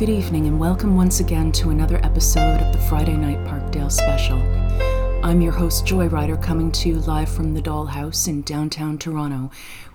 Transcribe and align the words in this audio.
Good 0.00 0.08
evening, 0.08 0.46
and 0.46 0.58
welcome 0.58 0.96
once 0.96 1.20
again 1.20 1.52
to 1.52 1.68
another 1.68 2.02
episode 2.02 2.58
of 2.62 2.72
the 2.72 2.80
Friday 2.88 3.18
Night 3.18 3.36
Parkdale 3.46 3.92
Special. 3.92 4.38
I'm 5.22 5.42
your 5.42 5.52
host, 5.52 5.84
Joyrider, 5.84 6.42
coming 6.42 6.72
to 6.72 6.88
you 6.88 6.94
live 7.00 7.28
from 7.28 7.52
the 7.52 7.60
Dollhouse 7.60 8.26
in 8.26 8.40
downtown 8.40 8.96
Toronto 8.96 9.50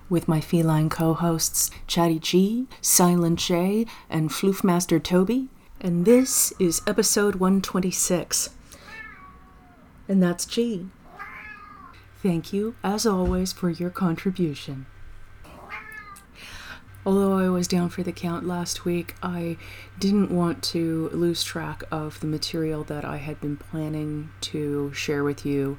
with 0.08 0.28
my 0.28 0.40
feline 0.40 0.88
co 0.90 1.12
hosts, 1.12 1.72
Chatty 1.88 2.20
G, 2.20 2.68
Silent 2.80 3.40
J, 3.40 3.84
and 4.08 4.30
Floofmaster 4.30 5.02
Toby. 5.02 5.48
And 5.80 6.04
this 6.04 6.52
is 6.60 6.82
episode 6.86 7.34
126. 7.34 8.50
And 10.06 10.22
that's 10.22 10.44
G. 10.44 10.86
Thank 12.22 12.52
you, 12.52 12.76
as 12.84 13.06
always, 13.06 13.52
for 13.52 13.70
your 13.70 13.90
contribution. 13.90 14.86
Although 17.06 17.38
I 17.38 17.48
was 17.48 17.68
down 17.68 17.90
for 17.90 18.02
the 18.02 18.10
count 18.10 18.48
last 18.48 18.84
week, 18.84 19.14
I 19.22 19.58
didn't 19.96 20.28
want 20.28 20.60
to 20.64 21.08
lose 21.10 21.44
track 21.44 21.84
of 21.92 22.18
the 22.18 22.26
material 22.26 22.82
that 22.82 23.04
I 23.04 23.18
had 23.18 23.40
been 23.40 23.56
planning 23.56 24.30
to 24.40 24.92
share 24.92 25.22
with 25.22 25.46
you 25.46 25.78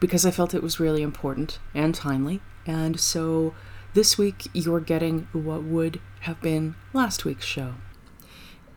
because 0.00 0.24
I 0.24 0.30
felt 0.30 0.54
it 0.54 0.62
was 0.62 0.80
really 0.80 1.02
important 1.02 1.58
and 1.74 1.94
timely. 1.94 2.40
And 2.64 2.98
so 2.98 3.52
this 3.92 4.16
week 4.16 4.46
you're 4.54 4.80
getting 4.80 5.28
what 5.34 5.62
would 5.62 6.00
have 6.20 6.40
been 6.40 6.74
last 6.94 7.26
week's 7.26 7.44
show. 7.44 7.74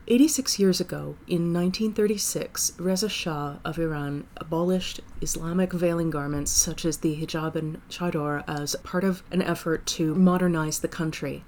86 0.10 0.60
years 0.60 0.82
ago, 0.82 1.16
in 1.28 1.54
1936, 1.54 2.74
Reza 2.78 3.08
Shah 3.08 3.60
of 3.64 3.80
Iran 3.80 4.28
abolished 4.36 5.00
Islamic 5.22 5.72
veiling 5.72 6.10
garments 6.10 6.52
such 6.52 6.84
as 6.84 6.98
the 6.98 7.16
hijab 7.16 7.56
and 7.56 7.80
chador 7.88 8.44
as 8.50 8.76
part 8.84 9.06
of 9.06 9.24
an 9.32 9.42
effort 9.42 9.86
to 9.86 10.14
modernize 10.14 10.80
the 10.80 10.90
country. 10.90 11.46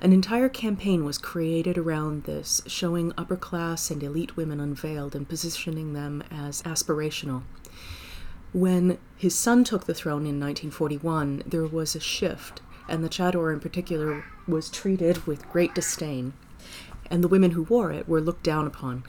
An 0.00 0.12
entire 0.12 0.48
campaign 0.48 1.04
was 1.04 1.18
created 1.18 1.76
around 1.76 2.24
this, 2.24 2.62
showing 2.66 3.12
upper 3.16 3.36
class 3.36 3.90
and 3.90 4.02
elite 4.02 4.36
women 4.36 4.60
unveiled 4.60 5.14
and 5.14 5.28
positioning 5.28 5.92
them 5.92 6.22
as 6.30 6.62
aspirational. 6.62 7.42
When 8.52 8.98
his 9.16 9.34
son 9.34 9.64
took 9.64 9.84
the 9.84 9.94
throne 9.94 10.26
in 10.26 10.40
1941, 10.40 11.42
there 11.46 11.66
was 11.66 11.94
a 11.94 12.00
shift, 12.00 12.62
and 12.88 13.04
the 13.04 13.08
chador 13.08 13.52
in 13.52 13.60
particular 13.60 14.24
was 14.46 14.70
treated 14.70 15.26
with 15.26 15.48
great 15.50 15.74
disdain, 15.74 16.32
and 17.10 17.22
the 17.22 17.28
women 17.28 17.50
who 17.50 17.64
wore 17.64 17.92
it 17.92 18.08
were 18.08 18.20
looked 18.20 18.42
down 18.42 18.66
upon. 18.66 19.02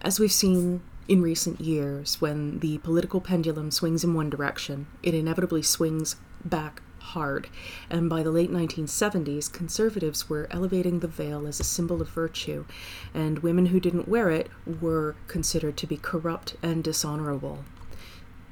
As 0.00 0.20
we've 0.20 0.30
seen 0.30 0.82
in 1.08 1.22
recent 1.22 1.60
years, 1.60 2.20
when 2.20 2.60
the 2.60 2.78
political 2.78 3.20
pendulum 3.20 3.70
swings 3.70 4.04
in 4.04 4.14
one 4.14 4.30
direction, 4.30 4.86
it 5.02 5.14
inevitably 5.14 5.62
swings 5.62 6.16
back 6.44 6.82
hard, 7.08 7.48
and 7.90 8.08
by 8.08 8.22
the 8.22 8.30
late 8.30 8.50
1970s, 8.50 9.52
conservatives 9.52 10.28
were 10.28 10.48
elevating 10.50 11.00
the 11.00 11.08
veil 11.08 11.46
as 11.46 11.60
a 11.60 11.64
symbol 11.64 12.00
of 12.02 12.08
virtue, 12.08 12.64
and 13.12 13.40
women 13.40 13.66
who 13.66 13.80
didn't 13.80 14.08
wear 14.08 14.30
it 14.30 14.48
were 14.80 15.16
considered 15.26 15.76
to 15.76 15.86
be 15.86 15.96
corrupt 15.96 16.56
and 16.62 16.84
dishonorable. 16.84 17.64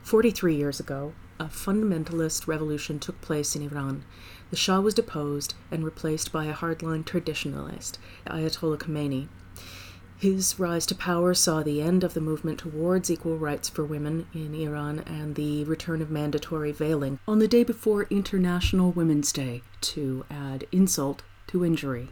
43 0.03 0.55
years 0.55 0.79
ago, 0.79 1.13
a 1.39 1.47
fundamentalist 1.47 2.47
revolution 2.47 2.99
took 2.99 3.21
place 3.21 3.55
in 3.55 3.63
Iran. 3.63 4.05
The 4.51 4.57
Shah 4.57 4.81
was 4.81 4.95
deposed 4.95 5.55
and 5.71 5.85
replaced 5.85 6.33
by 6.33 6.47
a 6.47 6.55
hardline 6.55 7.05
traditionalist, 7.05 7.99
Ayatollah 8.27 8.79
Khomeini. 8.79 9.29
His 10.19 10.59
rise 10.59 10.87
to 10.87 10.95
power 10.95 11.35
saw 11.35 11.63
the 11.63 11.83
end 11.83 12.03
of 12.03 12.15
the 12.15 12.23
movement 12.23 12.59
towards 12.61 13.11
equal 13.11 13.37
rights 13.37 13.69
for 13.69 13.85
women 13.85 14.27
in 14.33 14.55
Iran 14.55 15.01
and 15.01 15.35
the 15.35 15.65
return 15.65 16.01
of 16.01 16.11
mandatory 16.11 16.73
veiling 16.73 17.19
on 17.29 17.39
the 17.39 17.47
day 17.47 17.63
before 17.63 18.05
International 18.05 18.93
Women's 18.93 19.31
Day 19.31 19.61
to 19.83 20.25
add 20.31 20.67
insult 20.73 21.23
to 21.49 21.67
injury. 21.67 22.09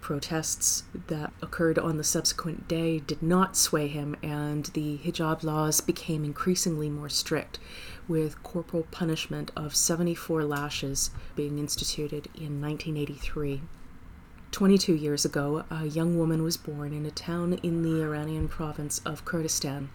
Protests 0.00 0.84
that 1.08 1.32
occurred 1.42 1.76
on 1.76 1.96
the 1.96 2.04
subsequent 2.04 2.68
day 2.68 3.00
did 3.00 3.20
not 3.20 3.56
sway 3.56 3.88
him, 3.88 4.16
and 4.22 4.66
the 4.66 4.98
hijab 4.98 5.42
laws 5.42 5.80
became 5.80 6.24
increasingly 6.24 6.88
more 6.88 7.08
strict, 7.08 7.58
with 8.06 8.44
corporal 8.44 8.84
punishment 8.92 9.50
of 9.56 9.74
74 9.74 10.44
lashes 10.44 11.10
being 11.34 11.58
instituted 11.58 12.28
in 12.36 12.60
1983. 12.60 13.62
22 14.50 14.94
years 14.94 15.24
ago, 15.24 15.64
a 15.70 15.86
young 15.86 16.16
woman 16.16 16.42
was 16.42 16.56
born 16.56 16.94
in 16.94 17.04
a 17.04 17.10
town 17.10 17.52
in 17.62 17.82
the 17.82 18.02
Iranian 18.02 18.48
province 18.48 19.00
of 19.04 19.24
Kurdistan. 19.24 19.90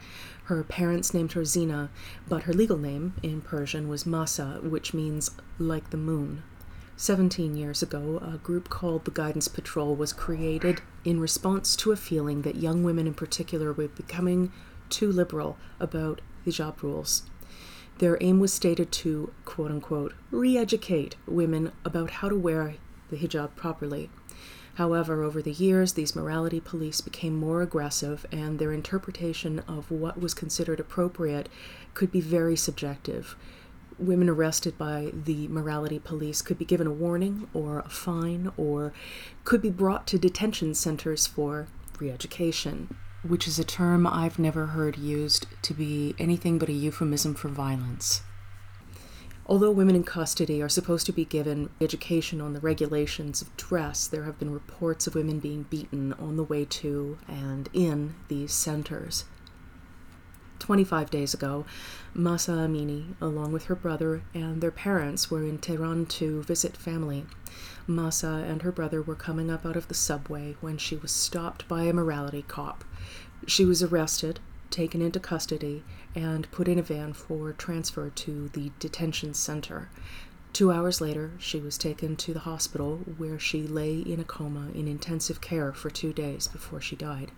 Her 0.45 0.63
parents 0.63 1.13
named 1.13 1.31
her 1.33 1.43
Zina, 1.43 1.89
but 2.29 2.43
her 2.43 2.53
legal 2.53 2.77
name 2.77 3.15
in 3.23 3.41
Persian 3.41 3.87
was 3.87 4.05
Mahsa, 4.05 4.59
which 4.61 4.93
means 4.93 5.31
like 5.57 5.89
the 5.89 5.97
moon. 5.97 6.43
17 6.97 7.57
years 7.57 7.81
ago, 7.81 8.21
a 8.21 8.37
group 8.37 8.69
called 8.69 9.05
the 9.05 9.11
Guidance 9.11 9.47
Patrol 9.47 9.95
was 9.95 10.13
created 10.13 10.81
in 11.03 11.19
response 11.19 11.75
to 11.77 11.91
a 11.91 11.95
feeling 11.95 12.43
that 12.43 12.55
young 12.55 12.83
women 12.83 13.07
in 13.07 13.15
particular 13.15 13.73
were 13.73 13.87
becoming 13.87 14.51
too 14.89 15.11
liberal 15.11 15.57
about 15.79 16.21
hijab 16.45 16.83
rules. 16.83 17.23
Their 17.97 18.17
aim 18.21 18.39
was 18.39 18.53
stated 18.53 18.91
to, 18.91 19.33
quote 19.45 19.71
unquote, 19.71 20.13
re 20.29 20.57
educate 20.57 21.15
women 21.25 21.71
about 21.83 22.11
how 22.11 22.29
to 22.29 22.35
wear 22.35 22.75
the 23.09 23.17
hijab 23.17 23.55
properly. 23.55 24.09
However, 24.75 25.21
over 25.21 25.41
the 25.41 25.51
years, 25.51 25.93
these 25.93 26.15
morality 26.15 26.59
police 26.59 26.99
became 26.99 27.35
more 27.35 27.61
aggressive, 27.61 28.25
and 28.31 28.57
their 28.57 28.71
interpretation 28.71 29.59
of 29.67 29.91
what 29.91 30.19
was 30.19 30.33
considered 30.33 30.79
appropriate 30.79 31.47
could 31.93 32.11
be 32.11 32.21
very 32.21 32.55
subjective. 32.55 33.35
Women 33.99 34.29
arrested 34.29 34.75
by 34.77 35.11
the 35.13 35.47
morality 35.47 35.99
police 35.99 36.41
could 36.41 36.57
be 36.57 36.65
given 36.65 36.87
a 36.87 36.91
warning 36.91 37.47
or 37.53 37.79
a 37.79 37.89
fine 37.89 38.51
or 38.57 38.93
could 39.43 39.61
be 39.61 39.69
brought 39.69 40.07
to 40.07 40.17
detention 40.17 40.73
centers 40.73 41.27
for 41.27 41.67
re 41.99 42.09
education, 42.09 42.95
which 43.21 43.47
is 43.47 43.59
a 43.59 43.63
term 43.63 44.07
I've 44.07 44.39
never 44.39 44.67
heard 44.67 44.97
used 44.97 45.45
to 45.61 45.75
be 45.75 46.15
anything 46.17 46.57
but 46.57 46.69
a 46.69 46.73
euphemism 46.73 47.35
for 47.35 47.49
violence. 47.49 48.23
Although 49.53 49.69
women 49.69 49.95
in 49.95 50.03
custody 50.03 50.63
are 50.63 50.67
supposed 50.67 51.05
to 51.05 51.11
be 51.11 51.25
given 51.25 51.69
education 51.79 52.41
on 52.41 52.53
the 52.53 52.59
regulations 52.59 53.39
of 53.39 53.55
dress, 53.55 54.07
there 54.07 54.23
have 54.23 54.39
been 54.39 54.51
reports 54.51 55.05
of 55.05 55.13
women 55.13 55.37
being 55.37 55.67
beaten 55.69 56.11
on 56.13 56.37
the 56.37 56.43
way 56.43 56.65
to 56.65 57.19
and 57.27 57.69
in 57.71 58.15
these 58.29 58.51
centers. 58.51 59.25
25 60.57 61.11
days 61.11 61.35
ago, 61.35 61.67
Mahsa 62.15 62.53
Amini, 62.53 63.13
along 63.21 63.51
with 63.53 63.65
her 63.65 63.75
brother 63.75 64.23
and 64.33 64.59
their 64.59 64.71
parents, 64.71 65.29
were 65.29 65.43
in 65.43 65.59
Tehran 65.59 66.07
to 66.07 66.41
visit 66.41 66.75
family. 66.75 67.27
Mahsa 67.85 68.43
and 68.47 68.63
her 68.63 68.71
brother 68.71 69.03
were 69.03 69.13
coming 69.13 69.51
up 69.51 69.67
out 69.67 69.77
of 69.77 69.87
the 69.87 69.93
subway 69.93 70.55
when 70.61 70.79
she 70.79 70.95
was 70.95 71.11
stopped 71.11 71.67
by 71.67 71.83
a 71.83 71.93
morality 71.93 72.43
cop. 72.47 72.83
She 73.45 73.65
was 73.65 73.83
arrested 73.83 74.39
taken 74.71 75.03
into 75.03 75.19
custody 75.19 75.83
and 76.15 76.49
put 76.51 76.67
in 76.67 76.79
a 76.79 76.83
van 76.83 77.13
for 77.13 77.51
transfer 77.53 78.09
to 78.09 78.49
the 78.49 78.71
detention 78.79 79.33
center. 79.33 79.89
Two 80.53 80.71
hours 80.71 81.01
later, 81.01 81.31
she 81.39 81.59
was 81.59 81.77
taken 81.77 82.15
to 82.17 82.33
the 82.33 82.41
hospital 82.41 82.97
where 83.17 83.39
she 83.39 83.63
lay 83.63 83.99
in 83.99 84.19
a 84.19 84.23
coma 84.23 84.67
in 84.75 84.87
intensive 84.87 85.41
care 85.41 85.73
for 85.73 85.89
two 85.89 86.13
days 86.13 86.47
before 86.47 86.79
she 86.79 86.95
died. 86.95 87.31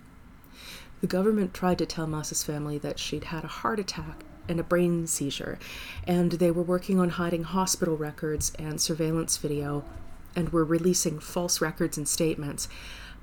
The 1.02 1.08
government 1.08 1.54
tried 1.54 1.78
to 1.78 1.86
tell 1.86 2.08
Mahsa's 2.08 2.44
family 2.44 2.78
that 2.80 3.00
she'd 3.00 3.26
had 3.26 3.44
a 3.44 3.48
heart 3.48 3.80
attack 3.80 4.24
and 4.50 4.60
a 4.60 4.64
brain 4.64 5.08
seizure, 5.08 5.58
and 6.06 6.34
they 6.34 6.52
were 6.52 6.62
working 6.62 7.00
on 7.00 7.10
hiding 7.10 7.44
hospital 7.44 7.96
records 7.96 8.52
and 8.60 8.80
surveillance 8.82 9.38
video 9.38 9.86
and 10.36 10.50
were 10.50 10.66
releasing 10.66 11.20
false 11.20 11.62
records 11.62 11.98
and 11.98 12.08
statements 12.08 12.68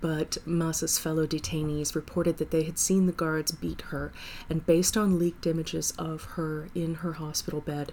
but 0.03 0.37
Mahsa's 0.45 0.99
fellow 0.99 1.27
detainees 1.29 1.95
reported 1.95 2.37
that 2.39 2.51
they 2.51 2.65
had 2.65 2.77
seen 2.77 3.07
the 3.07 3.13
guards 3.13 3.53
beat 3.53 3.83
her, 3.83 4.13
and 4.51 4.67
based 4.67 4.97
on 4.97 5.19
leaked 5.19 5.47
images 5.47 5.93
of 5.93 6.25
her 6.35 6.69
in 6.75 6.97
her 6.97 7.15
hospital 7.15 7.61
bed, 7.61 7.93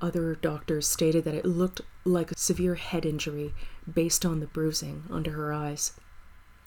other 0.00 0.34
doctors 0.34 0.86
stated 0.86 1.22
that 1.24 1.34
it 1.34 1.46
looked 1.46 1.80
like 2.04 2.32
a 2.32 2.36
severe 2.36 2.74
head 2.74 3.06
injury 3.06 3.54
based 3.90 4.26
on 4.26 4.40
the 4.40 4.46
bruising 4.48 5.04
under 5.08 5.30
her 5.30 5.52
eyes. 5.52 5.92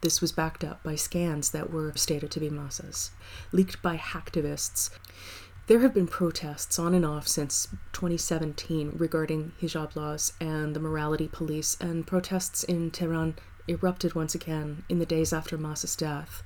This 0.02 0.22
was 0.22 0.32
backed 0.32 0.64
up 0.64 0.82
by 0.84 0.96
scans 0.96 1.52
that 1.52 1.70
were 1.70 1.92
stated 1.96 2.32
to 2.32 2.40
be 2.40 2.50
Mahsa's, 2.50 3.12
leaked 3.52 3.82
by 3.82 3.98
hacktivists. 3.98 4.90
There 5.68 5.80
have 5.80 5.94
been 5.94 6.08
protests 6.08 6.80
on 6.80 6.94
and 6.94 7.06
off 7.06 7.28
since 7.28 7.68
2017 7.92 8.94
regarding 8.96 9.52
hijab 9.62 9.98
laws 9.98 10.32
and 10.40 10.74
the 10.74 10.80
morality 10.80 11.28
police, 11.28 11.76
and 11.82 12.08
protests 12.08 12.64
in 12.64 12.90
Tehran 12.90 13.36
erupted 13.68 14.14
once 14.16 14.36
again 14.36 14.84
in 14.90 15.00
the 15.00 15.06
days 15.06 15.34
after 15.34 15.58
Mahsa's 15.58 15.96
death. 15.96 16.44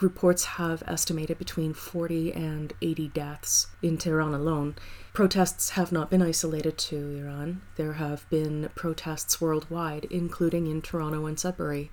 Reports 0.00 0.44
have 0.44 0.82
estimated 0.86 1.38
between 1.38 1.74
40 1.74 2.32
and 2.32 2.72
80 2.82 3.08
deaths 3.08 3.68
in 3.82 3.98
Tehran 3.98 4.34
alone. 4.34 4.74
Protests 5.12 5.70
have 5.70 5.92
not 5.92 6.10
been 6.10 6.22
isolated 6.22 6.76
to 6.78 7.18
Iran. 7.18 7.62
There 7.76 7.92
have 7.94 8.28
been 8.28 8.70
protests 8.74 9.40
worldwide, 9.40 10.06
including 10.10 10.66
in 10.66 10.82
Toronto 10.82 11.26
and 11.26 11.38
Sudbury. 11.38 11.90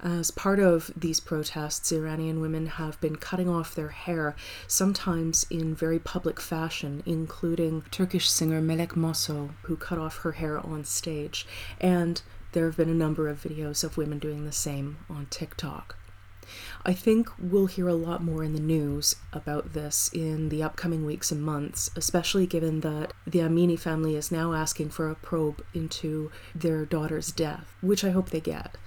As 0.00 0.30
part 0.30 0.60
of 0.60 0.90
these 0.94 1.20
protests, 1.20 1.90
Iranian 1.90 2.40
women 2.40 2.66
have 2.66 3.00
been 3.00 3.16
cutting 3.16 3.48
off 3.48 3.74
their 3.74 3.88
hair, 3.88 4.36
sometimes 4.66 5.46
in 5.48 5.74
very 5.74 5.98
public 5.98 6.38
fashion, 6.38 7.02
including 7.06 7.82
Turkish 7.90 8.28
singer 8.28 8.60
Melek 8.60 8.94
Mosso, 8.94 9.54
who 9.62 9.76
cut 9.76 9.98
off 9.98 10.18
her 10.18 10.32
hair 10.32 10.58
on 10.58 10.84
stage, 10.84 11.46
and 11.80 12.20
there 12.56 12.64
have 12.64 12.76
been 12.78 12.88
a 12.88 12.94
number 12.94 13.28
of 13.28 13.42
videos 13.42 13.84
of 13.84 13.98
women 13.98 14.18
doing 14.18 14.46
the 14.46 14.50
same 14.50 14.96
on 15.10 15.26
TikTok. 15.26 15.94
I 16.86 16.94
think 16.94 17.28
we'll 17.38 17.66
hear 17.66 17.86
a 17.86 17.92
lot 17.92 18.22
more 18.22 18.42
in 18.42 18.54
the 18.54 18.60
news 18.60 19.14
about 19.30 19.74
this 19.74 20.08
in 20.14 20.48
the 20.48 20.62
upcoming 20.62 21.04
weeks 21.04 21.30
and 21.30 21.42
months, 21.42 21.90
especially 21.96 22.46
given 22.46 22.80
that 22.80 23.12
the 23.26 23.40
Amini 23.40 23.78
family 23.78 24.16
is 24.16 24.32
now 24.32 24.54
asking 24.54 24.88
for 24.88 25.10
a 25.10 25.14
probe 25.16 25.62
into 25.74 26.30
their 26.54 26.86
daughter's 26.86 27.30
death, 27.30 27.74
which 27.82 28.02
I 28.02 28.10
hope 28.10 28.30
they 28.30 28.40
get. 28.40 28.78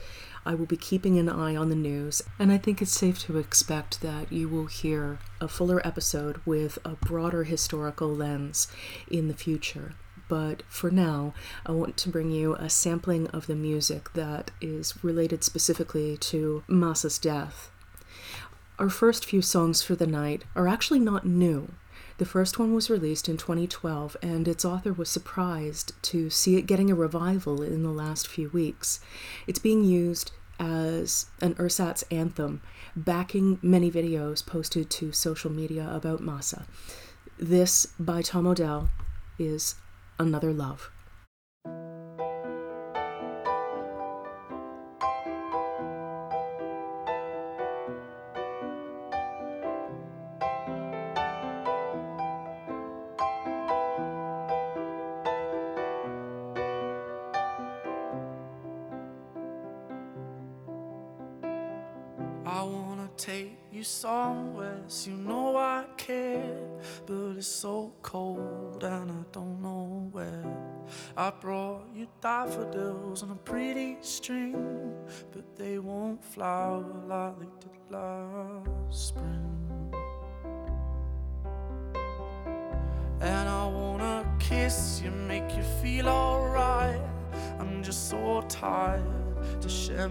I 0.48 0.56
will 0.56 0.66
be 0.66 0.76
keeping 0.76 1.20
an 1.20 1.30
eye 1.30 1.56
on 1.56 1.70
the 1.70 1.76
news, 1.76 2.24
and 2.40 2.52
I 2.52 2.58
think 2.58 2.82
it's 2.82 2.98
safe 2.98 3.20
to 3.26 3.38
expect 3.38 4.02
that 4.02 4.32
you 4.32 4.50
will 4.50 4.66
hear 4.66 5.20
a 5.40 5.48
fuller 5.48 5.86
episode 5.86 6.42
with 6.44 6.80
a 6.84 6.96
broader 6.96 7.44
historical 7.44 8.10
lens 8.10 8.68
in 9.12 9.28
the 9.28 9.36
future 9.36 9.94
but 10.30 10.64
for 10.70 10.90
now, 10.90 11.34
I 11.66 11.74
want 11.74 11.98
to 11.98 12.10
bring 12.10 12.32
you 12.32 12.56
a 12.56 12.70
sampling 12.70 13.28
of 13.28 13.48
the 13.48 13.56
music 13.56 14.14
that 14.14 14.52
is 14.62 15.04
related 15.04 15.44
specifically 15.44 16.16
to 16.18 16.64
Mahsa's 16.70 17.20
death. 17.20 17.70
Our 18.78 18.90
first 18.90 19.26
few 19.26 19.42
songs 19.42 19.82
for 19.82 19.96
the 19.96 20.08
night 20.08 20.46
are 20.56 20.70
actually 20.70 21.00
not 21.00 21.26
new. 21.26 21.74
The 22.18 22.26
first 22.26 22.60
one 22.60 22.74
was 22.74 22.90
released 22.90 23.28
in 23.28 23.38
2012, 23.38 24.16
and 24.22 24.48
its 24.48 24.64
author 24.64 24.94
was 24.94 25.10
surprised 25.10 25.92
to 26.04 26.30
see 26.30 26.56
it 26.56 26.66
getting 26.66 26.92
a 26.92 26.96
revival 26.96 27.62
in 27.62 27.84
the 27.84 27.92
last 27.92 28.28
few 28.28 28.50
weeks. 28.50 29.00
It's 29.48 29.60
being 29.60 29.84
used 29.84 30.32
as 30.60 31.28
an 31.42 31.56
ersatz 31.58 32.04
anthem, 32.12 32.62
backing 32.96 33.58
many 33.62 33.90
videos 33.90 34.46
posted 34.46 34.90
to 34.92 35.12
social 35.12 35.50
media 35.50 35.90
about 35.92 36.22
Mahsa. 36.22 36.66
This, 37.38 37.88
by 37.98 38.22
Tom 38.22 38.46
Odell, 38.46 38.90
is 39.38 39.76
another 40.20 40.54
love. 40.54 40.92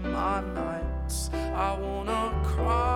My 0.03 0.41
nights. 0.53 1.29
I 1.33 1.77
wanna 1.79 2.31
cry 2.43 2.88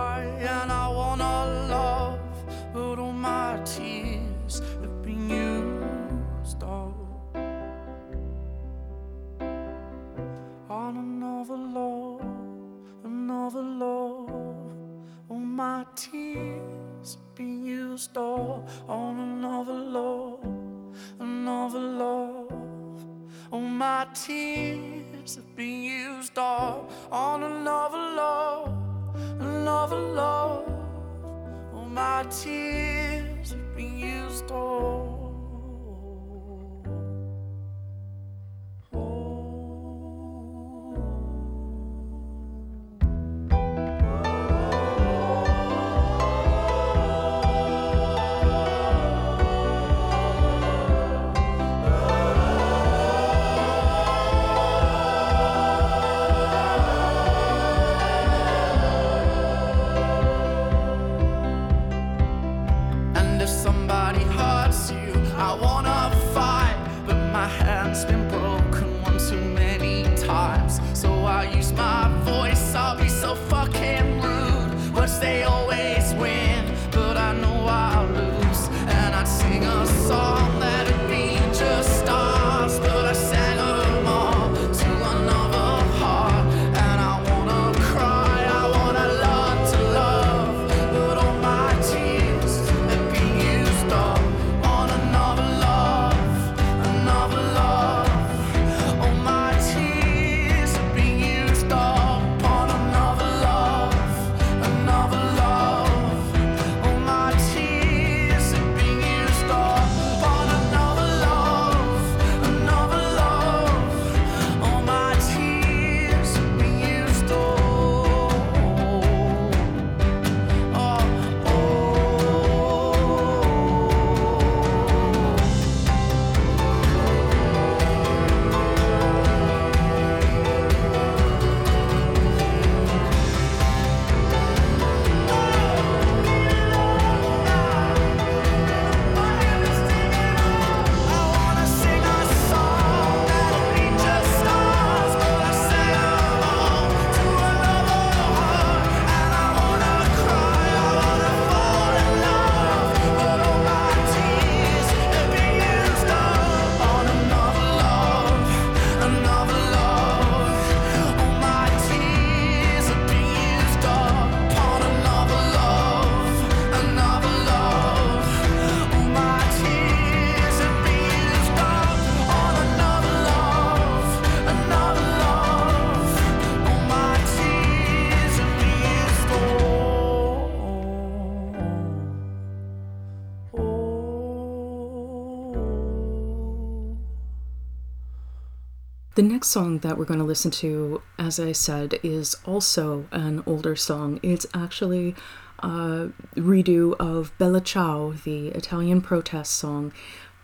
The 189.14 189.22
next 189.22 189.50
song 189.50 189.78
that 189.78 189.96
we're 189.96 190.06
going 190.06 190.18
to 190.18 190.26
listen 190.26 190.50
to, 190.50 191.00
as 191.20 191.38
I 191.38 191.52
said, 191.52 192.00
is 192.02 192.34
also 192.44 193.06
an 193.12 193.44
older 193.46 193.76
song. 193.76 194.18
It's 194.24 194.44
actually 194.52 195.14
a 195.60 196.10
redo 196.34 196.96
of 196.98 197.32
Bella 197.38 197.60
Ciao, 197.60 198.14
the 198.24 198.48
Italian 198.48 199.00
protest 199.00 199.52
song, 199.52 199.92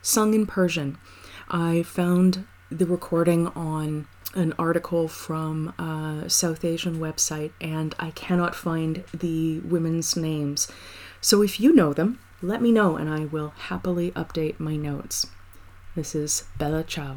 sung 0.03 0.35
in 0.35 0.47
Persian. 0.47 0.99
I 1.49 1.83
found 1.83 2.47
the 2.71 2.87
recording 2.87 3.49
on 3.49 4.07
an 4.37 4.55
article 4.57 5.09
from 5.09 5.75
a 5.77 6.31
South 6.31 6.65
Asian 6.65 7.01
website 7.01 7.51
and 7.61 7.97
I 7.99 8.13
cannot 8.13 8.55
find 8.55 9.03
the 9.13 9.59
women's 9.61 10.15
names. 10.15 10.71
So 11.21 11.43
if 11.43 11.59
you 11.59 11.75
know 11.75 11.93
them, 11.93 12.21
let 12.41 12.63
me 12.63 12.71
know 12.71 12.97
and 12.97 13.11
I 13.11 13.25
will 13.25 13.53
happily 13.57 14.13
update 14.13 14.61
my 14.61 14.77
notes. 14.77 15.27
This 15.97 16.15
is 16.15 16.45
Bella 16.57 16.85
Ciao. 16.85 17.17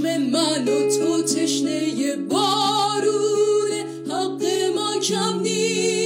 خشم 0.00 0.20
من 0.20 0.68
و 0.68 0.90
تو 0.98 1.22
تشنه 1.22 2.16
بارونه. 2.16 3.84
حق 4.08 4.42
ما 4.74 5.00
کم 5.00 5.40
نیست. 5.42 5.99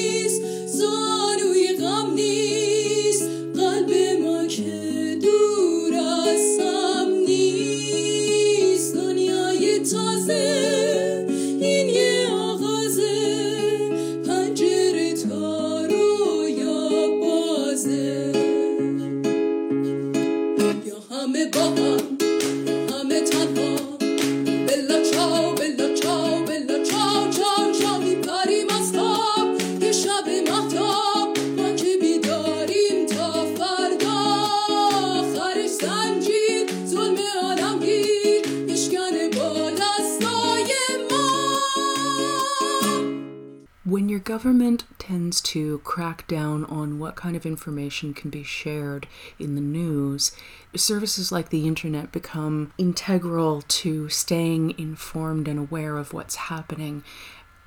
Government 44.25 44.85
tends 44.99 45.43
to 45.43 45.81
crack 45.81 46.27
down 46.27 46.65
on 46.65 46.99
what 46.99 47.15
kind 47.15 47.37
of 47.37 47.45
information 47.45 48.15
can 48.15 48.31
be 48.31 48.43
shared 48.43 49.07
in 49.39 49.55
the 49.55 49.61
news, 49.61 50.33
services 50.75 51.31
like 51.31 51.51
the 51.51 51.67
internet 51.67 52.11
become 52.11 52.73
integral 52.79 53.61
to 53.61 54.09
staying 54.09 54.79
informed 54.79 55.47
and 55.47 55.59
aware 55.59 55.99
of 55.99 56.15
what's 56.15 56.37
happening. 56.37 57.05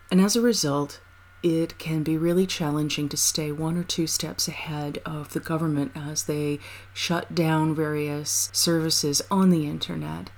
And 0.09 0.19
as 0.19 0.35
a 0.35 0.41
result, 0.41 0.99
it 1.43 1.77
can 1.77 2.01
be 2.01 2.17
really 2.17 2.47
challenging 2.47 3.07
to 3.09 3.17
stay 3.17 3.51
one 3.51 3.77
or 3.77 3.83
two 3.83 4.07
steps 4.07 4.47
ahead 4.47 4.97
of 5.05 5.33
the 5.33 5.39
government 5.39 5.91
as 5.93 6.23
they 6.23 6.57
shut 6.91 7.35
down 7.35 7.75
various 7.75 8.49
services 8.51 9.21
on 9.29 9.51
the 9.51 9.67
internet. 9.67 10.31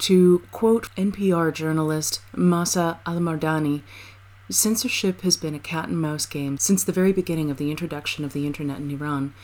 To 0.00 0.42
quote 0.52 0.94
NPR 0.94 1.52
journalist 1.52 2.20
Mahsa 2.36 3.00
Alimardani, 3.04 3.82
censorship 4.50 5.20
has 5.22 5.36
been 5.36 5.54
a 5.54 5.58
cat 5.58 5.88
and 5.88 6.00
mouse 6.00 6.26
game 6.26 6.58
since 6.58 6.84
the 6.84 6.92
very 6.92 7.12
beginning 7.12 7.50
of 7.50 7.56
the 7.56 7.70
introduction 7.70 8.24
of 8.24 8.32
the 8.32 8.46
internet 8.46 8.78
in 8.78 8.90
Iran. 8.90 9.34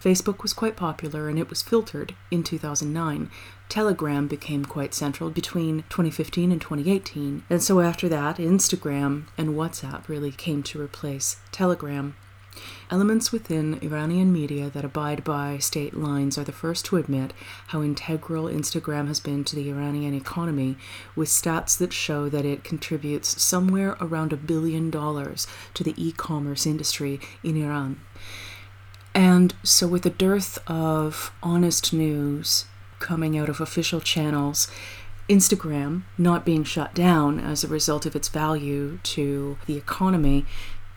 Facebook 0.00 0.42
was 0.42 0.52
quite 0.52 0.76
popular 0.76 1.28
and 1.28 1.38
it 1.38 1.48
was 1.48 1.62
filtered 1.62 2.14
in 2.30 2.42
2009. 2.42 3.30
Telegram 3.68 4.28
became 4.28 4.64
quite 4.64 4.92
central 4.92 5.30
between 5.30 5.84
2015 5.88 6.52
and 6.52 6.60
2018, 6.60 7.44
and 7.48 7.62
so 7.62 7.80
after 7.80 8.08
that, 8.08 8.36
Instagram 8.36 9.24
and 9.38 9.50
WhatsApp 9.50 10.06
really 10.06 10.30
came 10.30 10.62
to 10.62 10.80
replace 10.80 11.36
Telegram. 11.50 12.14
Elements 12.90 13.32
within 13.32 13.78
Iranian 13.82 14.32
media 14.32 14.68
that 14.70 14.84
abide 14.84 15.24
by 15.24 15.58
state 15.58 15.94
lines 15.94 16.36
are 16.36 16.44
the 16.44 16.52
first 16.52 16.84
to 16.86 16.96
admit 16.96 17.32
how 17.68 17.82
integral 17.82 18.44
Instagram 18.44 19.08
has 19.08 19.20
been 19.20 19.42
to 19.44 19.56
the 19.56 19.70
Iranian 19.70 20.14
economy, 20.14 20.76
with 21.16 21.28
stats 21.28 21.78
that 21.78 21.92
show 21.92 22.28
that 22.28 22.44
it 22.44 22.62
contributes 22.62 23.42
somewhere 23.42 23.96
around 24.00 24.32
a 24.32 24.36
billion 24.36 24.90
dollars 24.90 25.46
to 25.72 25.82
the 25.82 25.94
e 25.96 26.12
commerce 26.12 26.66
industry 26.66 27.20
in 27.42 27.56
Iran. 27.56 28.00
And 29.14 29.54
so, 29.62 29.86
with 29.86 30.04
a 30.04 30.10
dearth 30.10 30.58
of 30.68 31.32
honest 31.42 31.92
news 31.92 32.66
coming 32.98 33.38
out 33.38 33.48
of 33.48 33.60
official 33.60 34.00
channels, 34.00 34.68
Instagram 35.28 36.02
not 36.18 36.44
being 36.44 36.64
shut 36.64 36.94
down 36.94 37.40
as 37.40 37.64
a 37.64 37.68
result 37.68 38.04
of 38.04 38.14
its 38.14 38.28
value 38.28 38.98
to 39.04 39.56
the 39.66 39.76
economy 39.76 40.44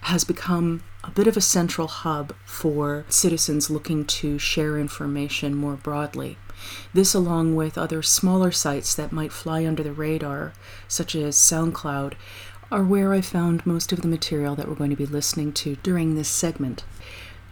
has 0.02 0.24
become 0.24 0.84
a 1.08 1.12
bit 1.12 1.28
of 1.28 1.38
a 1.38 1.42
central 1.42 1.88
hub 1.88 2.36
for 2.46 3.06
citizens 3.08 3.70
looking 3.70 4.06
to 4.06 4.38
share 4.38 4.78
information 4.78 5.56
more 5.56 5.76
broadly. 5.76 6.38
This, 6.94 7.14
along 7.14 7.56
with 7.56 7.78
other 7.78 8.02
smaller 8.02 8.52
sites 8.52 8.94
that 8.96 9.12
might 9.12 9.32
fly 9.32 9.66
under 9.66 9.84
the 9.84 9.94
radar, 9.94 10.54
such 10.88 11.16
as 11.16 11.36
SoundCloud, 11.38 12.14
are 12.72 12.84
where 12.84 13.14
I 13.14 13.22
found 13.22 13.66
most 13.66 13.94
of 13.94 14.02
the 14.02 14.08
material 14.08 14.56
that 14.56 14.68
we're 14.68 14.76
going 14.76 14.90
to 14.90 14.96
be 14.96 15.06
listening 15.06 15.54
to 15.54 15.78
during 15.78 16.16
this 16.16 16.28
segment. 16.28 16.84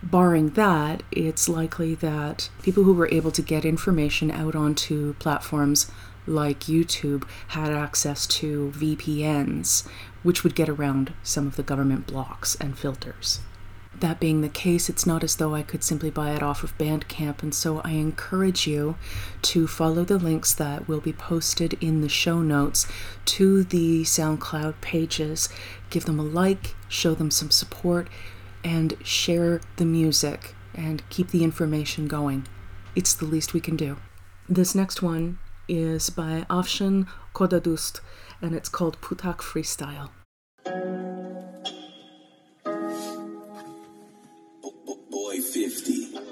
Barring 0.03 0.50
that, 0.51 1.03
it's 1.12 1.47
likely 1.47 1.95
that 1.95 2.50
people 2.62 2.83
who 2.83 2.93
were 2.93 3.09
able 3.12 3.31
to 3.31 3.41
get 3.41 3.63
information 3.63 4.29
out 4.29 4.53
onto 4.53 5.13
platforms 5.15 5.89
like 6.27 6.62
YouTube 6.62 7.25
had 7.50 7.71
access 7.71 8.27
to 8.27 8.71
VPNs, 8.75 9.88
which 10.25 10.44
would 10.44 10.55
get 10.55 10.67
around 10.67 11.13
some 11.22 11.46
of 11.46 11.55
the 11.55 11.62
government 11.62 12.08
blocks 12.08 12.55
and 12.55 12.75
filters. 12.75 13.41
That 14.00 14.20
being 14.20 14.41
the 14.41 14.50
case, 14.50 14.89
it's 14.89 15.05
not 15.05 15.24
as 15.24 15.36
though 15.36 15.53
I 15.53 15.62
could 15.62 15.84
simply 15.84 16.10
buy 16.10 16.32
it 16.32 16.41
off 16.41 16.63
of 16.63 16.75
Bandcamp, 16.79 17.44
and 17.44 17.53
so 17.53 17.79
I 17.82 17.91
encourage 17.91 18.65
you 18.65 18.96
to 19.44 19.67
follow 19.67 20.03
the 20.03 20.17
links 20.17 20.51
that 20.55 20.88
will 20.88 21.00
be 21.00 21.13
posted 21.13 21.74
in 21.79 22.01
the 22.01 22.10
show 22.10 22.41
notes 22.41 22.88
to 23.25 23.63
the 23.63 24.01
SoundCloud 24.01 24.82
pages. 24.82 25.48
Give 25.91 26.05
them 26.05 26.20
a 26.20 26.24
like, 26.24 26.74
show 26.89 27.13
them 27.13 27.29
some 27.29 27.51
support, 27.51 28.10
and 28.63 28.98
share 29.03 29.62
the 29.75 29.86
music 29.86 30.55
and 30.74 31.08
keep 31.10 31.29
the 31.29 31.44
information 31.44 32.08
going. 32.08 32.48
It's 32.96 33.13
the 33.13 33.25
least 33.25 33.53
we 33.53 33.62
can 33.62 33.75
do. 33.75 33.98
This 34.50 34.74
next 34.74 35.03
one 35.03 35.38
is 35.70 36.10
by 36.10 36.46
Afshan 36.50 37.08
Kodadust 37.34 38.01
and 38.42 38.56
it's 38.56 38.70
called 38.70 38.96
Putak 39.01 39.42
Freestyle. 39.42 40.10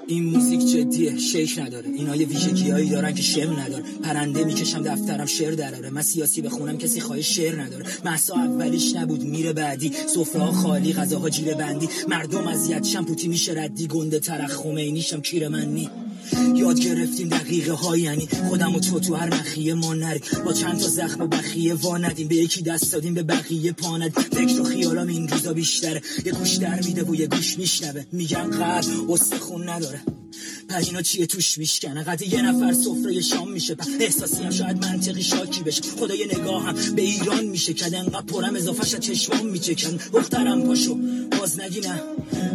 این 0.06 0.24
موزیک 0.24 0.60
جدیه 0.60 1.18
شیک 1.18 1.58
نداره. 1.58 1.88
اینا 1.88 2.16
یه 2.16 2.26
ویژگی 2.26 2.70
هایی 2.70 2.90
دارن 2.90 3.14
که 3.14 3.22
شم 3.22 3.60
نداره. 3.60 3.84
پرنده 4.02 4.44
می‌کشم 4.44 4.82
دفترم 4.82 5.26
شعر 5.26 5.54
دراره. 5.54 5.90
من 5.90 6.02
سیاسی 6.02 6.42
بخونم 6.42 6.78
کسی 6.78 7.00
خواهی 7.00 7.22
شعر 7.22 7.60
نداره. 7.62 7.86
محسا 8.04 8.34
اولیش 8.34 8.94
نبود 8.96 9.22
میره 9.22 9.52
بعدی. 9.52 9.92
سفره 9.92 10.42
ها 10.42 10.52
خالی 10.52 10.92
غذاها 10.92 11.30
جیره 11.30 11.54
بندی 11.54 11.88
مردم 12.08 12.46
اذیت 12.46 12.84
شمپوتی 12.84 13.28
میشه 13.28 13.52
ردی. 13.52 13.86
گنده 13.86 14.20
ترخ 14.20 14.52
خمینیشم 14.52 15.20
کیر 15.20 15.48
من 15.48 15.64
نی 15.64 15.90
یاد 16.54 16.80
گرفتیم 16.80 17.28
دقیقه 17.28 17.72
های 17.72 18.00
یعنی 18.00 18.28
خودم 18.48 18.74
و 18.74 18.80
تو 18.80 19.00
تو 19.00 19.14
هر 19.14 19.34
نخیه 19.34 19.74
ما 19.74 19.94
نریم. 19.94 20.22
با 20.44 20.52
چند 20.52 20.78
تا 20.80 20.88
زخم 20.88 21.26
بخیه 21.26 21.74
وا 21.74 21.98
ندیم. 21.98 22.28
به 22.28 22.36
یکی 22.36 22.62
دست 22.62 22.92
دادیم 22.92 23.14
به 23.14 23.22
بقیه 23.22 23.72
پاند 23.72 24.10
فکر 24.10 24.60
و 24.60 24.64
خیالام 24.64 25.08
این 25.08 25.28
روزا 25.28 25.52
بیشتره. 25.52 26.02
یه 26.24 26.32
گوش 26.32 26.54
در 26.54 26.80
میده 26.80 27.02
و 27.02 27.14
یه 27.14 27.26
گوش 27.26 27.58
میشنوه. 27.58 28.04
میگم 28.12 28.50
قرد 28.50 28.86
خون 29.40 29.68
نداره. 29.68 30.00
پهینا 30.68 31.02
چیه؟ 31.02 31.26
توش 31.26 31.58
میشکنه. 31.58 32.02
قد 32.02 32.22
یه 32.22 32.42
نفر 32.42 32.72
سفره 32.72 33.20
شام 33.20 33.52
میشه. 33.52 33.76
احساسی 34.00 34.42
هم 34.42 34.50
شاید 34.50 34.84
منطقی 34.86 35.22
شاکی 35.22 35.62
بشه. 35.62 35.82
خدا 35.82 36.14
یه 36.14 36.26
نگاه 36.38 36.64
هم 36.64 36.94
به 36.94 37.02
ایران 37.02 37.44
میشه 37.44 37.72
کد 37.72 37.94
انقدر 37.94 38.22
پرم 38.22 38.56
اضافه 38.56 38.86
شد 38.86 38.98
چشمام 38.98 39.46
میچکن. 39.46 39.98
دخترم 40.12 40.62
پاشو 40.62 40.98
باز 41.38 41.60
نگی 41.60 41.80
نه 41.80 42.00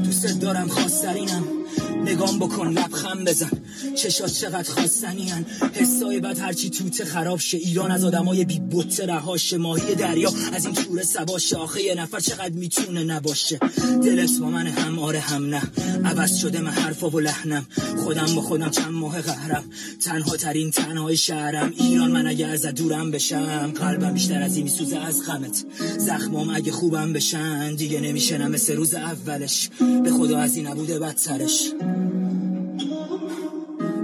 دوست 0.03 0.25
دارم 0.25 0.67
خواسترینم. 0.67 1.58
نگام 2.05 2.39
بکن 2.39 2.67
لبخم 2.67 3.23
بزن. 3.23 3.51
چشات 3.95 4.33
چقدر 4.33 4.73
خواستنی 4.73 5.29
هن 5.29 5.45
حسای 5.73 6.19
بعد 6.19 6.39
هرچی 6.39 6.69
توته 6.69 7.05
خراب 7.05 7.39
شه. 7.39 7.57
ایران 7.57 7.91
از 7.91 8.03
آدمای 8.03 8.45
بی 8.45 8.59
بوته 8.59 9.05
رهاشه 9.05 9.57
ماهی 9.57 9.95
دریا 9.95 10.33
از 10.53 10.65
این 10.65 10.73
توره 10.73 11.03
سباشه 11.03 11.55
آخه 11.55 11.83
یه 11.83 11.95
نفر 11.95 12.19
چقدر 12.19 12.49
می‌تونه 12.49 13.03
نباشه. 13.03 13.59
دلت 14.03 14.39
با 14.39 14.49
من 14.49 14.67
هم 14.67 14.99
آره 14.99 15.19
هم 15.19 15.45
نه. 15.45 15.61
عوض 16.05 16.37
شده 16.37 16.59
من 16.61 16.71
حرفا 16.71 17.09
و 17.09 17.19
لحنم. 17.19 17.67
خودم 18.03 18.35
با 18.35 18.41
خودم 18.41 18.69
چند 18.69 18.91
ماه 18.91 19.21
قهرم. 19.21 19.63
تنها 20.05 20.37
ترین 20.37 20.71
تنهای 20.71 21.17
شهرم. 21.17 21.73
ایران 21.77 22.11
من 22.11 22.27
اگه 22.27 22.47
از 22.47 22.65
دورم 22.65 23.11
بشم 23.11 23.71
قلبم 23.75 24.13
بیشتر 24.13 24.41
از 24.41 24.55
این 24.55 24.63
میسوزه 24.63 24.97
از 24.97 25.25
غمت. 25.25 25.65
زخمام 25.97 26.49
اگه 26.49 26.71
خوبم 26.71 27.13
بشن 27.13 27.75
دیگه 27.75 27.99
نمیشنم. 27.99 28.51
مثل 28.51 28.75
روز 28.75 28.93
اولش. 28.93 29.69
به 30.03 30.11
خدا 30.11 30.39
از 30.39 30.55
این 30.55 30.67
نبوده 30.67 30.99
بدترش. 30.99 31.68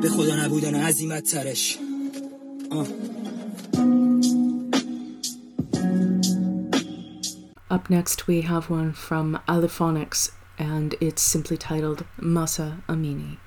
به 0.02 0.10
خدا 0.10 0.36
نبودن 0.46 0.76
عظیمت 0.76 1.24
ترش 1.24 1.78
آه. 2.72 2.88
Up 7.76 7.90
next, 7.90 8.28
we 8.28 8.42
have 8.42 8.70
one 8.70 8.94
from 8.94 9.40
Aliphonics, 9.50 10.32
and 10.58 10.96
it's 11.02 11.22
simply 11.22 11.58
titled 11.58 12.06
Mahsa 12.22 12.78
Amini. 12.88 13.38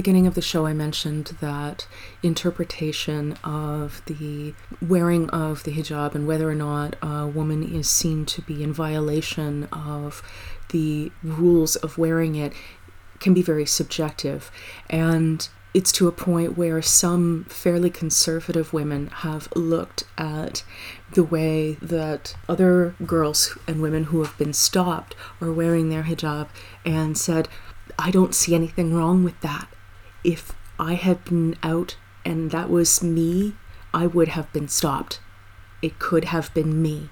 Beginning 0.00 0.26
of 0.26 0.34
the 0.34 0.40
show, 0.40 0.64
I 0.64 0.72
mentioned 0.72 1.36
that 1.42 1.86
interpretation 2.22 3.34
of 3.44 4.00
the 4.06 4.54
wearing 4.80 5.28
of 5.28 5.62
the 5.64 5.72
hijab 5.72 6.14
and 6.14 6.26
whether 6.26 6.48
or 6.48 6.54
not 6.54 6.96
a 7.02 7.26
woman 7.26 7.62
is 7.62 7.90
seen 7.90 8.24
to 8.24 8.40
be 8.40 8.62
in 8.62 8.72
violation 8.72 9.64
of 9.64 10.22
the 10.70 11.12
rules 11.22 11.76
of 11.76 11.98
wearing 11.98 12.34
it 12.34 12.54
can 13.18 13.34
be 13.34 13.42
very 13.42 13.66
subjective. 13.66 14.50
And 14.88 15.46
it's 15.74 15.92
to 15.92 16.08
a 16.08 16.12
point 16.12 16.56
where 16.56 16.80
some 16.80 17.44
fairly 17.50 17.90
conservative 17.90 18.72
women 18.72 19.08
have 19.08 19.54
looked 19.54 20.04
at 20.16 20.64
the 21.12 21.24
way 21.24 21.74
that 21.82 22.34
other 22.48 22.94
girls 23.04 23.58
and 23.68 23.82
women 23.82 24.04
who 24.04 24.22
have 24.22 24.38
been 24.38 24.54
stopped 24.54 25.14
are 25.42 25.52
wearing 25.52 25.90
their 25.90 26.04
hijab 26.04 26.48
and 26.86 27.18
said, 27.18 27.48
I 27.98 28.10
don't 28.10 28.34
see 28.34 28.54
anything 28.54 28.94
wrong 28.94 29.22
with 29.22 29.38
that. 29.42 29.68
If 30.22 30.52
I 30.78 30.94
had 30.94 31.24
been 31.24 31.56
out 31.62 31.96
and 32.24 32.50
that 32.50 32.70
was 32.70 33.02
me, 33.02 33.54
I 33.92 34.06
would 34.06 34.28
have 34.28 34.52
been 34.52 34.68
stopped. 34.68 35.20
It 35.82 35.98
could 35.98 36.26
have 36.26 36.52
been 36.54 36.82
me. 36.82 37.10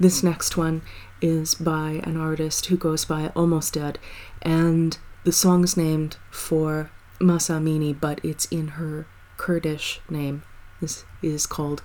This 0.00 0.22
next 0.22 0.56
one 0.56 0.82
is 1.20 1.54
by 1.54 2.00
an 2.04 2.16
artist 2.16 2.66
who 2.66 2.76
goes 2.76 3.04
by 3.04 3.28
Almost 3.36 3.74
Dead, 3.74 3.98
and 4.40 4.98
the 5.24 5.32
song's 5.32 5.76
named 5.76 6.16
for 6.30 6.90
Mahsa 7.20 7.52
Amini, 7.54 7.98
but 7.98 8.20
it's 8.24 8.46
in 8.46 8.68
her 8.68 9.06
Kurdish 9.36 10.00
name. 10.10 10.42
This 10.80 11.04
is 11.22 11.46
called 11.46 11.82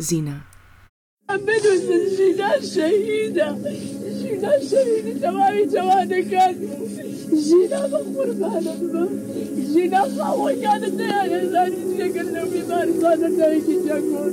Zina. 0.00 0.44
چیزا 4.28 4.50
شنیدی 4.60 5.20
شما 5.20 5.38
همین 5.44 5.68
جوانه 5.68 6.22
کردی 6.30 6.68
ژینا 7.44 7.88
بخور 7.88 8.26
بردم 8.32 9.08
ژینا 9.74 10.04
خواهی 10.04 10.58
یادت 10.58 10.94
نه 10.94 11.04
یعنی 11.04 11.48
زنی 11.48 11.96
شکل 11.98 12.26
نمی 12.38 12.60
برزانه 12.62 13.36
تا 13.36 13.52
یکی 13.52 13.76
کن 13.88 14.32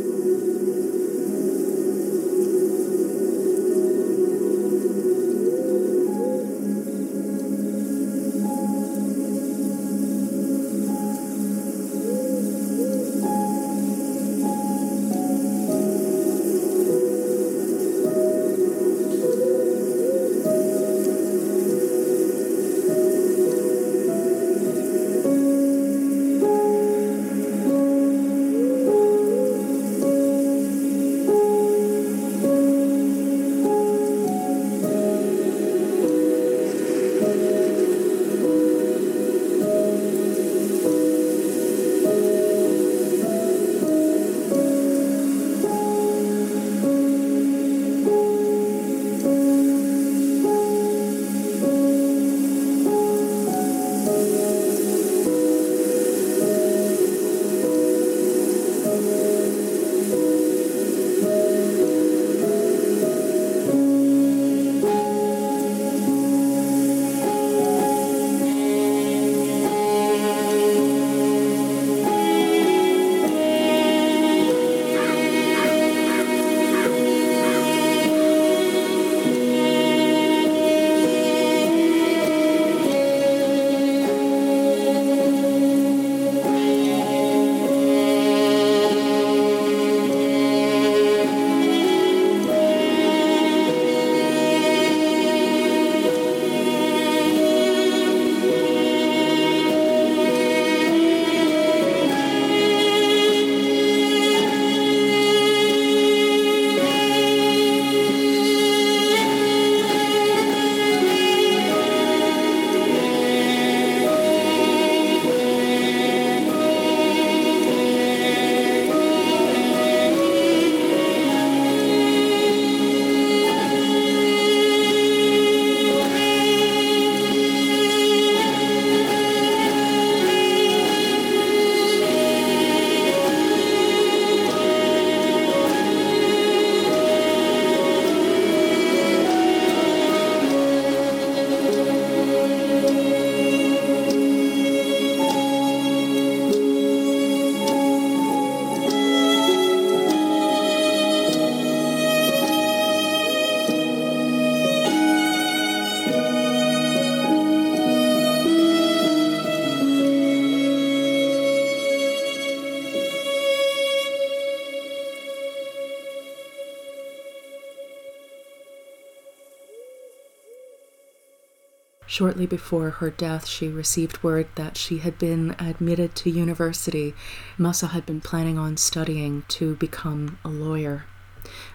Shortly 172.13 172.45
before 172.45 172.91
her 172.91 173.09
death, 173.09 173.47
she 173.47 173.69
received 173.69 174.21
word 174.21 174.45
that 174.53 174.77
she 174.77 174.99
had 174.99 175.17
been 175.17 175.55
admitted 175.57 176.13
to 176.17 176.29
university. 176.29 177.15
Mahsa 177.57 177.87
had 177.87 178.05
been 178.05 178.21
planning 178.21 178.55
on 178.55 178.77
studying 178.77 179.45
to 179.47 179.75
become 179.77 180.37
a 180.45 180.47
lawyer. 180.47 181.05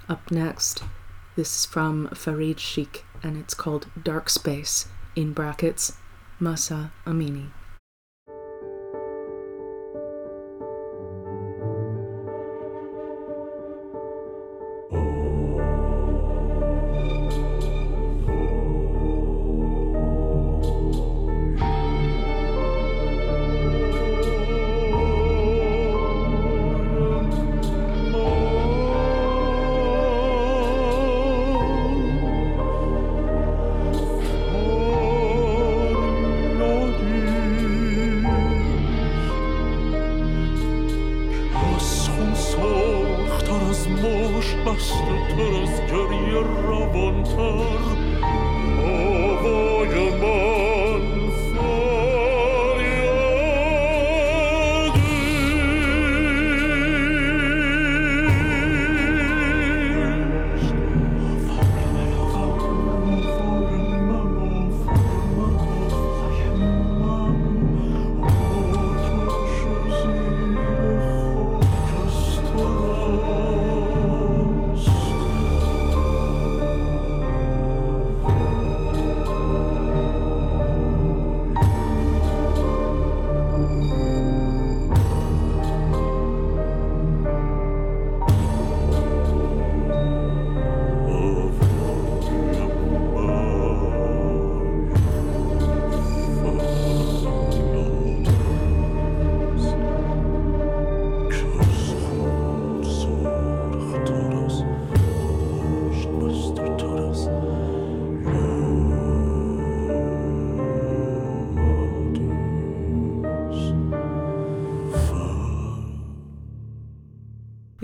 Up 0.08 0.30
next, 0.30 0.84
this 1.34 1.56
is 1.56 1.66
from 1.66 2.06
Farid 2.14 2.60
Sheikh, 2.60 3.04
and 3.20 3.36
it's 3.36 3.52
called 3.52 3.88
Dark 4.00 4.30
Space, 4.30 4.86
in 5.16 5.32
brackets, 5.32 5.94
Mahsa 6.38 6.92
Amini. 7.04 7.48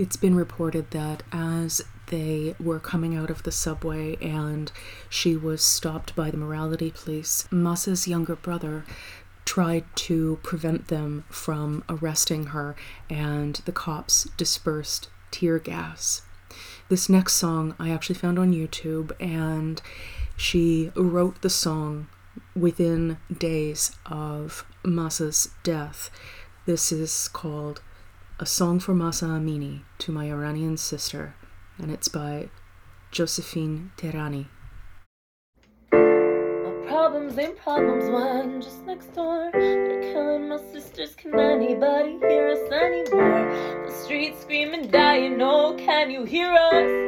It's 0.05 0.17
been 0.17 0.35
reported 0.35 0.91
that 0.91 1.23
as 1.31 1.81
they 2.11 2.53
were 2.59 2.79
coming 2.79 3.15
out 3.15 3.31
of 3.31 3.41
the 3.41 3.51
subway 3.51 4.17
and 4.17 4.71
she 5.09 5.35
was 5.35 5.63
stopped 5.63 6.15
by 6.15 6.29
the 6.29 6.37
morality 6.37 6.91
police, 6.91 7.47
Mahsa's 7.49 8.07
younger 8.07 8.35
brother 8.35 8.85
tried 9.45 9.83
to 9.95 10.37
prevent 10.43 10.89
them 10.89 11.25
from 11.27 11.83
arresting 11.89 12.47
her, 12.53 12.75
and 13.09 13.55
the 13.65 13.71
cops 13.71 14.25
dispersed 14.37 15.09
tear 15.31 15.57
gas. 15.57 16.21
This 16.87 17.09
next 17.09 17.33
song 17.33 17.73
I 17.79 17.89
actually 17.89 18.19
found 18.19 18.37
on 18.37 18.53
YouTube, 18.53 19.11
and 19.19 19.81
she 20.37 20.91
wrote 20.95 21.41
the 21.41 21.49
song 21.49 22.09
within 22.55 23.17
days 23.35 23.95
of 24.05 24.67
Mahsa's 24.83 25.49
death. 25.63 26.11
This 26.67 26.91
is 26.91 27.27
called 27.27 27.81
a 28.37 28.45
Song 28.45 28.81
for 28.81 28.93
Mahsa 28.93 29.27
Amini 29.27 29.83
to 29.97 30.11
My 30.11 30.29
Iranian 30.29 30.75
Sister, 30.75 31.35
and 31.77 31.89
it's 31.89 32.09
by 32.09 32.49
Josephine 33.09 33.91
Tehrani. 33.95 34.47
My 35.93 36.85
problems 36.85 37.37
ain't 37.37 37.57
problems 37.57 38.65
just 38.65 38.85
next 38.85 39.13
door. 39.15 39.51
They're 39.53 40.11
killing 40.11 40.49
my 40.49 40.57
sisters. 40.73 41.15
Can 41.15 41.39
anybody 41.39 42.17
hear 42.19 42.49
us 42.49 42.69
anymore? 42.73 43.85
The 43.85 43.91
streets 44.03 44.41
screaming, 44.41 44.89
dying. 44.91 45.37
Can 45.77 46.11
you 46.11 46.25
hear 46.25 46.51
us? 46.51 47.05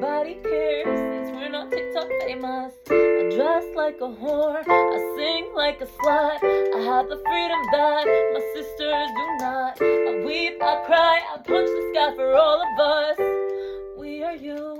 Nobody 0.00 0.34
cares 0.34 0.84
since 0.86 1.36
we're 1.36 1.48
not 1.48 1.72
TikTok 1.72 2.08
famous. 2.20 2.72
I 2.88 3.34
dress 3.34 3.64
like 3.74 3.96
a 3.96 4.06
whore, 4.06 4.62
I 4.64 5.14
sing 5.16 5.52
like 5.56 5.80
a 5.80 5.86
slut. 5.86 6.38
I 6.40 6.80
have 6.84 7.08
the 7.08 7.16
freedom 7.26 7.60
that 7.72 8.06
my 8.06 8.40
sisters 8.54 9.08
do 9.18 9.26
not. 9.40 9.82
I 9.82 10.22
weep, 10.24 10.62
I 10.62 10.84
cry, 10.86 11.20
I 11.34 11.38
punch 11.38 11.66
the 11.66 11.90
sky 11.92 12.14
for 12.14 12.32
all 12.36 12.62
of 12.62 12.78
us. 12.78 13.18
We 13.98 14.22
are 14.22 14.36
you, 14.36 14.76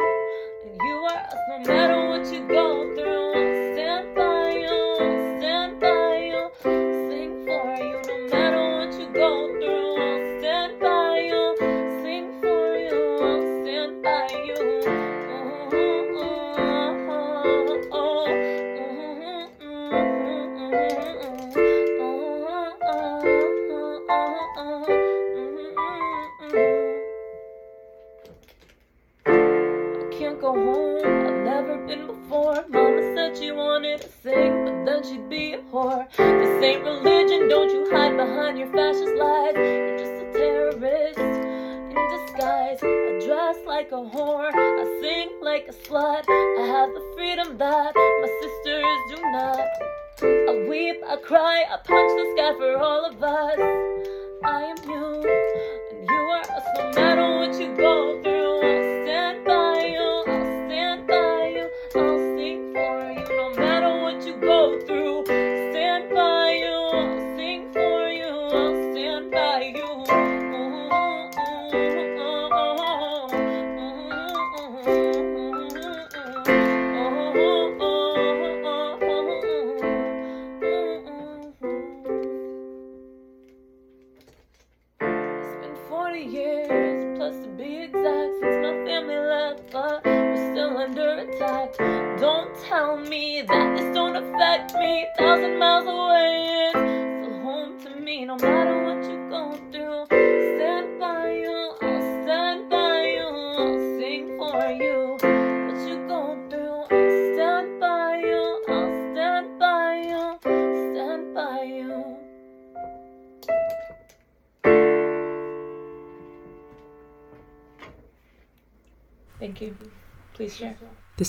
and 0.64 0.80
you 0.82 0.94
are 1.10 1.18
us, 1.18 1.34
no 1.48 1.58
matter 1.66 2.08
what 2.10 2.32
you 2.32 2.46
go 2.46 2.94
through. 2.94 3.32
I'll 3.34 3.74
stand 3.74 4.14
by 4.14 4.37
she 33.38 33.52
wanted 33.52 34.00
to 34.00 34.08
sing, 34.22 34.64
but 34.64 34.84
then 34.84 35.04
she'd 35.04 35.28
be 35.28 35.54
a 35.54 35.58
whore. 35.70 36.08
This 36.16 36.64
ain't 36.64 36.82
religion. 36.82 37.48
Don't 37.48 37.70
you 37.70 37.88
hide 37.90 38.16
behind 38.16 38.58
your 38.58 38.70
fascist 38.72 39.14
lies. 39.14 39.54
You're 39.54 39.98
just 39.98 40.12
a 40.12 40.32
terrorist 40.32 41.18
in 41.18 41.98
disguise. 42.10 42.78
I 42.82 43.20
dress 43.24 43.56
like 43.66 43.92
a 43.92 44.02
whore. 44.12 44.50
I 44.52 45.00
sing 45.00 45.38
like 45.40 45.68
a 45.68 45.72
slut. 45.72 46.24
I 46.28 46.66
have 46.66 46.90
the 46.94 47.12
freedom 47.14 47.56
that 47.58 47.94
my 47.94 48.28
sisters 48.42 48.98
do 49.14 49.22
not. 49.30 49.68
I 50.20 50.66
weep, 50.68 50.96
I 51.06 51.16
cry, 51.16 51.64
I 51.70 51.76
punch 51.76 52.10
the 52.18 52.34
sky 52.34 52.52
for 52.58 52.76
all 52.76 53.04
of 53.06 53.22
us. 53.22 53.58
I 54.44 54.62
am 54.64 54.78
you, 54.90 55.22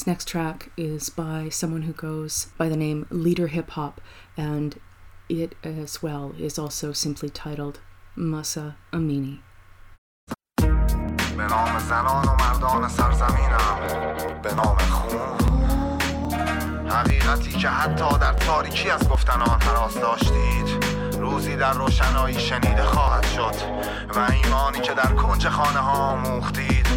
next 0.10 0.28
track 0.28 0.72
is 0.76 1.04
by 1.12 1.50
someone 1.50 1.84
who 1.84 1.94
goes 1.94 2.34
by 2.58 2.68
the 2.68 2.80
name 2.86 3.00
Leader 3.12 3.46
Hip 3.56 3.70
Hop, 3.78 4.02
and 4.36 4.72
it 5.42 5.52
as 5.64 6.02
well 6.02 6.34
is 6.40 6.58
also 6.58 6.88
simply 6.94 7.30
titled 7.30 7.80
Mahsa 8.18 8.76
Amini. 8.92 9.38
به 11.38 11.46
نام 11.48 11.80
زنان 11.80 12.26
و 12.28 12.36
مردان 12.36 12.90
سرزمینم 12.90 13.78
به 14.44 14.54
نام 14.54 14.78
خون 14.78 15.38
حقیقتی 16.90 17.52
که 17.52 17.70
حتی 17.70 18.18
در 18.18 18.34
تاریکی 18.34 18.90
از 18.90 19.10
گفتن 19.10 19.42
آن 19.42 19.62
حراس 19.62 19.94
داشتید 19.94 20.86
روزی 21.20 21.56
در 21.56 21.74
روشنایی 21.74 22.40
شنیده 22.40 22.84
خواهد 22.84 23.26
شد 23.26 23.56
و 24.16 24.32
ایمانی 24.32 24.80
که 24.80 24.94
در 24.94 25.14
کنج 25.14 25.48
خانه 25.48 25.80
ها 25.80 26.16
موختید 26.16 26.88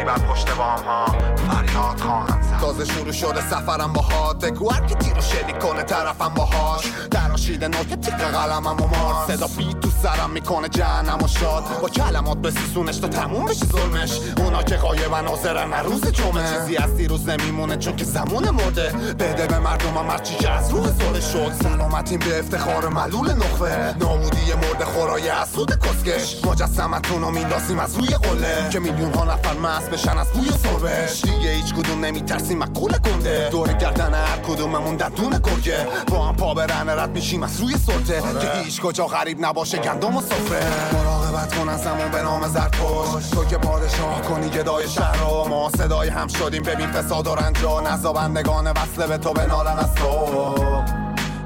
روزی 0.00 0.04
بر 0.04 0.32
پشت 0.32 0.50
بام 0.50 0.84
ها 0.84 1.06
فریاد 1.36 2.00
خواهند 2.00 2.42
زد 2.42 2.60
تازه 2.60 2.84
شروع 2.84 3.12
شده 3.12 3.40
سفرم 3.50 3.92
باهات 3.92 4.44
بگو 4.44 4.70
هر 4.70 4.86
کی 4.86 4.94
تیر 4.94 5.18
و 5.18 5.20
شلیک 5.20 5.58
کنه 5.58 5.82
طرفم 5.82 6.28
باهاش. 6.28 6.84
دراشیده 7.10 7.68
نوک 7.68 7.88
تیک 7.88 8.14
قلمم 8.14 8.66
و 8.66 8.86
مار. 8.86 9.14
صدا 9.28 9.46
بیت 9.46 9.80
تو 9.80 9.90
سرم 10.02 10.30
می‌کنه 10.30 10.68
جهنم 10.68 11.22
و 11.22 11.28
شاد. 11.28 11.64
با 11.82 11.88
کلمات 11.88 12.38
بسیسونش 12.38 12.98
تا 12.98 13.08
تموم 13.08 13.44
بشه 13.44 13.66
ظلمش. 13.66 14.20
اونا 14.38 14.62
که 14.62 14.76
قایبن 14.76 15.26
حاضرن 15.26 15.72
هر 15.72 15.82
روز 15.82 16.06
جمعه. 16.06 16.58
چیزی 16.58 16.76
از 16.76 16.96
دیروز 16.96 17.28
نمیمونه 17.28 17.76
چون 17.76 17.96
که 17.96 18.04
زمان 18.04 18.50
مرده. 18.50 18.92
بده 19.18 19.46
به 19.46 19.58
مردمم 19.58 20.10
هرچی 20.10 20.34
که 20.34 20.50
از 20.50 20.70
روح 20.70 20.86
زوره 20.86 21.20
شد. 21.20 21.52
سلامتیم 21.62 22.18
به 22.18 22.38
افتخار 22.38 22.88
ملول 22.88 23.32
نخوه. 23.32 23.94
نابودی 24.00 24.52
مرده 24.52 24.84
خورای 24.84 25.28
حسود 25.30 25.78
کسکش. 25.78 26.44
مجسمتون 26.44 27.22
رو 27.22 27.30
میندازیم 27.30 27.78
از 27.78 27.96
روی 27.96 28.08
قله. 28.08 28.70
که 28.70 28.78
میلیون 28.78 29.14
ها 29.14 29.24
نفر 29.24 29.54
مست 29.58 29.89
بشن 29.90 30.18
از 30.18 30.28
بوی 30.28 30.50
صبحش 30.50 31.22
دیگه 31.22 31.50
هیچ 31.50 31.74
کدوم 31.74 32.04
نمیترسیم 32.04 32.58
مقوله 32.58 32.98
کنده. 32.98 33.48
دور 33.50 33.72
گردن 33.72 34.14
هر 34.14 34.36
کدوممون 34.36 34.96
دندون 34.96 35.30
گرگه. 35.30 35.86
با 36.08 36.26
هم 36.26 36.36
پا 36.36 36.54
برن 36.54 36.88
رد 36.88 37.10
میشیم 37.10 37.42
از 37.42 37.60
روی 37.60 37.74
سلطه 37.74 38.22
که 38.40 38.62
هیچ 38.64 38.80
کجا 38.80 39.06
غریب 39.06 39.46
نباشه 39.46 39.78
گندم 39.78 40.16
و 40.16 40.20
صفره 40.20 40.66
مراقبت 40.92 41.54
کن 41.54 41.68
از 41.68 41.86
همون 41.86 42.10
به 42.10 42.22
نام 42.22 42.48
زرتوش 42.48 43.30
تو 43.30 43.44
که 43.44 43.56
پادشاه 43.58 44.22
کنی 44.22 44.48
گدای 44.48 44.88
شهر 44.88 45.22
ما 45.48 45.70
صدای 45.78 46.08
هم 46.08 46.28
شدیم. 46.28 46.62
ببین 46.62 46.86
فساد 46.86 47.26
و 47.26 47.34
رنجا 47.34 47.80
نزا 47.80 48.12
بندگان 48.12 48.70
وصله 48.70 49.06
به 49.06 49.18
تو 49.18 49.32
بنالن 49.32 49.78
از 49.78 49.94
تو. 49.94 50.54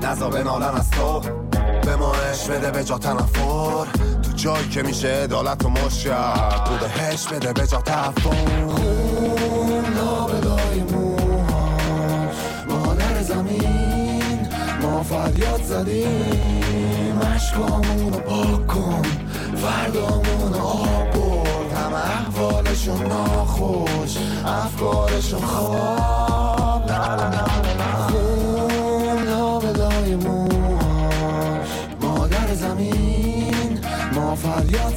نزا 0.02 0.30
بنالن 0.30 0.74
از 0.74 0.90
تو. 0.90 1.20
به 1.82 1.96
ما 1.96 2.12
بده 2.48 2.70
به 2.70 2.84
جا 2.84 2.98
تنفر. 2.98 4.13
جایی 4.36 4.68
که 4.68 4.82
میشه 4.82 5.08
عدالت 5.08 5.64
و 5.64 5.68
مشکل 5.68 6.10
تو 6.64 6.76
بهش 6.80 7.26
بده 7.26 7.52
به 7.52 7.66
جا 7.66 7.78
تفکر 7.78 8.66
خون 8.66 9.84
لابلای 9.96 10.82
مادر 12.68 13.22
زمین. 13.22 14.48
ما 14.82 15.02
فریاد 15.02 15.62
زدیم. 15.62 17.20
عشقامون 17.34 18.12
رو 18.12 18.20
پاک 18.20 18.66
کن. 18.66 19.02
فردامون 19.56 20.52
رو 20.52 20.60
آب 20.60 21.10
برد. 21.10 21.72
همه 21.72 21.96
احوالشون 21.96 23.06
ناخوش. 23.06 24.16
افکارشون 24.46 25.40
خواب. 25.40 26.90
نه 26.90 26.98
نه 26.98 27.28
نه 27.28 27.74
نه 27.74 27.93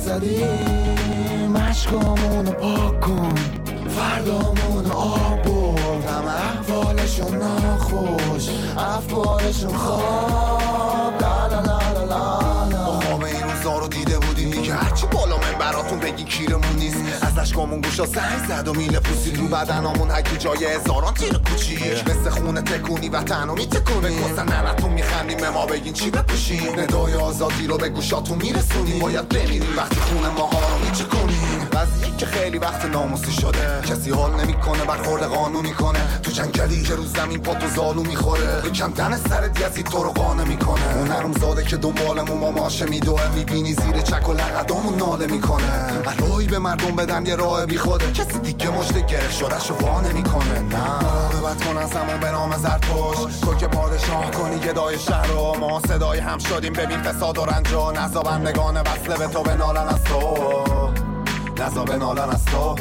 زدیم. 0.08 1.58
عشقامون 1.58 2.46
رو 2.46 2.52
پاک 2.52 3.00
کن. 3.00 3.36
فردامون 3.88 4.86
رو 4.86 4.91
آب 4.91 5.41
برد. 5.41 6.06
همه 6.06 6.32
احوالشون 6.32 7.38
ناخوش 7.38 8.50
افکارشون 8.78 9.74
خواب. 9.78 11.22
لا 11.22 11.48
لا 11.48 11.62
لا 11.62 11.80
لا 11.93 12.06
لا 12.06 13.00
خواب 13.00 13.24
این 13.24 13.43
روزا 13.43 13.78
رو 13.78 13.88
دیده 13.88 14.20
بودیم 14.20 14.50
دیگه. 14.50 14.74
هرچی 14.74 15.06
براتون 15.71 15.99
بگی 15.99 16.23
کیرمون 16.23 16.75
نیست. 16.80 16.97
از 17.21 17.38
اشکامون 17.38 17.82
گوشا 17.82 18.06
سنگ 18.06 18.47
زد 18.47 18.67
و 18.67 18.73
میله 18.73 18.99
پوسی 18.99 19.32
تو 19.32 19.47
بدنامون. 19.47 20.12
هکی 20.12 20.38
جای 20.38 20.65
هزاران 20.65 21.13
تیر 21.13 21.38
کوچیک 21.38 22.10
مثل 22.10 22.30
خونه 22.30 22.62
تکونی 22.62 23.10
و 23.10 23.23
تنو 23.23 23.56
میتکونی. 23.56 24.19
واسه 24.19 24.43
ننتون 24.43 24.91
میخندیم 24.91 25.38
به 25.38 25.49
ما 25.49 25.65
بگین 25.65 25.93
چی 25.93 26.12
بپوشیم. 26.12 26.80
ندای 26.80 27.13
آزادی 27.13 27.67
رو 27.67 27.77
به 27.77 27.89
گوشاتون 27.89 28.38
میرسونیم. 28.38 28.99
باید 28.99 29.30
بمیریم 29.30 29.77
وقتی 29.77 29.95
خونه 29.95 30.30
ماها 30.30 30.60
رو 30.60 30.86
میچکونیم. 30.86 31.46
قضیه 31.67 32.15
که 32.17 32.25
خیلی 32.25 32.58
وقت 32.58 32.86
ناموسی 32.86 33.32
شده. 33.32 33.82
کسی 33.89 34.12
حال 34.12 34.32
نمی‌کنه 34.32 34.86
برخورد 34.86 35.23
قانونی 35.23 35.71
کنه 35.71 35.99
تو 36.23 36.32
جنگلی 36.32 36.84
که 36.84 36.95
رو 36.95 37.06
زمین 37.06 37.41
پا 37.41 37.53
تو 37.53 37.67
زالو 37.75 38.03
می‌خوره. 38.03 38.62
یکم 38.65 38.91
تن 38.91 39.17
سر 39.17 39.47
دیزی 39.47 39.84
تو 39.84 40.03
رو 40.03 40.10
قانه 40.10 40.43
می‌کنه. 40.43 40.97
اون 40.97 41.08
هرم 41.08 41.34
زاده 41.34 41.63
که 41.63 41.77
دنبالمون 41.77 42.38
ما 42.38 42.51
ماشه 42.51 42.86
میدوه 42.86 43.36
می‌بینی 43.36 43.73
زیر 43.73 44.01
چک 44.01 44.30
و 44.30 44.34
لقدامون 44.34 44.95
ناله 44.95 45.27
می‌کنه. 45.27 46.03
راهی 46.19 46.47
به 46.47 46.60
مردم 46.60 46.95
بدن 46.95 47.25
یه 47.25 47.36
راه 47.36 47.65
بی 47.65 47.77
خوده 47.77 48.12
کسی 48.12 48.39
دیگه 48.39 48.69
مشت 48.69 49.06
گره 49.06 49.32
شده 49.32 49.60
شو 49.60 49.73
وانه 49.73 50.13
می‌کنه 50.13 50.60
نه. 50.60 50.77
مراقبت 50.77 51.63
کن 51.65 51.77
از 51.77 51.91
همون 51.91 52.19
به 52.19 52.32
نام 52.32 52.58
زرتوش 52.58 53.39
تو 53.41 53.56
که 53.56 53.67
پادشاه 53.67 54.32
کنی 54.32 54.60
گدای 54.60 54.99
شهر 54.99 55.27
رو 55.27 55.56
ما 55.60 55.82
صدای 55.88 56.19
هم 56.19 56.38
شدیم. 56.38 56.73
ببین 56.73 57.01
فساد 57.01 57.38
و 57.38 57.45
رنجا 57.45 57.91
نزا 57.91 58.21
بندگان 58.21 58.77
وصله 58.77 59.17
به 59.17 59.27
تو 59.27 59.43
به 59.43 59.56
نالن 59.56 59.88
از 59.88 60.03
تو. 60.03 60.76
نزا 61.60 61.84
به 61.84 61.98
نالن 61.98 62.30
از 62.30 62.46
تو. 62.46 62.76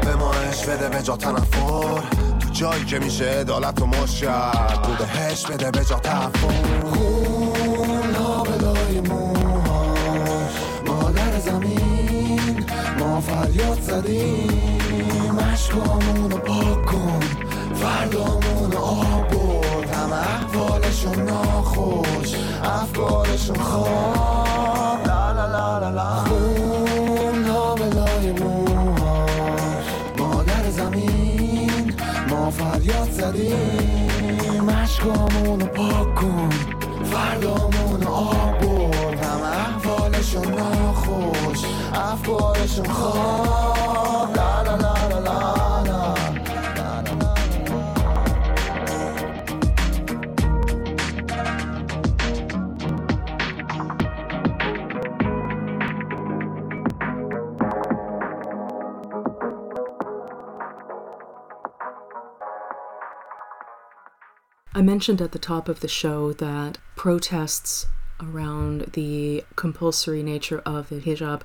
به 0.00 0.14
ما 0.16 0.32
عشق 0.32 0.72
بده 0.72 0.88
به 0.88 1.02
جا 1.02 1.16
تنفر. 1.16 2.02
تو 2.40 2.48
جایی 2.52 2.84
که 2.84 2.98
میشه 2.98 3.24
عدالت 3.24 3.82
و 3.82 3.86
مشکل 3.86 4.50
تو 4.82 4.92
بهش 4.98 5.46
بده 5.46 5.70
به 5.70 5.84
جا 5.84 5.98
تفکر 5.98 6.80
خون 6.84 8.10
لابلای 8.12 9.00
موهاش. 9.00 10.52
مادر 10.86 11.38
زمین 11.38 12.66
ما 12.98 13.20
فریاد 13.20 13.80
زدیم. 13.80 15.38
عشقامون 15.52 16.30
رو 16.30 16.38
پاک 16.38 16.86
کن. 16.86 17.20
فردامون 17.74 18.72
رو 18.72 18.78
آب 18.78 19.28
برد. 19.28 19.90
همه 19.90 20.14
احوالشون 20.14 21.22
ناخوش. 21.22 22.34
افکارشون 22.64 23.56
خواب. 23.56 25.06
لا 25.06 25.32
لا 25.32 25.46
لا 25.46 25.78
لا 25.78 25.90
لا. 25.90 26.31
اومدیم. 33.34 34.60
مشکامونو 34.64 35.66
پاک 35.66 36.14
کن. 36.14 36.50
فردامونو 37.04 38.08
آب 38.08 38.58
برد 38.58 39.24
هم 39.24 39.42
احوالشون 39.42 40.54
نخوش. 40.54 41.58
افکارشون 41.94 42.86
خواب 42.86 43.81
I 64.82 64.84
mentioned 64.84 65.22
at 65.22 65.30
the 65.30 65.38
top 65.38 65.68
of 65.68 65.78
the 65.78 65.86
show 65.86 66.32
that 66.32 66.78
protests 66.96 67.86
around 68.20 68.94
the 68.94 69.44
compulsory 69.54 70.24
nature 70.24 70.58
of 70.66 70.88
the 70.88 70.98
hijab 70.98 71.42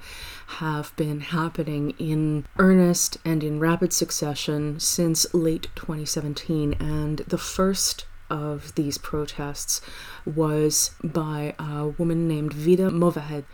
have 0.58 0.92
been 0.96 1.20
happening 1.20 1.92
in 2.00 2.48
earnest 2.58 3.20
and 3.24 3.44
in 3.44 3.60
rapid 3.60 3.94
succession 3.94 4.80
since 4.80 5.32
late 5.36 5.68
2017. 5.76 6.78
And 6.80 7.20
the 7.28 7.38
first 7.38 8.08
of 8.28 8.74
these 8.74 8.98
protests 8.98 9.82
was 10.26 10.96
by 11.04 11.54
a 11.60 11.90
woman 11.90 12.28
named 12.28 12.54
Vida 12.54 12.90
Movahed, 12.90 13.46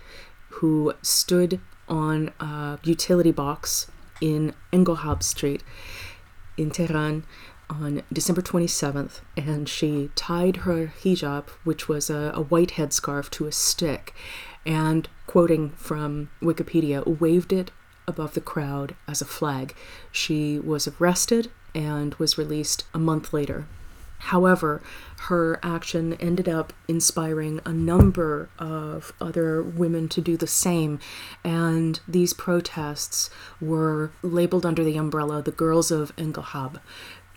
who 0.48 0.94
stood 1.02 1.60
on 1.90 2.32
a 2.40 2.80
utility 2.86 3.34
box 3.34 3.92
in 4.22 4.54
Enghelab 4.72 5.22
Street 5.24 5.62
in 6.56 6.72
Tehran 6.72 7.26
on 7.82 8.04
December 8.12 8.42
27th, 8.42 9.22
and 9.36 9.68
she 9.68 10.10
tied 10.16 10.58
her 10.58 10.94
hijab, 11.02 11.50
which 11.64 11.88
was 11.88 12.10
a, 12.10 12.32
a 12.36 12.42
white 12.42 12.72
headscarf, 12.72 13.30
to 13.32 13.46
a 13.46 13.52
stick, 13.52 14.14
and, 14.66 15.08
quoting 15.28 15.72
from 15.72 16.30
Wikipedia, 16.42 17.20
waved 17.20 17.52
it 17.52 17.72
above 18.08 18.34
the 18.34 18.42
crowd 18.42 18.96
as 19.08 19.22
a 19.22 19.26
flag. 19.26 19.76
She 20.12 20.60
was 20.60 20.88
arrested 20.88 21.52
and 21.74 22.14
was 22.16 22.38
released 22.38 22.86
a 22.94 23.00
month 23.00 23.34
later. 23.34 23.66
However, 24.28 24.82
her 25.28 25.60
action 25.62 26.14
ended 26.14 26.48
up 26.48 26.72
inspiring 26.88 27.60
a 27.66 27.74
number 27.74 28.50
of 28.58 29.12
other 29.20 29.62
women 29.62 30.08
to 30.10 30.22
do 30.22 30.38
the 30.38 30.48
same, 30.48 31.00
and 31.44 32.00
these 32.08 32.34
protests 32.34 33.30
were 33.60 34.12
labeled 34.22 34.66
under 34.66 34.84
the 34.84 34.96
umbrella 34.96 35.42
the 35.42 35.52
Girls 35.52 35.92
of 35.92 36.16
Enghelab. 36.16 36.80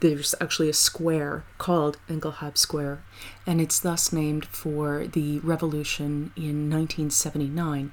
There's 0.00 0.35
actually 0.40 0.68
a 0.68 0.74
square 0.74 1.44
called 1.59 1.98
Enghelab 2.09 2.59
Square, 2.59 3.02
and 3.46 3.61
it's 3.61 3.80
thus 3.80 4.12
named 4.12 4.44
for 4.44 5.06
the 5.06 5.38
revolution 5.38 6.32
in 6.37 6.70
1979. 6.70 7.92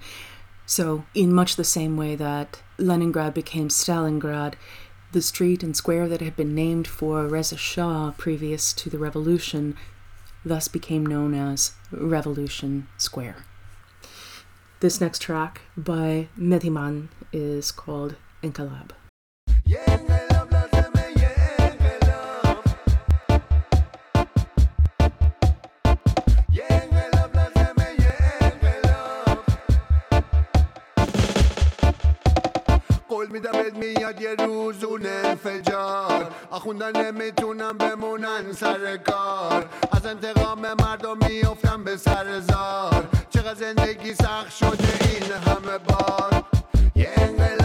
So, 0.66 1.06
in 1.14 1.34
much 1.34 1.56
the 1.56 1.64
same 1.64 1.96
way 1.98 2.16
that 2.16 2.62
Leningrad 2.78 3.34
became 3.34 3.70
Stalingrad, 3.70 4.56
the 5.12 5.22
street 5.22 5.64
and 5.64 5.78
square 5.78 6.10
that 6.10 6.22
had 6.22 6.36
been 6.36 6.56
named 6.56 6.88
for 6.88 7.28
Reza 7.28 7.58
Shah 7.58 8.12
previous 8.18 8.74
to 8.74 8.90
the 8.90 8.98
revolution 8.98 9.78
thus 10.46 10.68
became 10.68 11.06
known 11.06 11.34
as 11.34 11.74
Revolution 11.92 12.88
Square. 12.98 13.46
This 14.80 15.00
next 15.00 15.20
track 15.20 15.62
by 15.78 16.28
Mediman 16.38 17.08
is 17.32 17.72
called 17.72 18.16
Enkalab. 18.42 18.92
قول 33.14 33.28
میدم 33.28 33.52
بهت 33.52 33.74
میاد 33.74 34.22
یه 34.22 34.36
روز 34.36 34.84
اون 34.84 35.06
انفجار. 35.06 36.32
آخوندن 36.50 37.06
نمی‌تونم 37.06 37.78
بمونن 37.78 38.54
سر 38.54 38.98
کار. 38.98 39.66
از 39.92 40.06
انتقام 40.06 40.60
مردم 40.60 41.18
میفتم 41.18 41.84
به 41.84 41.98
سر 41.98 42.40
زار. 42.40 43.04
چقدر 43.30 43.54
زندگی 43.54 44.14
سخت 44.14 44.56
شده 44.56 44.88
این 45.12 45.32
همه 45.32 45.78
بار. 45.78 46.44
یه 46.96 47.10
انقلاب 47.16 47.63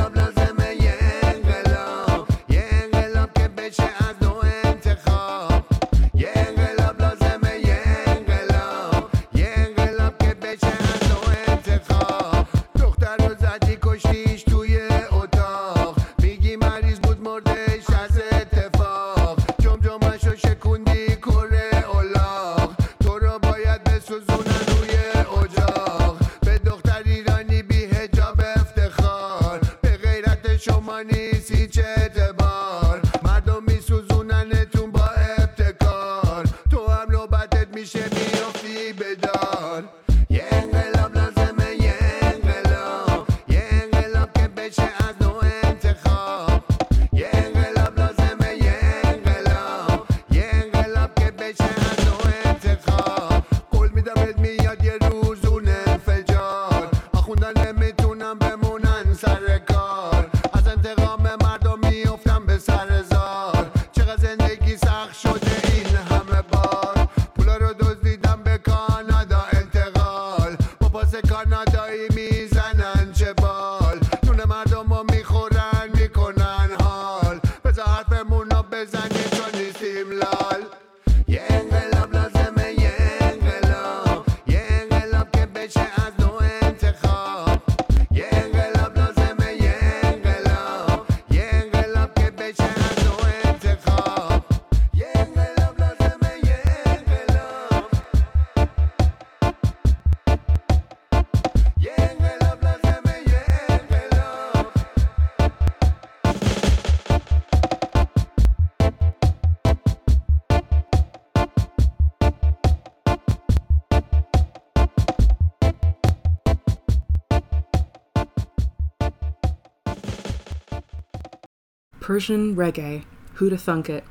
Persian 122.09 122.57
reggae. 122.57 123.05
who 123.35 123.51
Who'da 123.51 123.59
thunk 123.59 123.91
it? 123.91 124.03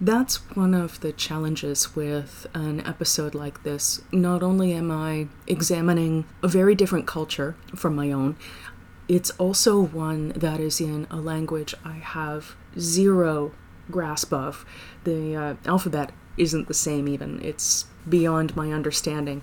That's 0.00 0.36
one 0.54 0.74
of 0.74 1.00
the 1.00 1.10
challenges 1.10 1.96
with 1.96 2.46
an 2.54 2.86
episode 2.86 3.34
like 3.34 3.64
this. 3.64 4.00
Not 4.12 4.44
only 4.44 4.72
am 4.74 4.92
I 4.92 5.26
examining 5.48 6.24
a 6.40 6.46
very 6.46 6.76
different 6.76 7.08
culture 7.08 7.56
from 7.74 7.96
my 7.96 8.12
own, 8.12 8.36
it's 9.08 9.30
also 9.38 9.80
one 9.80 10.28
that 10.36 10.60
is 10.60 10.80
in 10.80 11.08
a 11.10 11.16
language 11.16 11.74
I 11.84 11.94
have 11.94 12.54
zero 12.78 13.50
grasp 13.90 14.32
of. 14.32 14.64
The 15.02 15.34
uh, 15.34 15.54
alphabet 15.66 16.12
isn't 16.36 16.68
the 16.68 16.74
same, 16.74 17.08
even. 17.08 17.42
It's 17.42 17.86
beyond 18.08 18.54
my 18.54 18.70
understanding. 18.70 19.42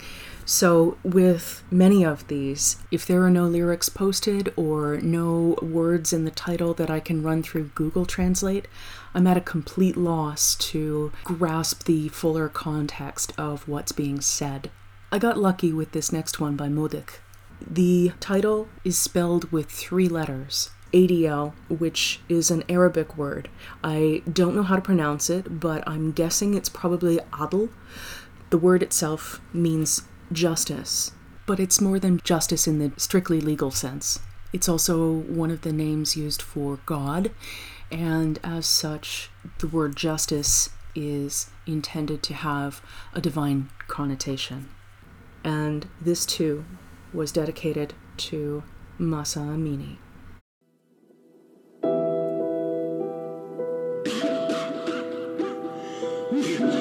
So, 0.50 0.98
with 1.04 1.62
many 1.70 2.06
of 2.06 2.26
these, 2.30 2.78
if 2.90 3.06
there 3.06 3.22
are 3.22 3.30
no 3.30 3.44
lyrics 3.44 3.90
posted 3.90 4.54
or 4.56 4.96
no 5.02 5.58
words 5.62 6.14
in 6.14 6.24
the 6.24 6.32
title 6.32 6.74
that 6.76 6.90
I 6.90 7.02
can 7.02 7.22
run 7.22 7.44
through 7.44 7.72
Google 7.76 8.06
Translate, 8.06 8.66
I'm 9.14 9.28
at 9.28 9.36
a 9.36 9.42
complete 9.42 9.98
loss 9.98 10.56
to 10.72 11.12
grasp 11.26 11.84
the 11.84 12.08
fuller 12.08 12.48
context 12.48 13.34
of 13.38 13.68
what's 13.68 13.92
being 13.92 14.22
said. 14.22 14.72
I 15.12 15.20
got 15.20 15.38
lucky 15.38 15.74
with 15.74 15.92
this 15.92 16.14
next 16.14 16.40
one 16.40 16.56
by 16.56 16.70
Modik. 16.70 17.20
The 17.60 18.14
title 18.22 18.70
is 18.86 18.98
spelled 18.98 19.52
with 19.52 19.70
three 19.70 20.08
letters. 20.08 20.70
ADL, 20.94 21.56
which 21.68 22.22
is 22.30 22.50
an 22.50 22.64
Arabic 22.70 23.18
word. 23.18 23.50
I 23.84 24.24
don't 24.32 24.56
know 24.56 24.64
how 24.64 24.78
to 24.78 24.82
pronounce 24.82 25.30
it, 25.30 25.60
but 25.60 25.86
I'm 25.86 26.14
guessing 26.14 26.54
it's 26.54 26.70
probably 26.70 27.18
Adl. 27.34 27.68
The 28.50 28.58
word 28.58 28.82
itself 28.82 29.42
means 29.52 30.04
justice, 30.32 31.12
but 31.46 31.60
it's 31.60 31.82
more 31.82 32.00
than 32.00 32.20
justice 32.24 32.68
in 32.68 32.80
the 32.80 32.92
strictly 32.98 33.42
legal 33.42 33.72
sense. 33.72 34.20
It's 34.54 34.70
also 34.70 35.12
one 35.12 35.52
of 35.52 35.62
the 35.62 35.74
names 35.74 36.16
used 36.16 36.42
for 36.42 36.80
God, 36.86 37.32
and 37.92 38.40
as 38.44 38.66
such, 38.66 39.30
the 39.60 39.68
word 39.68 39.96
justice 39.96 40.70
is 40.96 41.50
intended 41.66 42.24
to 42.24 42.34
have 42.34 42.82
a 43.14 43.22
divine 43.22 43.70
connotation. 43.88 44.70
And 45.44 45.88
this 46.02 46.26
too 46.26 46.66
was 47.14 47.32
dedicated 47.32 47.94
to 48.18 48.64
Mahsa 48.98 49.40
Amini. 49.40 49.98
Yeah. 56.38 56.72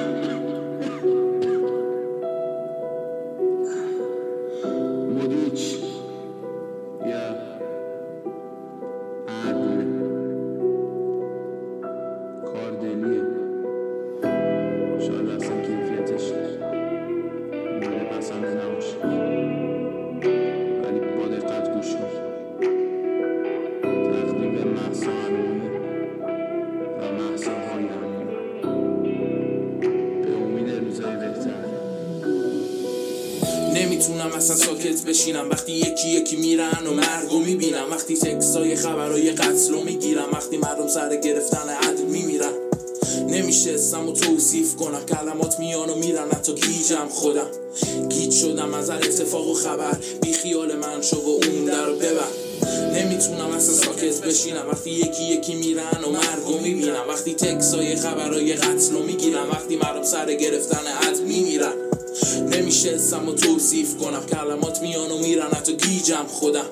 خودم. 47.17 47.47
گیج 48.09 48.33
شدم 48.33 48.73
از 48.73 48.89
هر 48.89 48.95
اتفاق 48.95 49.47
و 49.47 49.53
خبر. 49.53 49.97
بی 50.21 50.33
خیال 50.33 50.75
من 50.75 51.01
شو 51.01 51.17
و 51.17 51.29
اون 51.29 51.65
در 51.65 51.89
ببر. 51.91 52.31
نمی‌تونم 52.93 53.51
اصلا 53.55 53.73
ساکت 53.73 54.21
بشینم. 54.21 54.65
وقتی 54.71 54.89
یکی 54.89 55.23
یکی 55.23 55.55
میرن 55.55 56.03
و 56.05 56.09
مرگو 56.09 56.59
می‌بینم. 56.63 57.05
وقتی 57.09 57.33
تکسای 57.33 57.95
خبرای 57.95 58.53
قتل 58.53 58.93
رو 58.93 59.03
می‌گیرم. 59.03 59.49
وقتی 59.51 59.75
مردم 59.75 60.03
سر 60.03 60.33
گرفتن 60.33 60.87
عدل 61.01 61.23
میمیرن. 61.23 61.73
نمیشه 62.51 62.91
اسم 62.91 63.29
و 63.29 63.33
توصیف 63.33 63.97
کنم. 63.97 64.25
کلمات 64.25 64.81
میان 64.81 65.11
و 65.11 65.17
میرن. 65.17 65.51
حتی 65.51 65.75
گیجم 65.75 66.25
خودم. 66.27 66.65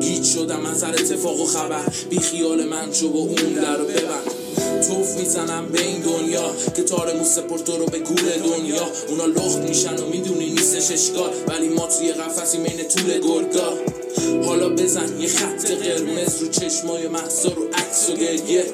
گیج 0.00 0.24
شدم 0.24 0.66
از 0.66 0.82
هر 0.82 0.94
اتفاق 0.94 1.40
و 1.40 1.46
خبر. 1.46 1.82
بی 2.10 2.18
خیال 2.18 2.64
من 2.64 2.92
شو 2.92 3.08
و 3.12 3.16
اون 3.16 3.52
در 3.62 3.76
رو 3.76 3.84
ببند 3.84 4.41
توف 4.80 5.16
می‌زنم 5.16 5.66
به 5.72 5.82
این 5.82 6.00
دنیا. 6.00 6.50
که 6.76 6.82
تار 6.82 7.12
موس 7.14 7.38
پرتو 7.38 7.76
رو 7.76 7.86
به 7.86 7.98
گور 7.98 8.22
دنیا. 8.44 8.86
اونا 9.08 9.26
لخت 9.26 9.58
میشن 9.58 9.96
و 9.96 10.06
می‌دونی 10.06 10.50
نیستش 10.50 10.90
اشکال. 10.90 11.30
ولی 11.48 11.68
ما 11.68 11.86
توی 11.86 12.12
قفسی 12.12 12.58
بین 12.58 12.88
طول 12.88 13.18
گرگا. 13.18 13.72
حالا 14.46 14.68
بزن 14.68 15.20
یه 15.20 15.28
خط 15.28 15.70
قرمز 15.70 16.42
رو 16.42 16.48
چشمای 16.48 17.08
محسا 17.08 17.48
رو 17.48 17.68
عکس 17.74 18.10
و 18.10 18.12
گریه. 18.12 18.64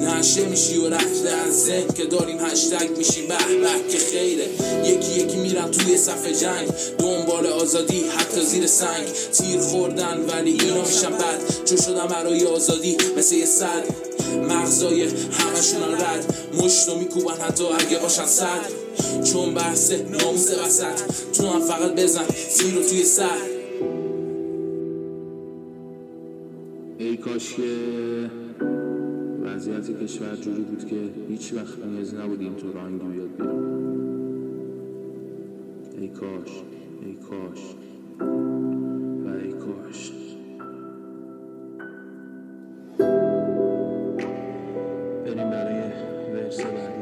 نشه 0.00 0.44
میشی 0.44 0.76
و 0.76 0.88
رفته 0.88 1.30
از 1.46 1.64
ذهن 1.64 1.88
که 1.94 2.04
داریم 2.04 2.38
هشتگ 2.40 2.98
میشی 2.98 3.22
به 3.22 3.34
به 3.36 3.92
که 3.92 3.98
خیره. 3.98 4.48
یکی 4.84 5.20
یکی 5.20 5.36
میرن 5.36 5.70
توی 5.70 5.96
صف 5.96 6.26
جنگ. 6.26 6.68
دنبال 6.98 7.46
آزادی 7.46 8.04
حتی 8.16 8.40
زیر 8.44 8.66
سنگ. 8.66 9.06
تیر 9.32 9.60
خوردن 9.60 10.24
ولی 10.28 10.50
اینا 10.50 10.84
میشن 10.84 11.10
بد. 11.10 11.64
چو 11.64 11.76
شدم 11.76 12.06
برای 12.06 12.46
آزادی. 12.46 12.96
مثل 13.16 13.34
یه 13.34 13.46
صد 13.46 13.84
مغزای 14.48 15.02
همشون 15.02 15.94
رد. 16.00 16.34
مشتو 16.62 16.98
میکوبن 16.98 17.34
حتی 17.34 17.64
اگه 17.64 17.98
باشن 17.98 18.26
صد. 18.26 18.70
چون 19.32 19.54
بحث 19.54 19.90
ناموس 19.90 20.50
وسط. 20.50 21.00
تو 21.36 21.46
هم 21.46 21.60
فقط 21.60 21.94
بزن. 21.94 22.24
زیر 22.56 22.82
توی 22.90 23.04
سر. 23.04 23.53
کاش 27.44 27.54
که 27.54 28.30
وضعیت 29.42 30.02
کشور 30.02 30.36
جوری 30.36 30.62
بود 30.62 30.86
که 30.86 30.96
هیچ 31.28 31.52
وقت 31.52 31.86
نیازی 31.86 32.16
نبود 32.16 32.40
اینطور 32.40 32.78
آهنگی 32.78 33.04
بیاد 33.04 33.36
بیرون. 33.36 33.84
ای 35.98 36.08
کاش 36.08 36.62
ای 37.02 37.14
کاش. 37.14 37.74
و 39.24 39.28
ای 39.28 39.52
کاش. 39.52 40.12
بریم 45.24 45.50
برای 45.50 45.92
ورس 46.34 46.60
بعدی 46.60 46.93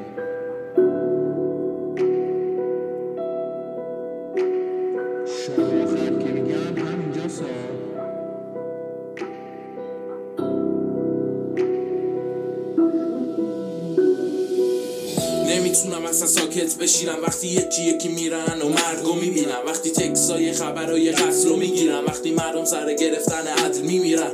ساکت 16.52 16.76
بشیرم 16.76 17.22
وقتی 17.22 17.46
یکی 17.46 17.82
یکی 17.82 18.08
میرن 18.08 18.62
و 18.62 18.68
مرگو 18.68 19.14
می‌بینم. 19.14 19.58
وقتی 19.66 19.90
تکسای 19.90 20.52
خبرای 20.52 21.12
قتل 21.12 21.48
رو 21.48 21.56
می‌گیرم. 21.56 22.06
وقتی 22.06 22.30
مردم 22.30 22.64
سر 22.64 22.92
گرفتن 22.94 23.46
عدل 23.46 23.80
میمیرن. 23.80 24.32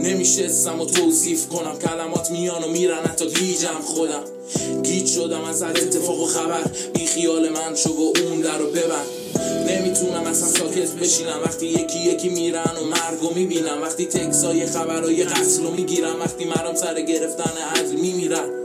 نمیشه 0.00 0.44
اسم 0.44 0.80
و 0.80 0.86
توصیف 0.86 1.48
کنم. 1.48 1.78
کلمات 1.78 2.30
میان 2.30 2.64
و 2.64 2.68
میرن. 2.68 2.98
حتی 3.04 3.30
گیجم 3.30 3.80
خودم. 3.84 4.24
گیج 4.82 5.06
شدم 5.06 5.44
از 5.44 5.62
هر 5.62 5.70
اتفاق 5.70 6.20
و 6.20 6.26
خبر. 6.26 6.62
بی 6.94 7.06
خیال 7.06 7.48
من 7.48 7.74
شو 7.74 7.90
و 7.90 8.12
اون 8.28 8.40
در 8.40 8.58
رو 8.58 8.66
ببند. 8.66 9.06
نمی‌تونم 9.68 10.22
اصلا 10.26 10.48
ساکت 10.48 10.90
بشینم. 10.90 11.40
وقتی 11.44 11.66
یکی 11.66 11.98
یکی 11.98 12.28
میرن 12.28 12.72
و 12.82 12.84
مرگو 12.84 13.34
می‌بینم. 13.34 13.82
وقتی 13.82 14.06
تکسای 14.06 14.66
خبرای 14.66 15.24
قتل 15.24 15.62
رو 15.62 15.70
می‌گیرم. 15.70 16.20
وقتی 16.20 16.44
مردم 16.44 16.74
سر 16.74 17.00
گرفتن 17.00 17.52
عدل 17.76 17.96
میمیرن. 18.00 18.59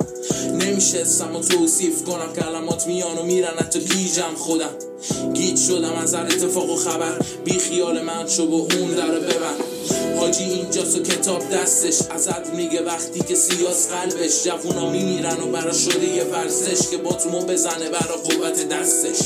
نمیشه 0.56 1.02
اسم 1.02 1.36
و 1.36 1.40
توصیف 1.40 2.04
کنم. 2.04 2.34
کلمات 2.34 2.88
میان 2.88 3.18
و 3.18 3.24
میرن 3.24 3.58
حتی 3.58 3.80
گیجم 3.80 4.36
خودم. 4.38 4.76
گیج 5.34 5.60
شدم 5.60 5.94
از 5.94 6.14
هر 6.14 6.26
اتفاق 6.26 6.70
و 6.70 6.76
خبر. 6.76 7.20
بی 7.46 7.60
خیال 7.60 8.02
من 8.02 8.28
شو 8.28 8.44
و 8.44 8.54
اون 8.54 8.92
در 8.92 9.12
ببند 9.12 10.05
حاجی 10.20 10.44
اینجاست 10.44 10.98
و 10.98 11.04
کتاب 11.04 11.50
دستش. 11.50 12.02
ازت 12.10 12.54
میگه 12.56 12.82
وقتی 12.82 13.20
که 13.20 13.36
سیاس 13.36 13.88
قلبش 13.88 14.44
جوونا 14.44 14.90
میمیرن 14.90 15.42
و 15.44 15.46
برا 15.52 15.74
شده 15.74 16.16
یه 16.16 16.24
ورزش 16.24 16.90
که 16.92 16.98
با 16.98 17.14
تو 17.14 17.30
بزنه 17.30 17.90
برا 17.90 18.16
قوت 18.16 18.70
دستش. 18.70 19.20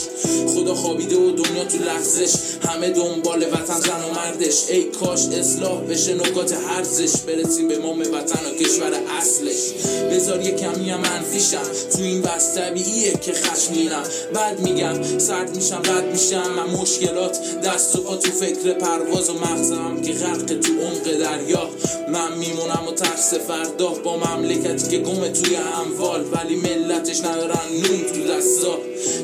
خدا 0.48 0.76
خوابیده 0.76 1.16
و 1.16 1.32
دنیا 1.32 1.64
تو 1.64 1.78
لغزش. 1.78 2.34
همه 2.68 2.90
دنبال 2.90 3.44
وطن 3.44 3.80
زن 3.80 4.04
و 4.04 4.14
مردش. 4.16 4.70
ای 4.70 4.84
کاش 4.84 5.26
اصلاح 5.26 5.82
بشه 5.82 6.14
نکات 6.14 6.54
هرزش 6.54 7.18
برسیم 7.18 7.68
به 7.68 7.78
مام 7.78 8.00
وطن 8.00 8.46
و 8.46 8.64
کشور 8.64 8.92
اصلش. 9.20 9.74
بذار 10.12 10.42
یه 10.42 10.52
کمی 10.52 10.90
هم 10.90 11.00
منفیشم 11.00 11.64
تو 11.94 12.02
این 12.02 12.22
بس 12.22 12.56
طبیعیه 12.56 13.12
که 13.12 13.34
خشمینم 13.34 14.04
بعد 14.34 14.60
میگم 14.60 15.18
سرد 15.18 15.56
میشم 15.56 15.82
رد 15.86 16.12
میشم. 16.12 16.54
من 16.56 16.82
مشکلات 16.82 17.40
دست 17.64 17.96
و 17.96 18.02
پا 18.02 18.16
تو 18.16 18.32
فکر 18.32 18.74
پرواز 18.74 19.30
و 19.30 19.34
مغزم 19.34 20.02
که 20.02 20.14
غرق 20.14 20.60
تو 20.60 20.79
عمق 20.82 21.04
دریا. 21.04 21.70
من 22.14 22.38
میمونم 22.38 22.88
و 22.88 22.92
ترس 22.92 23.34
فردا 23.34 23.90
با 23.90 24.18
مملکتی 24.18 24.90
که 24.90 25.00
گم 25.00 25.28
توی 25.28 25.56
اموال 25.56 26.26
ولی 26.34 26.56
ملتش 26.56 27.20
ندارن 27.20 27.66
نون 27.72 28.14
تو 28.14 28.34
دستا. 28.34 28.78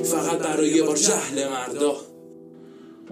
فقط 0.03 0.39
برای 0.39 0.69
یه 0.69 0.83
بار 0.83 0.97
جهل 0.97 1.49
مردا. 1.49 1.95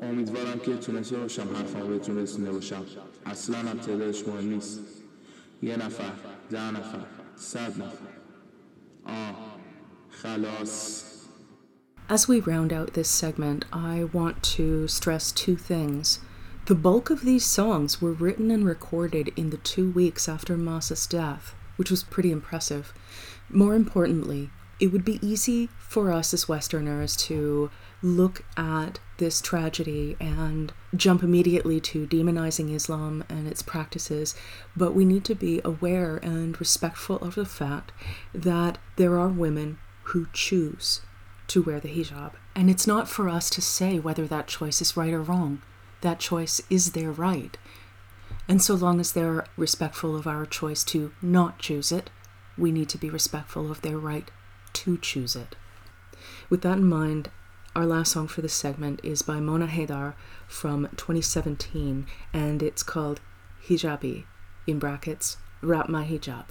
امیدوارم 0.01 0.59
که 0.59 0.77
تونسته 0.77 1.17
باشم 1.17 1.47
حرفمو 1.55 1.87
بهتون 1.87 2.17
رسونده 2.17 2.51
باشم. 2.51 2.85
اصلا 3.25 3.57
هم 3.57 3.77
تعدادش 3.77 4.27
مهم 4.27 4.49
نیست. 4.49 4.79
یه 5.61 5.77
نفر 5.77 6.11
ده 6.51 6.71
نفر 6.71 7.05
صد 7.37 7.71
نفر. 7.71 8.13
آه 9.05 9.35
خلاص. 10.09 11.03
As 12.09 12.27
we 12.27 12.41
round 12.41 12.71
out 12.73 12.93
this 12.93 13.09
segment, 13.23 13.61
I 13.71 13.95
want 14.17 14.35
to 14.57 14.87
stress 14.87 15.31
two 15.31 15.55
things. 15.55 16.19
The 16.65 16.75
bulk 16.75 17.09
of 17.09 17.25
these 17.25 17.43
songs 17.43 18.01
were 18.01 18.13
written 18.13 18.49
and 18.49 18.65
recorded 18.65 19.33
in 19.35 19.49
the 19.49 19.57
two 19.57 19.91
weeks 19.91 20.29
after 20.29 20.55
Mahsa's 20.55 21.05
death, 21.05 21.53
which 21.75 21.91
was 21.91 22.03
pretty 22.03 22.31
impressive. 22.31 22.93
More 23.49 23.75
importantly, 23.75 24.49
it 24.79 24.87
would 24.87 25.03
be 25.03 25.19
easy 25.21 25.67
for 25.77 26.09
us 26.09 26.33
as 26.33 26.47
Westerners 26.47 27.17
to 27.17 27.69
look 28.01 28.45
at 28.55 28.99
this 29.17 29.41
tragedy 29.41 30.15
and 30.21 30.71
jump 30.95 31.21
immediately 31.21 31.81
to 31.81 32.07
demonizing 32.07 32.73
Islam 32.73 33.25
and 33.27 33.45
its 33.45 33.61
practices, 33.61 34.33
but 34.73 34.95
we 34.95 35.03
need 35.03 35.25
to 35.25 35.35
be 35.35 35.59
aware 35.65 36.15
and 36.15 36.57
respectful 36.61 37.17
of 37.17 37.35
the 37.35 37.45
fact 37.45 37.91
that 38.33 38.77
there 38.95 39.19
are 39.19 39.27
women 39.27 39.79
who 40.03 40.27
choose 40.31 41.01
to 41.47 41.61
wear 41.61 41.81
the 41.81 41.89
hijab. 41.89 42.35
And 42.55 42.69
it's 42.69 42.87
not 42.87 43.09
for 43.09 43.27
us 43.27 43.49
to 43.49 43.61
say 43.61 43.99
whether 43.99 44.27
that 44.27 44.47
choice 44.47 44.81
is 44.81 44.95
right 44.95 45.13
or 45.13 45.21
wrong. 45.21 45.61
That 46.03 46.19
choice 46.19 46.61
is 46.69 46.91
their 46.91 47.11
right. 47.11 47.57
And 48.49 48.61
so 48.61 48.73
long 48.73 48.99
as 48.99 49.13
they're 49.13 49.45
respectful 49.55 50.17
of 50.17 50.27
our 50.27 50.45
choice 50.45 50.83
to 50.85 51.13
not 51.21 51.59
choose 51.59 51.93
it, 51.93 52.09
we 52.57 52.73
need 52.73 52.89
to 52.89 52.97
be 52.97 53.09
respectful 53.09 53.71
of 53.71 53.81
their 53.81 53.97
right 53.97 54.29
to 54.73 54.97
choose 54.97 55.33
it. 55.33 55.55
With 56.49 56.61
that 56.63 56.79
in 56.79 56.85
mind, 56.85 57.31
our 57.73 57.85
last 57.85 58.11
song 58.11 58.27
for 58.27 58.41
this 58.41 58.53
segment 58.53 58.99
is 59.01 59.21
by 59.21 59.39
Mona 59.39 59.67
Haydar 59.67 60.15
from 60.45 60.89
2017, 60.97 62.05
and 62.33 62.61
it's 62.61 62.83
called 62.83 63.21
Hijabi, 63.65 64.25
in 64.67 64.79
brackets, 64.79 65.37
Wrap 65.61 65.87
My 65.87 66.03
Hijab. 66.03 66.47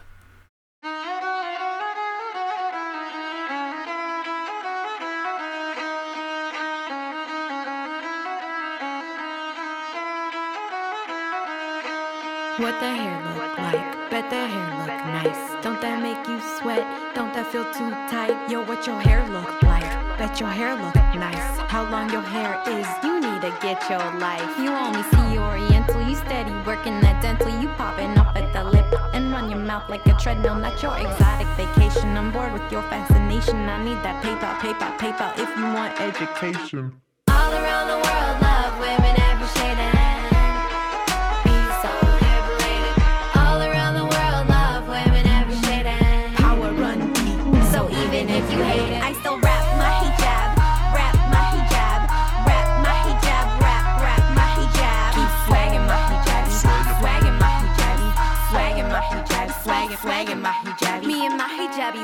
Get 23.62 23.88
your 23.88 24.02
life. 24.18 24.58
You 24.58 24.70
only 24.70 25.02
see 25.04 25.38
Oriental. 25.38 26.02
You 26.08 26.16
steady 26.16 26.52
working 26.66 27.00
that 27.00 27.22
dental. 27.22 27.48
You 27.60 27.68
popping 27.78 28.18
up 28.18 28.34
at 28.34 28.52
the 28.52 28.64
lip 28.64 28.92
and 29.14 29.30
run 29.30 29.48
your 29.48 29.60
mouth 29.60 29.88
like 29.88 30.04
a 30.06 30.14
treadmill. 30.14 30.56
Not 30.56 30.82
your 30.82 30.96
exotic 30.98 31.46
vacation. 31.56 32.16
I'm 32.16 32.32
bored 32.32 32.52
with 32.52 32.70
your 32.72 32.82
fascination. 32.82 33.56
I 33.68 33.84
need 33.84 34.00
that 34.02 34.18
paper, 34.22 34.52
paper, 34.60 34.90
paper. 34.98 35.32
If 35.36 35.48
you 35.56 35.64
want 35.64 36.00
education. 36.00 37.00
All 37.28 37.52
around 37.52 37.82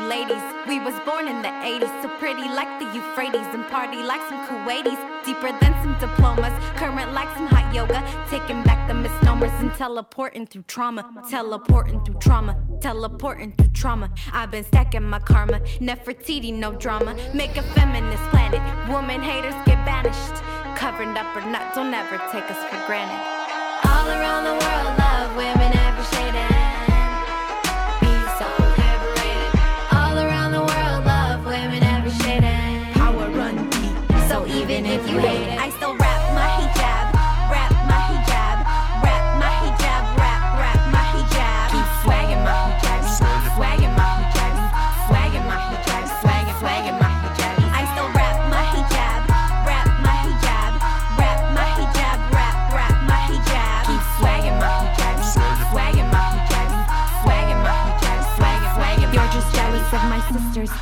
ladies, 0.09 0.43
we 0.67 0.81
was 0.81 0.99
born 1.05 1.29
in 1.29 1.43
the 1.43 1.49
80s, 1.49 2.03
so 2.03 2.09
pretty 2.19 2.49
like 2.49 2.79
the 2.81 2.87
Euphrates 2.97 3.47
and 3.53 3.67
party 3.69 4.03
like 4.03 4.23
some 4.29 4.41
Kuwaitis, 4.47 4.99
deeper 5.25 5.53
than 5.61 5.73
some 5.83 5.95
diplomas, 6.01 6.53
current 6.77 7.13
like 7.13 7.29
some 7.37 7.47
hot 7.47 7.75
yoga, 7.75 8.01
taking 8.31 8.63
back 8.63 8.89
the 8.89 8.95
misnomers 8.95 9.53
and 9.61 9.73
teleporting 9.75 10.47
through 10.47 10.63
trauma, 10.63 11.05
teleporting 11.29 12.03
through 12.05 12.19
trauma, 12.21 12.57
teleporting 12.81 13.53
through 13.53 13.69
trauma. 13.69 14.11
I've 14.33 14.51
been 14.51 14.65
stacking 14.65 15.03
my 15.03 15.19
karma, 15.19 15.61
Nefertiti, 15.79 16.55
no 16.55 16.73
drama, 16.73 17.15
make 17.35 17.57
a 17.59 17.63
feminist 17.75 18.23
planet, 18.31 18.63
woman 18.89 19.21
haters 19.21 19.55
get 19.67 19.85
banished, 19.85 20.43
covered 20.75 21.15
up 21.19 21.37
or 21.37 21.45
not, 21.51 21.75
don't 21.75 21.93
ever 21.93 22.17
take 22.33 22.51
us 22.51 22.61
for 22.71 22.87
granted. 22.87 23.21
All 23.85 24.09
around 24.09 24.45
the 24.45 24.65
world, 24.65 24.98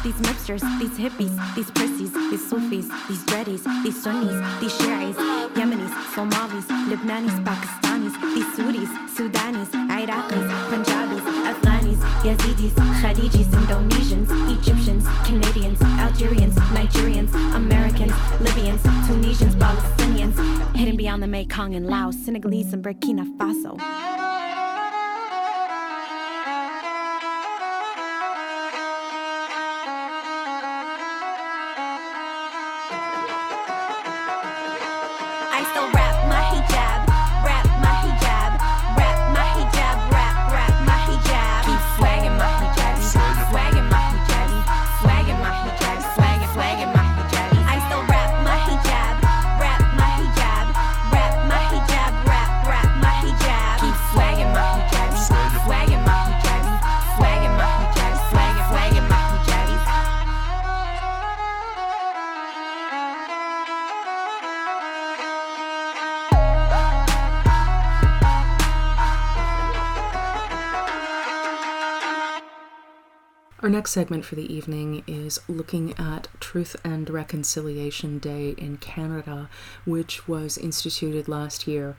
these 0.06 0.14
mipsters, 0.22 0.62
these 0.78 0.96
hippies, 0.96 1.34
these 1.56 1.68
prissies, 1.72 2.12
these 2.30 2.48
Sufis, 2.48 2.86
these 3.08 3.24
dreadies, 3.24 3.62
these 3.82 4.00
Sunnis, 4.00 4.38
these 4.60 4.70
Shiites, 4.78 5.18
Yemenis, 5.58 5.90
Somalis, 6.14 6.66
Lebanis, 6.86 7.36
Pakistanis, 7.42 8.14
these 8.32 8.46
Sudis, 8.54 8.90
Sudanis, 9.16 9.66
Iraqis, 9.90 10.46
Punjabis, 10.70 11.24
Afghanis, 11.50 11.98
Yazidis, 12.22 12.74
Khadijis, 13.00 13.50
Indonesians, 13.50 14.30
Egyptians, 14.56 15.04
Canadians, 15.24 15.82
Algerians, 15.98 16.54
Nigerians, 16.70 17.34
Americans, 17.56 18.12
Libyans, 18.40 18.82
Tunisians, 19.08 19.56
Palestinians, 19.56 20.76
hidden 20.76 20.96
beyond 20.96 21.20
the 21.20 21.26
Mekong 21.26 21.74
and 21.74 21.88
Laos, 21.88 22.16
Senegalese, 22.16 22.72
and 22.72 22.84
Burkina 22.84 23.26
Faso. 23.38 24.45
Our 73.66 73.70
next 73.70 73.90
segment 73.90 74.24
for 74.24 74.36
the 74.36 74.54
evening 74.54 75.02
is 75.08 75.40
looking 75.48 75.92
at 75.98 76.28
Truth 76.38 76.76
and 76.84 77.10
Reconciliation 77.10 78.20
Day 78.20 78.50
in 78.50 78.76
Canada, 78.76 79.50
which 79.84 80.28
was 80.28 80.56
instituted 80.56 81.26
last 81.26 81.66
year. 81.66 81.96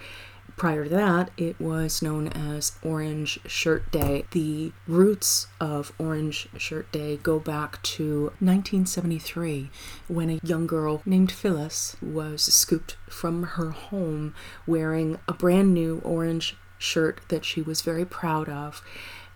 Prior 0.56 0.86
to 0.86 0.90
that, 0.92 1.30
it 1.36 1.60
was 1.60 2.02
known 2.02 2.30
as 2.30 2.72
Orange 2.82 3.42
Shirt 3.48 3.92
Day. 3.92 4.24
The 4.32 4.72
roots 4.88 5.48
of 5.60 5.92
Orange 6.00 6.48
Shirt 6.56 6.90
Day 6.94 7.18
go 7.18 7.38
back 7.38 7.82
to 7.98 8.28
1973 8.40 9.70
when 10.08 10.30
a 10.30 10.40
young 10.42 10.68
girl 10.68 11.02
named 11.06 11.34
Phyllis 11.34 11.98
was 12.02 12.44
scooped 12.44 12.96
from 13.10 13.44
her 13.44 13.72
home 13.72 14.34
wearing 14.66 15.20
a 15.28 15.34
brand 15.34 15.74
new 15.74 16.00
orange 16.06 16.56
shirt 16.78 17.20
that 17.28 17.44
she 17.44 17.62
was 17.62 17.82
very 17.82 18.06
proud 18.06 18.48
of 18.48 18.82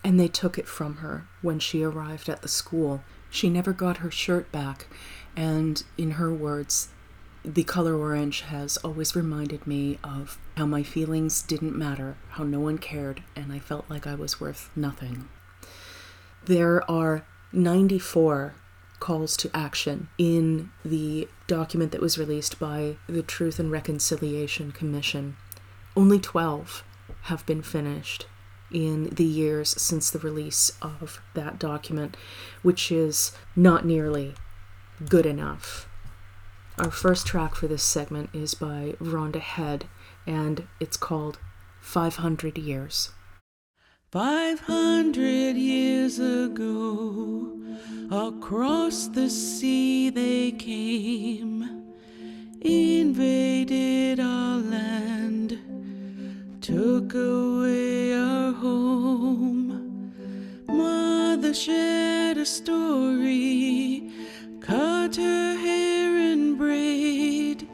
and 0.04 0.18
they 0.18 0.28
took 0.28 0.58
it 0.58 0.66
from 0.66 0.96
her 0.96 1.26
when 1.40 1.58
she 1.58 1.82
arrived 1.82 2.28
at 2.28 2.42
the 2.42 2.48
school. 2.48 3.02
She 3.30 3.48
never 3.48 3.72
got 3.72 3.98
her 3.98 4.10
shirt 4.10 4.50
back, 4.52 4.86
and 5.36 5.82
in 5.96 6.12
her 6.12 6.32
words, 6.32 6.88
the 7.44 7.64
color 7.64 7.96
orange 7.96 8.42
has 8.42 8.76
always 8.78 9.16
reminded 9.16 9.66
me 9.66 9.98
of 10.04 10.38
how 10.56 10.66
my 10.66 10.82
feelings 10.82 11.42
didn't 11.42 11.76
matter, 11.76 12.16
how 12.30 12.44
no 12.44 12.60
one 12.60 12.78
cared, 12.78 13.22
and 13.34 13.52
I 13.52 13.58
felt 13.58 13.88
like 13.88 14.06
I 14.06 14.14
was 14.14 14.40
worth 14.40 14.70
nothing. 14.76 15.28
There 16.44 16.88
are 16.90 17.24
94 17.52 18.54
calls 19.00 19.36
to 19.36 19.50
action 19.52 20.08
in 20.18 20.70
the 20.84 21.28
document 21.48 21.90
that 21.90 22.00
was 22.00 22.18
released 22.18 22.60
by 22.60 22.96
the 23.08 23.22
Truth 23.22 23.58
and 23.58 23.70
Reconciliation 23.70 24.70
Commission. 24.70 25.36
Only 25.96 26.20
12 26.20 26.84
have 27.22 27.44
been 27.44 27.62
finished 27.62 28.26
in 28.72 29.10
the 29.10 29.24
years 29.24 29.70
since 29.80 30.10
the 30.10 30.18
release 30.18 30.72
of 30.80 31.20
that 31.34 31.58
document, 31.58 32.16
which 32.62 32.90
is 32.90 33.32
not 33.54 33.84
nearly 33.84 34.34
good 35.08 35.26
enough. 35.26 35.88
Our 36.78 36.90
first 36.90 37.26
track 37.26 37.54
for 37.54 37.68
this 37.68 37.82
segment 37.82 38.30
is 38.32 38.54
by 38.54 38.94
Rhonda 39.00 39.40
Head, 39.40 39.86
and 40.26 40.66
it's 40.80 40.96
called 40.96 41.38
500 41.80 42.56
Years. 42.58 43.10
Five 44.12 44.60
hundred 44.60 45.56
years 45.56 46.18
ago, 46.18 47.58
across 48.10 49.06
the 49.06 49.30
sea 49.30 50.10
they 50.10 50.52
came, 50.52 51.94
invaded 52.60 54.20
our 54.20 54.58
land, 54.58 55.58
took 56.62 57.12
away 57.14 58.14
our 58.14 58.52
home. 58.52 60.12
Mother 60.68 61.52
shared 61.52 62.36
a 62.36 62.46
story, 62.46 64.08
cut 64.60 65.16
her 65.16 65.56
hair 65.56 66.16
and 66.16 66.56
braid, 66.56 67.68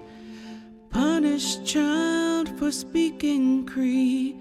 punished 0.88 1.66
child 1.66 2.48
for 2.58 2.72
speaking 2.72 3.66
Cree. 3.66 4.38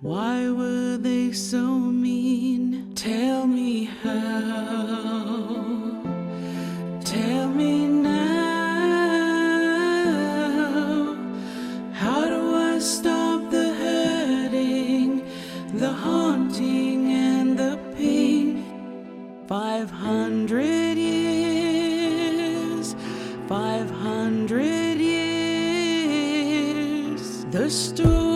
Why 0.00 0.48
were 0.48 0.96
they 0.96 1.32
so 1.32 1.66
mean? 1.66 2.94
Tell 2.94 3.48
me 3.48 3.86
how. 4.04 5.42
Tell 7.04 7.48
me 7.48 7.88
now. 7.88 8.28
How 11.94 12.28
do 12.28 12.54
I 12.54 12.78
stop 12.78 13.17
haunting, 16.02 17.00
and 17.12 17.58
the 17.58 17.78
pain? 17.96 18.46
Five 19.46 19.90
hundred 19.90 20.96
years, 20.98 22.86
five 23.48 23.90
hundred 23.90 24.98
years. 24.98 25.24
The 27.50 27.70
stories 27.70 28.27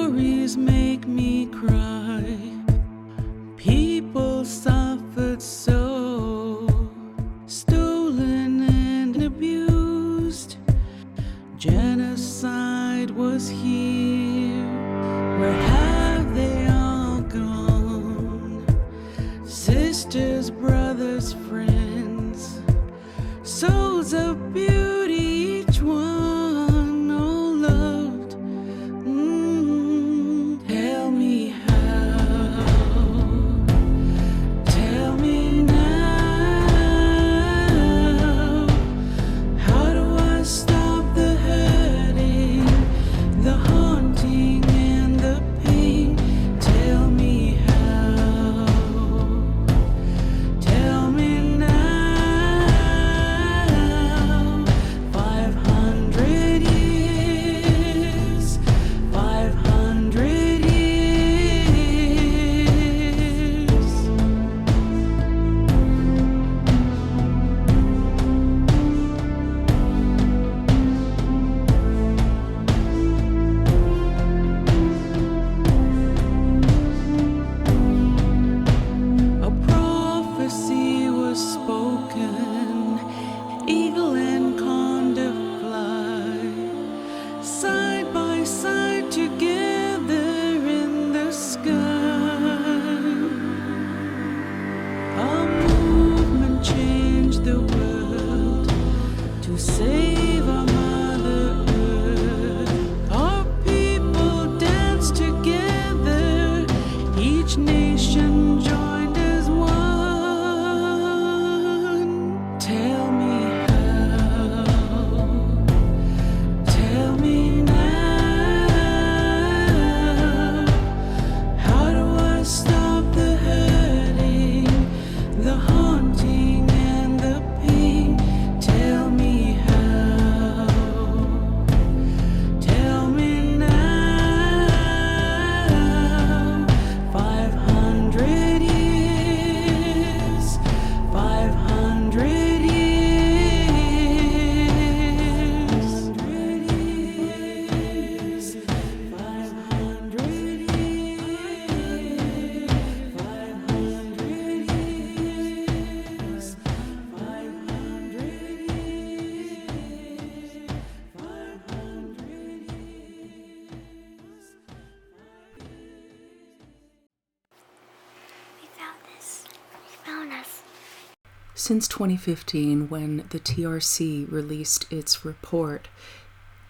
Since 171.73 171.89
2015, 171.89 172.91
when 172.91 173.25
the 173.31 173.41
TRC 173.41 174.31
released 174.31 174.85
its 174.93 175.25
report, 175.25 175.89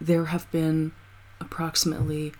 there 0.00 0.26
have 0.26 0.48
been 0.52 0.92
approximately 1.40 2.32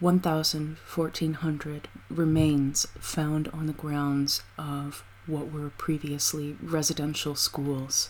1,1400 0.00 1.88
remains 2.08 2.86
found 2.98 3.48
on 3.48 3.66
the 3.66 3.74
grounds 3.74 4.42
of 4.56 5.04
what 5.26 5.52
were 5.52 5.68
previously 5.68 6.56
residential 6.62 7.34
schools. 7.34 8.08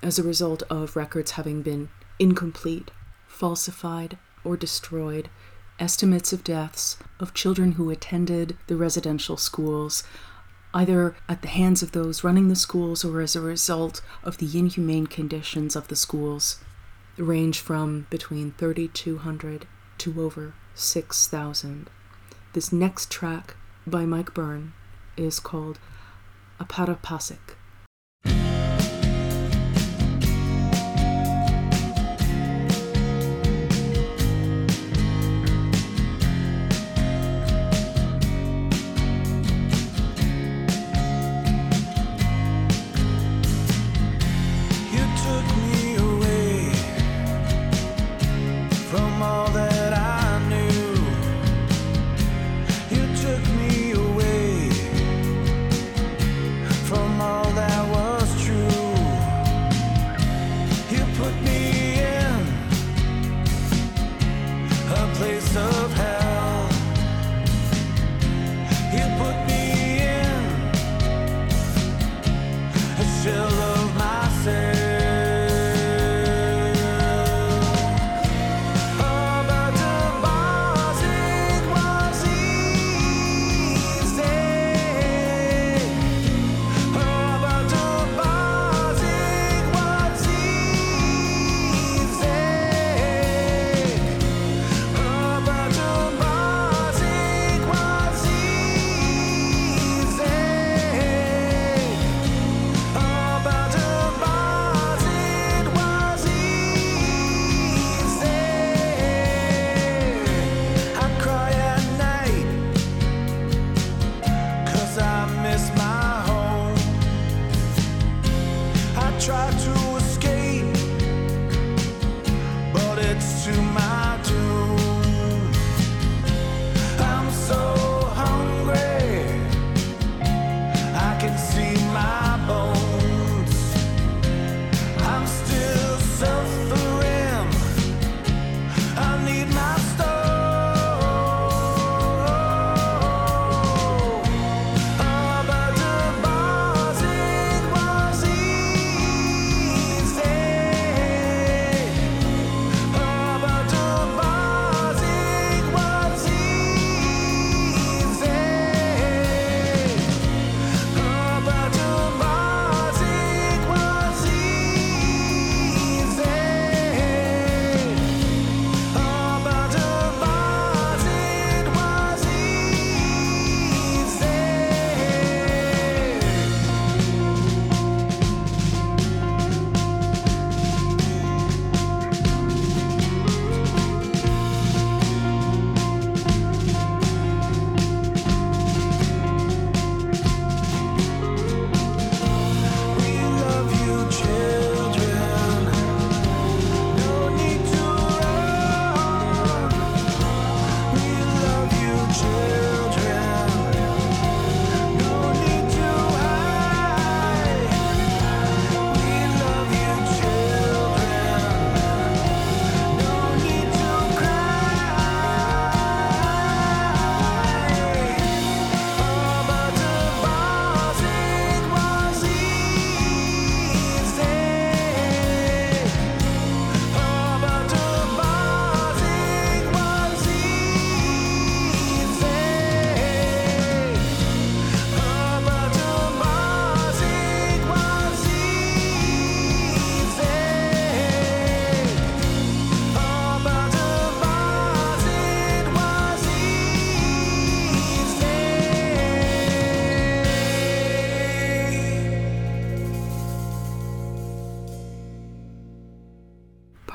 As 0.00 0.20
a 0.20 0.22
result 0.22 0.62
of 0.70 0.94
records 0.94 1.32
having 1.32 1.62
been 1.62 1.88
incomplete, 2.20 2.92
falsified, 3.26 4.18
or 4.44 4.56
destroyed, 4.56 5.28
estimates 5.80 6.32
of 6.32 6.44
deaths 6.44 6.96
of 7.18 7.34
children 7.34 7.72
who 7.72 7.90
attended 7.90 8.56
the 8.68 8.76
residential 8.76 9.36
schools, 9.36 10.04
either 10.74 11.14
at 11.28 11.40
the 11.40 11.48
hands 11.48 11.82
of 11.82 11.92
those 11.92 12.24
running 12.24 12.48
the 12.48 12.56
schools 12.56 13.04
or 13.04 13.20
as 13.20 13.36
a 13.36 13.40
result 13.40 14.02
of 14.24 14.38
the 14.38 14.58
inhumane 14.58 15.06
conditions 15.06 15.76
of 15.76 15.86
the 15.88 15.96
schools, 15.96 16.58
range 17.16 17.60
from 17.60 18.06
between 18.10 18.52
3,200 18.58 19.66
to 19.98 20.20
over 20.20 20.54
6,000. 20.74 21.88
This 22.52 22.72
next 22.72 23.10
track 23.10 23.54
by 23.86 24.04
Mike 24.04 24.34
Byrne 24.34 24.72
is 25.16 25.38
called 25.38 25.78
Aparapasik. 26.58 27.56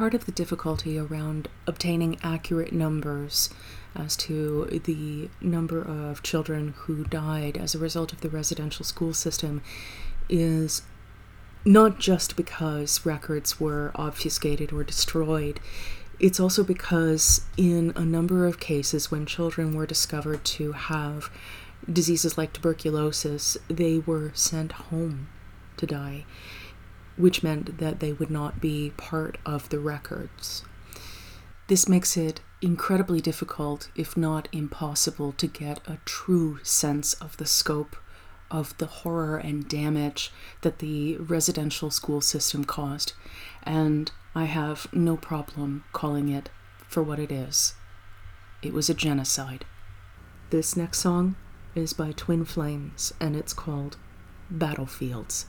Part 0.10 0.22
of 0.22 0.26
the 0.26 0.32
difficulty 0.32 0.97
around 0.97 1.49
obtaining 1.68 2.18
accurate 2.24 2.74
numbers 2.74 3.51
as 3.95 4.18
to 4.18 4.66
the 4.84 5.30
number 5.39 5.84
of 5.84 6.24
children 6.24 6.74
who 6.76 7.03
died 7.03 7.57
as 7.57 7.76
a 7.76 7.78
result 7.78 8.12
of 8.12 8.22
the 8.22 8.30
residential 8.30 8.84
school 8.84 9.14
system 9.14 9.62
is 10.28 10.82
not 11.64 11.99
just 11.99 12.36
because 12.36 13.05
records 13.05 13.60
were 13.60 13.91
obfuscated 13.93 14.74
or 14.74 14.84
destroyed, 14.84 15.60
it's 16.20 16.39
also 16.39 16.64
because 16.64 17.45
in 17.55 17.93
a 17.95 18.03
number 18.03 18.47
of 18.47 18.60
cases 18.60 19.12
when 19.12 19.28
children 19.28 19.76
were 19.76 19.86
discovered 19.86 20.43
to 20.43 20.72
have 20.72 21.30
diseases 21.86 22.36
like 22.36 22.51
tuberculosis, 22.51 23.60
they 23.68 23.99
were 23.99 24.32
sent 24.34 24.72
home 24.72 25.28
to 25.78 25.86
die, 25.86 26.26
which 27.20 27.43
meant 27.43 27.78
that 27.80 27.99
they 27.99 28.13
would 28.13 28.32
not 28.32 28.61
be 28.61 28.91
part 28.95 29.38
of 29.45 29.67
the 29.70 29.80
records. 29.80 30.63
This 31.67 31.88
makes 31.88 32.15
it 32.15 32.39
incredibly 32.61 33.20
difficult, 33.20 33.89
if 33.95 34.15
not 34.15 34.47
impossible, 34.51 35.34
to 35.34 35.45
get 35.45 35.80
a 35.86 35.99
true 36.05 36.59
sense 36.63 37.13
of 37.15 37.36
the 37.38 37.45
scope 37.45 37.97
of 38.49 38.76
the 38.78 38.86
horror 38.88 39.38
and 39.38 39.67
damage 39.67 40.32
that 40.61 40.80
the 40.80 41.17
residential 41.17 41.91
school 41.91 42.22
system 42.22 42.63
caused, 42.63 43.13
and 43.63 44.11
I 44.34 44.45
have 44.45 44.88
no 44.93 45.17
problem 45.17 45.84
calling 45.91 46.30
it 46.30 46.49
for 46.88 47.03
what 47.03 47.20
it 47.20 47.32
is. 47.32 47.76
It 48.61 48.74
was 48.74 48.89
a 48.89 48.93
genocide. 48.93 49.65
This 50.49 50.76
next 50.76 50.99
song 50.99 51.36
is 51.76 51.93
by 51.93 52.13
Twin 52.13 52.45
Flames, 52.45 53.13
and 53.20 53.36
it's 53.36 53.53
called 53.53 53.97
Battlefields. 54.49 55.45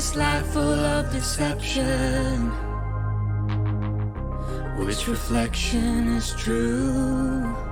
This 0.00 0.16
life 0.16 0.46
full 0.46 0.62
of 0.62 1.12
deception. 1.12 2.48
Which 4.78 5.06
reflection 5.06 6.08
is 6.16 6.32
true? 6.36 7.69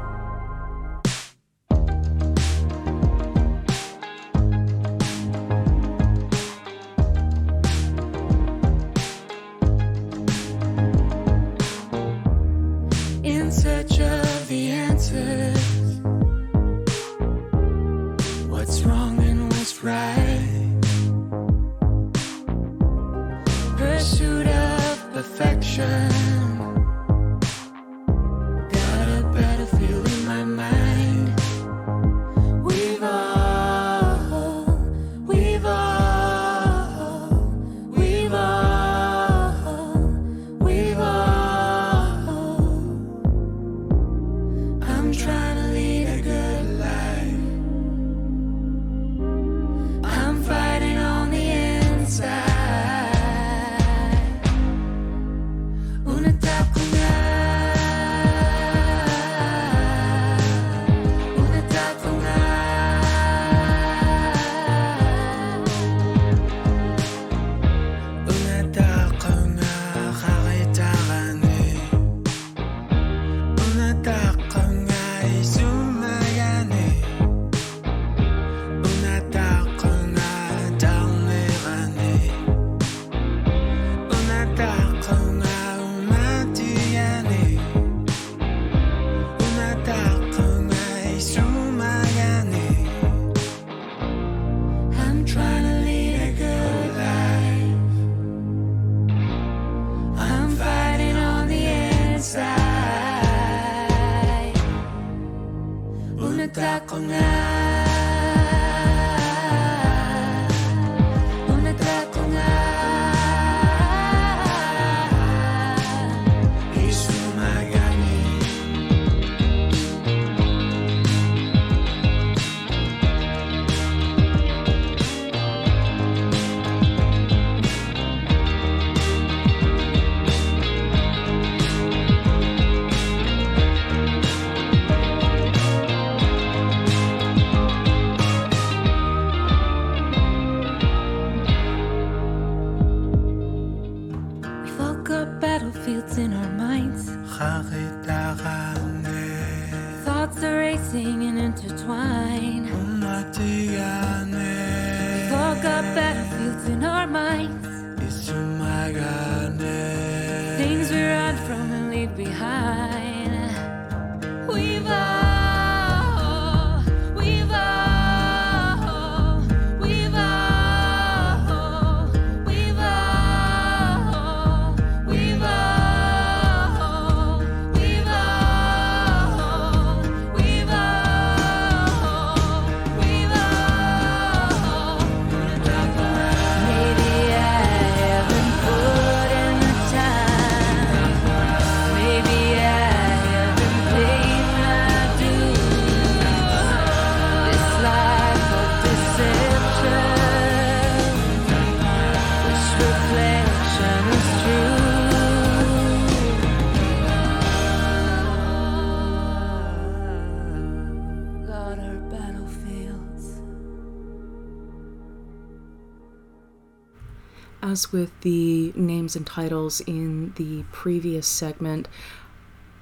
as 217.78 217.92
with 217.92 218.10
the 218.22 218.72
names 218.74 219.14
and 219.14 219.24
titles 219.24 219.80
in 219.82 220.32
the 220.34 220.64
previous 220.72 221.28
segment, 221.28 221.86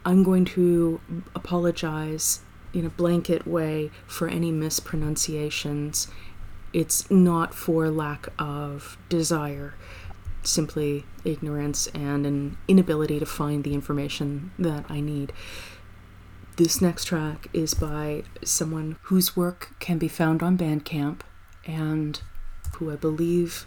I'm 0.07 0.23
going 0.23 0.47
to 0.57 1.01
apologize 1.35 2.41
in 2.73 2.87
a 2.87 2.91
blanket 2.91 3.47
way 3.47 3.91
for 4.07 4.27
any 4.27 4.51
mispronunciations. 4.51 6.09
It's 6.73 7.11
not 7.11 7.53
for 7.53 7.91
lack 7.91 8.29
of 8.39 8.97
desire, 9.11 9.75
simply 10.43 11.05
ignorance 11.25 11.89
and 11.89 12.25
an 12.25 12.57
inability 12.67 13.19
to 13.19 13.27
find 13.27 13.65
the 13.65 13.75
information 13.75 14.51
that 14.59 14.87
I 14.89 15.01
need. 15.01 15.31
This 16.57 16.81
next 16.81 17.05
track 17.05 17.49
is 17.53 17.75
by 17.75 18.23
someone 18.43 18.97
whose 19.03 19.37
work 19.37 19.75
can 19.79 19.99
be 19.99 20.09
found 20.09 20.43
on 20.43 20.57
Bandcamp 20.57 21.21
and 21.67 22.23
who 22.77 22.91
I 22.91 22.97
believe 22.97 23.67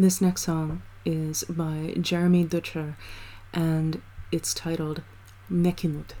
This 0.00 0.22
next 0.22 0.44
song 0.44 0.80
is 1.04 1.44
by 1.44 1.94
Jeremy 2.00 2.44
Dutcher 2.44 2.96
and 3.52 4.00
it's 4.32 4.54
titled 4.54 5.02
Mehcinut. 5.52 6.12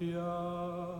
呀 0.00 0.94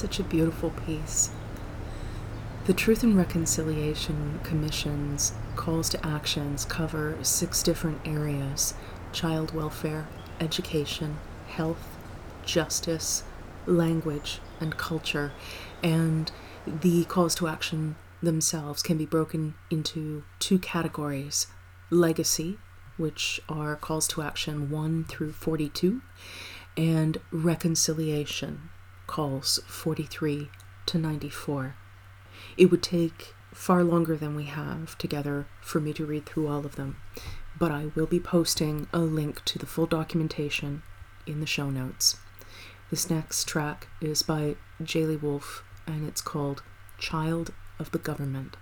Such 0.00 0.18
a 0.18 0.22
beautiful 0.22 0.70
piece. 0.70 1.28
The 2.64 2.72
Truth 2.72 3.02
and 3.02 3.18
Reconciliation 3.18 4.40
Commission's 4.42 5.34
calls 5.56 5.90
to 5.90 6.06
actions 6.06 6.64
cover 6.64 7.18
six 7.20 7.62
different 7.62 8.00
areas 8.06 8.72
child 9.12 9.54
welfare, 9.54 10.08
education, 10.40 11.18
health, 11.48 11.98
justice, 12.46 13.24
language, 13.66 14.40
and 14.58 14.78
culture. 14.78 15.32
And 15.82 16.32
the 16.66 17.04
calls 17.04 17.34
to 17.34 17.46
action 17.46 17.96
themselves 18.22 18.82
can 18.82 18.96
be 18.96 19.04
broken 19.04 19.52
into 19.68 20.24
two 20.38 20.58
categories 20.58 21.46
legacy, 21.90 22.56
which 22.96 23.38
are 23.50 23.76
calls 23.76 24.08
to 24.08 24.22
action 24.22 24.70
1 24.70 25.04
through 25.04 25.32
42, 25.32 26.00
and 26.74 27.18
reconciliation, 27.30 28.69
calls 29.10 29.58
43 29.66 30.48
to 30.86 30.96
94. 30.96 31.74
It 32.56 32.66
would 32.66 32.80
take 32.80 33.34
far 33.52 33.82
longer 33.82 34.16
than 34.16 34.36
we 34.36 34.44
have 34.44 34.96
together 34.98 35.48
for 35.60 35.80
me 35.80 35.92
to 35.94 36.06
read 36.06 36.26
through 36.26 36.46
all 36.46 36.64
of 36.64 36.76
them, 36.76 36.96
but 37.58 37.72
I 37.72 37.86
will 37.96 38.06
be 38.06 38.20
posting 38.20 38.86
a 38.92 39.00
link 39.00 39.44
to 39.46 39.58
the 39.58 39.66
full 39.66 39.86
documentation 39.86 40.84
in 41.26 41.40
the 41.40 41.46
show 41.46 41.70
notes. 41.70 42.18
This 42.88 43.10
next 43.10 43.48
track 43.48 43.88
is 44.00 44.22
by 44.22 44.54
Jayli 44.80 45.20
Wolf 45.20 45.64
and 45.88 46.06
it's 46.06 46.20
called 46.20 46.62
Child 46.96 47.52
of 47.80 47.90
the 47.90 47.98
Government. 47.98 48.56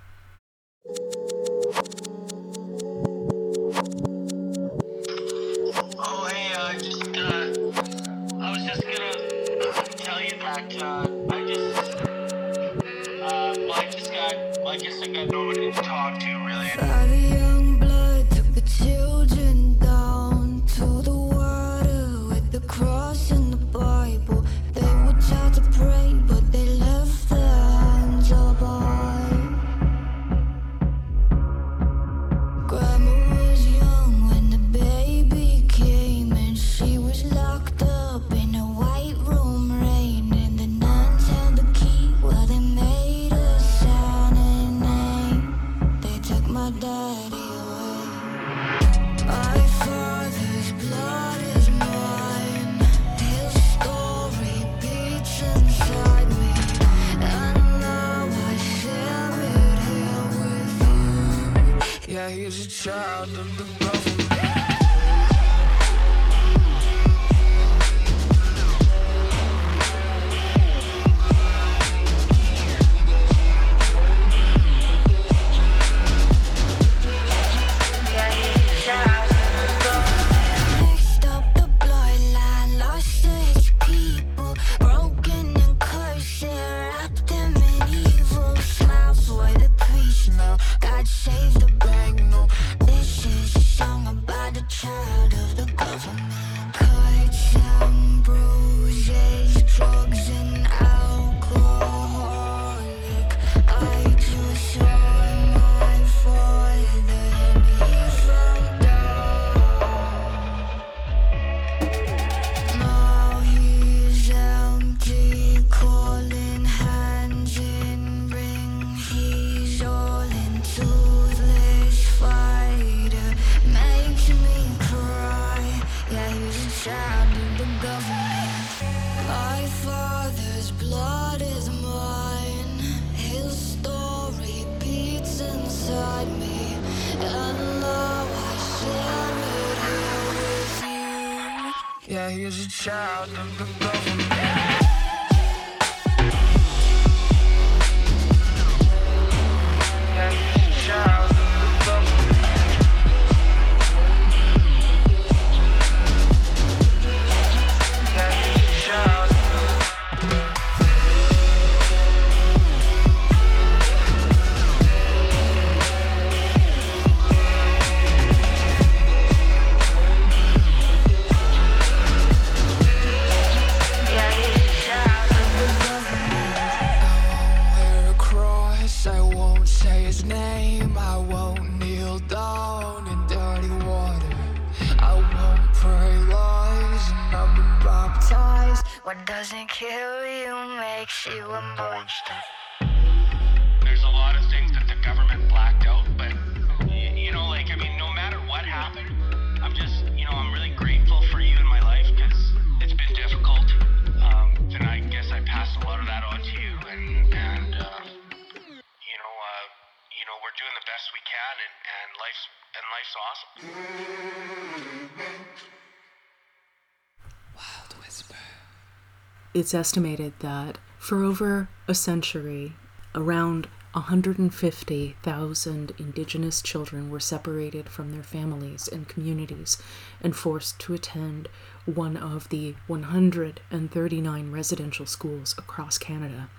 It's 219.55 219.73
estimated 219.73 220.35
that 220.41 220.77
for 220.99 221.25
over 221.25 221.71
a 221.89 221.95
century, 221.95 222.75
around 223.15 223.67
150,000 223.93 225.93
Indigenous 225.99 226.61
children 226.61 227.09
were 227.09 227.19
separated 227.19 227.89
from 227.89 228.13
their 228.13 228.23
families 228.23 228.89
and 228.89 229.09
communities 229.09 229.79
and 230.21 230.37
forced 230.37 230.79
to 230.81 230.93
attend 230.93 231.49
one 231.87 232.19
of 232.19 232.51
the 232.51 232.75
139 232.89 234.53
residential 234.53 235.07
schools 235.07 235.55
across 235.57 235.97
Canada. 235.97 236.51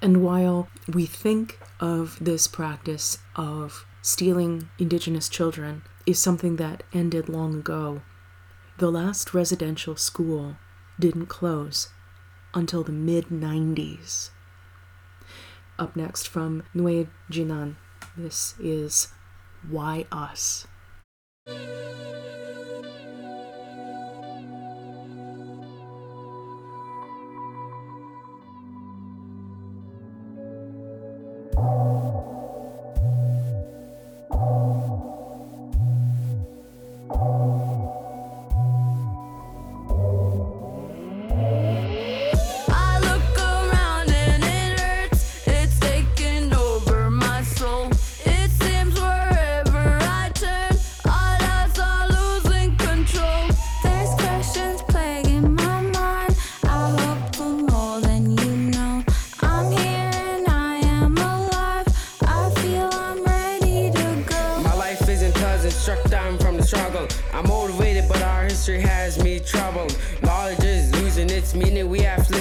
And 0.00 0.22
while 0.22 0.68
we 0.90 1.04
think 1.04 1.58
of 1.78 2.16
this 2.20 2.48
practice 2.48 3.18
of 3.36 3.84
stealing 4.00 4.70
Indigenous 4.78 5.28
children 5.28 5.82
is 6.06 6.18
something 6.18 6.56
that 6.56 6.84
ended 6.94 7.28
long 7.28 7.54
ago, 7.54 8.00
the 8.78 8.90
last 8.90 9.34
residential 9.34 9.96
school 9.96 10.56
didn't 10.98 11.26
close 11.26 11.90
until 12.54 12.82
the 12.82 12.92
mid 12.92 13.26
90s. 13.26 14.30
Up 15.78 15.94
next 15.94 16.26
from 16.26 16.64
Nue 16.74 17.08
Jinan, 17.30 17.76
this 18.16 18.54
is 18.58 19.08
Why 19.68 20.06
Us? 20.10 20.66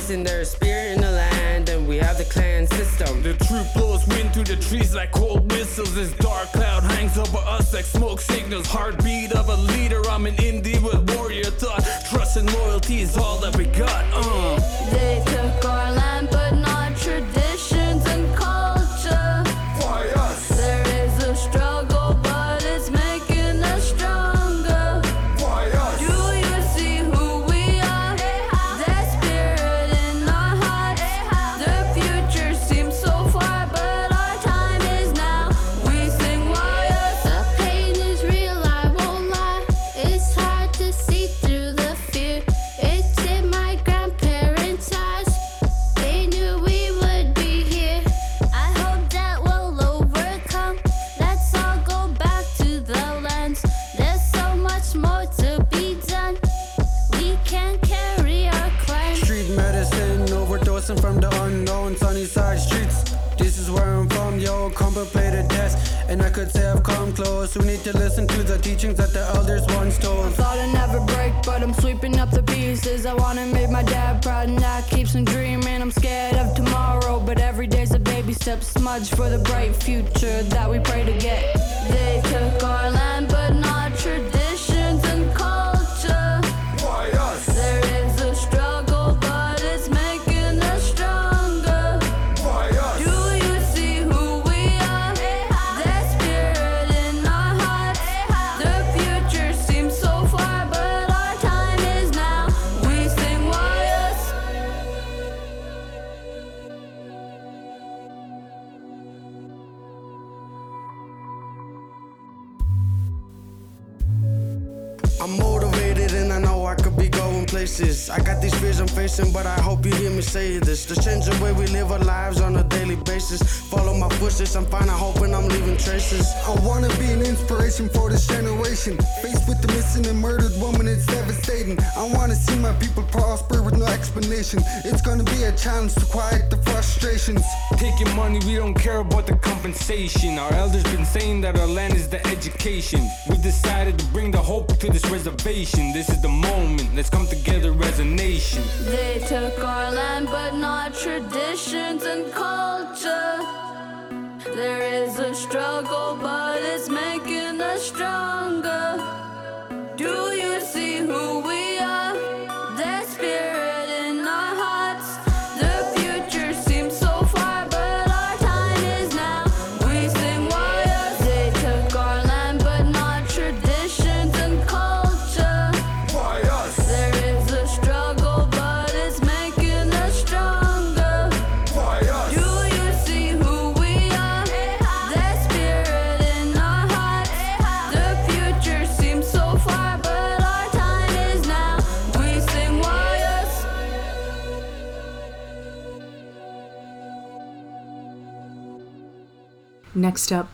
missing 0.07 0.23
their 0.23 0.45
spirit 0.45 0.95
in 0.95 1.01
the 1.01 1.11
land, 1.11 1.67
and 1.67 1.85
we 1.85 1.97
have 1.97 2.17
the 2.17 2.23
clan 2.23 2.65
system. 2.67 3.21
The 3.21 3.33
truth 3.45 3.67
blows 3.73 4.07
wind 4.07 4.33
through 4.33 4.45
the 4.45 4.55
trees 4.55 4.95
like 4.95 5.11
cold 5.11 5.51
whistles. 5.51 5.93
This 5.95 6.13
dark 6.13 6.47
cloud 6.53 6.83
hangs 6.83 7.17
over 7.17 7.39
us 7.39 7.73
like 7.73 7.83
smoke 7.83 8.21
signals. 8.21 8.67
Heartbeat 8.67 9.33
of 9.33 9.49
a 9.49 9.55
leader, 9.55 10.01
I'm 10.09 10.25
an 10.25 10.35
indie 10.35 10.81
with 10.81 11.13
warrior 11.13 11.51
thought. 11.51 11.83
Trust 12.09 12.37
and 12.37 12.49
loyalty 12.53 13.01
is 13.01 13.17
all 13.17 13.37
that 13.39 13.56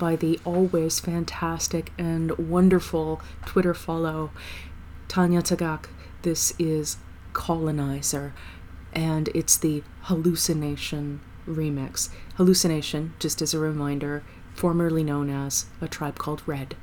by 0.03 0.17
the 0.17 0.37
always 0.43 0.99
fantastic 0.99 1.93
and 1.97 2.37
wonderful 2.37 3.21
Twitter 3.45 3.73
follow 3.73 4.31
Tanya 5.07 5.41
Tagaq. 5.41 5.85
This 6.23 6.53
is 6.59 6.97
Colonizer, 7.31 8.33
and 8.91 9.29
it's 9.29 9.55
the 9.55 9.81
Halluci 10.07 10.57
Nation 10.57 11.21
remix. 11.47 12.09
Halluci 12.37 12.67
Nation, 12.67 13.13
just 13.17 13.41
as 13.41 13.53
a 13.53 13.59
reminder, 13.59 14.25
formerly 14.53 15.05
known 15.05 15.29
as 15.29 15.67
A 15.79 15.87
Tribe 15.87 16.17
Called 16.17 16.43
Red. 16.45 16.75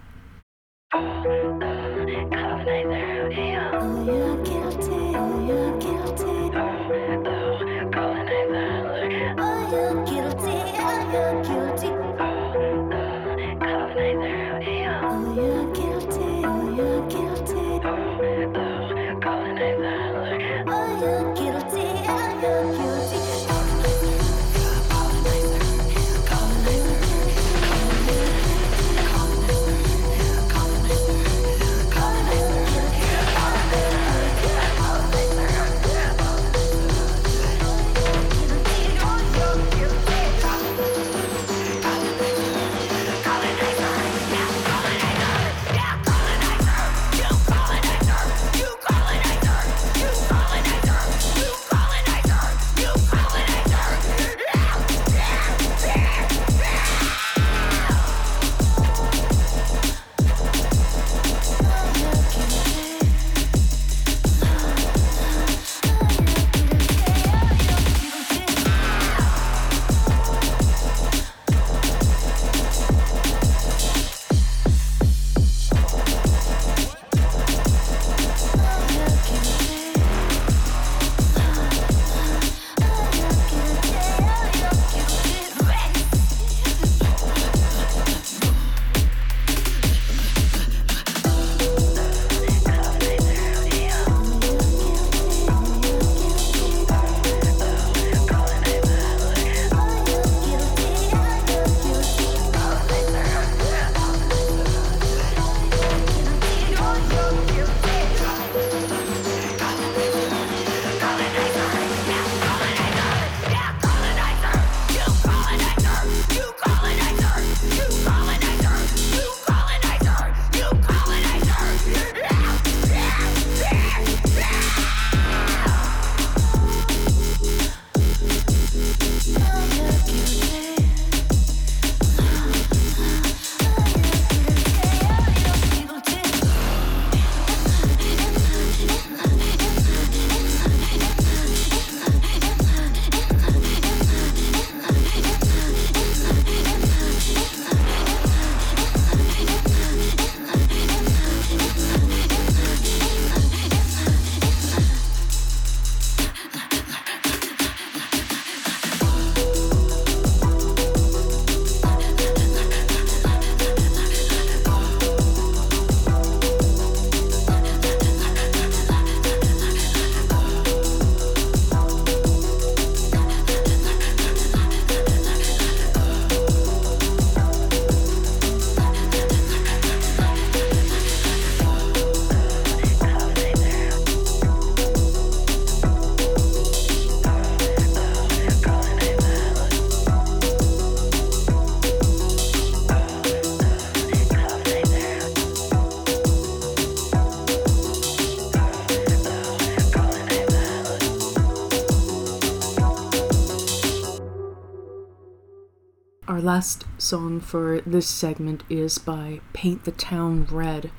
Song 207.11 207.41
for 207.41 207.81
this 207.81 208.07
segment 208.07 208.63
is 208.71 208.97
by 208.99 209.41
Paint 209.53 209.83
the 209.83 209.91
Town 209.91 210.47
Red, 210.49 210.93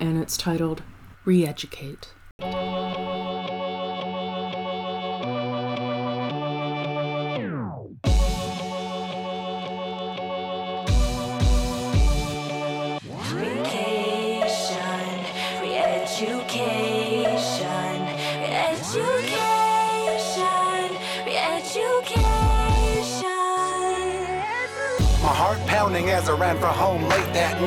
and 0.00 0.16
it's 0.16 0.34
titled 0.34 0.82
Re 1.26 1.44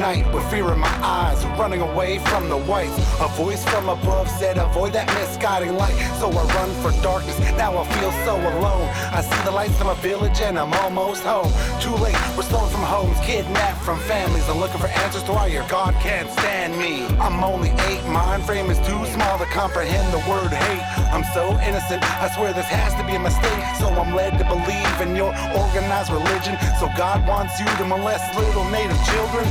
night 0.09 0.33
with 0.33 0.45
fear 0.49 0.67
in 0.73 0.79
my 0.79 0.95
eyes, 1.05 1.39
running 1.59 1.81
away 1.81 2.17
from 2.29 2.49
the 2.49 2.57
whites. 2.57 2.97
A 3.25 3.27
voice 3.43 3.63
from 3.71 3.89
above 3.89 4.27
said, 4.39 4.57
Avoid 4.57 4.93
that 4.93 5.07
misguiding 5.17 5.75
light. 5.75 5.97
So 6.19 6.25
I 6.31 6.43
run 6.57 6.71
for 6.81 6.91
darkness. 7.03 7.37
Now 7.63 7.77
I 7.77 7.83
feel 7.95 8.11
so 8.25 8.33
alone. 8.53 8.87
I 9.17 9.21
see 9.21 9.41
the 9.45 9.51
lights 9.51 9.79
of 9.81 9.85
my 9.85 9.97
village 10.01 10.39
and 10.41 10.57
I'm 10.57 10.73
almost 10.81 11.21
home. 11.23 11.51
Too 11.85 11.95
late, 12.05 12.17
we're 12.35 12.47
stolen 12.49 12.71
from 12.71 12.81
homes, 12.81 13.17
kidnapped 13.21 13.81
from 13.85 13.99
families. 14.13 14.45
I'm 14.49 14.59
looking 14.59 14.79
for 14.79 14.91
answers 15.03 15.23
to 15.23 15.31
why 15.31 15.47
your 15.47 15.67
God 15.67 15.93
can't 16.01 16.29
stand 16.39 16.73
me. 16.77 17.05
I'm 17.25 17.43
only 17.43 17.69
eight, 17.89 18.03
mind 18.09 18.43
frame 18.45 18.69
is 18.71 18.79
too 18.89 19.01
small 19.13 19.37
to 19.37 19.45
comprehend 19.53 20.07
the 20.15 20.23
word 20.29 20.49
hate. 20.49 20.85
I'm 21.13 21.25
so 21.37 21.43
innocent, 21.61 22.01
I 22.23 22.29
swear 22.33 22.53
this 22.53 22.69
has 22.73 22.95
to 22.97 23.03
be 23.05 23.13
a 23.13 23.21
mistake. 23.21 23.63
So 23.77 23.85
I'm 24.01 24.15
led 24.15 24.33
to 24.41 24.45
believe 24.55 24.95
in 25.05 25.15
your 25.15 25.31
organized 25.53 26.09
religion. 26.09 26.57
So 26.79 26.89
God 26.97 27.27
wants 27.27 27.59
you 27.59 27.69
to 27.77 27.85
molest 27.85 28.25
little 28.33 28.65
native 28.73 28.99
children. 29.05 29.45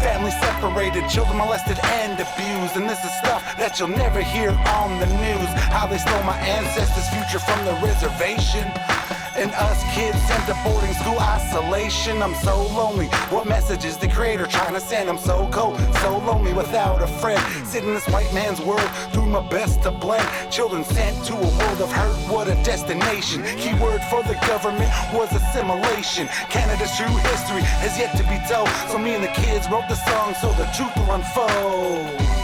Family 0.00 0.30
separated, 0.30 1.08
children 1.08 1.38
molested 1.38 1.78
and 1.84 2.14
abused. 2.14 2.76
And 2.76 2.88
this 2.88 3.04
is 3.04 3.12
stuff 3.18 3.42
that 3.58 3.78
you'll 3.78 3.88
never 3.88 4.20
hear 4.22 4.50
on 4.50 4.98
the 4.98 5.06
news. 5.06 5.48
How 5.68 5.86
they 5.86 5.98
stole 5.98 6.22
my 6.24 6.38
ancestors' 6.38 7.08
future 7.10 7.38
from 7.38 7.64
the 7.64 7.74
reservation. 7.84 8.64
And 9.34 9.50
us 9.52 9.82
kids 9.94 10.20
sent 10.28 10.46
to 10.46 10.54
boarding 10.62 10.92
school 10.92 11.18
isolation. 11.18 12.22
I'm 12.22 12.34
so 12.34 12.66
lonely. 12.68 13.06
What 13.30 13.46
message 13.46 13.84
is 13.84 13.96
the 13.96 14.08
creator 14.08 14.46
trying 14.46 14.74
to 14.74 14.80
send? 14.80 15.08
I'm 15.08 15.16
so 15.16 15.48
cold, 15.50 15.80
so 16.02 16.18
lonely 16.18 16.52
without 16.52 17.02
a 17.02 17.06
friend. 17.06 17.40
Sit 17.66 17.82
in 17.82 17.94
this 17.94 18.06
white 18.08 18.32
man's 18.34 18.60
world, 18.60 18.88
do 19.12 19.24
my 19.24 19.40
best 19.48 19.82
to 19.84 19.90
blend. 19.90 20.28
Children 20.52 20.84
sent 20.84 21.24
to 21.26 21.34
a 21.34 21.58
world 21.58 21.80
of 21.80 21.90
hurt, 21.90 22.14
what 22.30 22.46
a 22.48 22.54
destination. 22.62 23.42
Keyword 23.56 24.02
for 24.10 24.22
the 24.24 24.34
government 24.46 24.90
was 25.14 25.32
assimilation. 25.32 26.28
Canada's 26.50 26.94
true 26.96 27.06
history 27.06 27.62
has 27.80 27.98
yet 27.98 28.14
to 28.18 28.24
be 28.24 28.38
told. 28.52 28.68
So 28.90 28.98
me 28.98 29.14
and 29.14 29.24
the 29.24 29.28
kids 29.28 29.66
wrote 29.70 29.88
the 29.88 29.96
song 29.96 30.34
so 30.34 30.52
the 30.52 30.66
truth 30.76 30.94
will 30.96 31.14
unfold. 31.14 32.41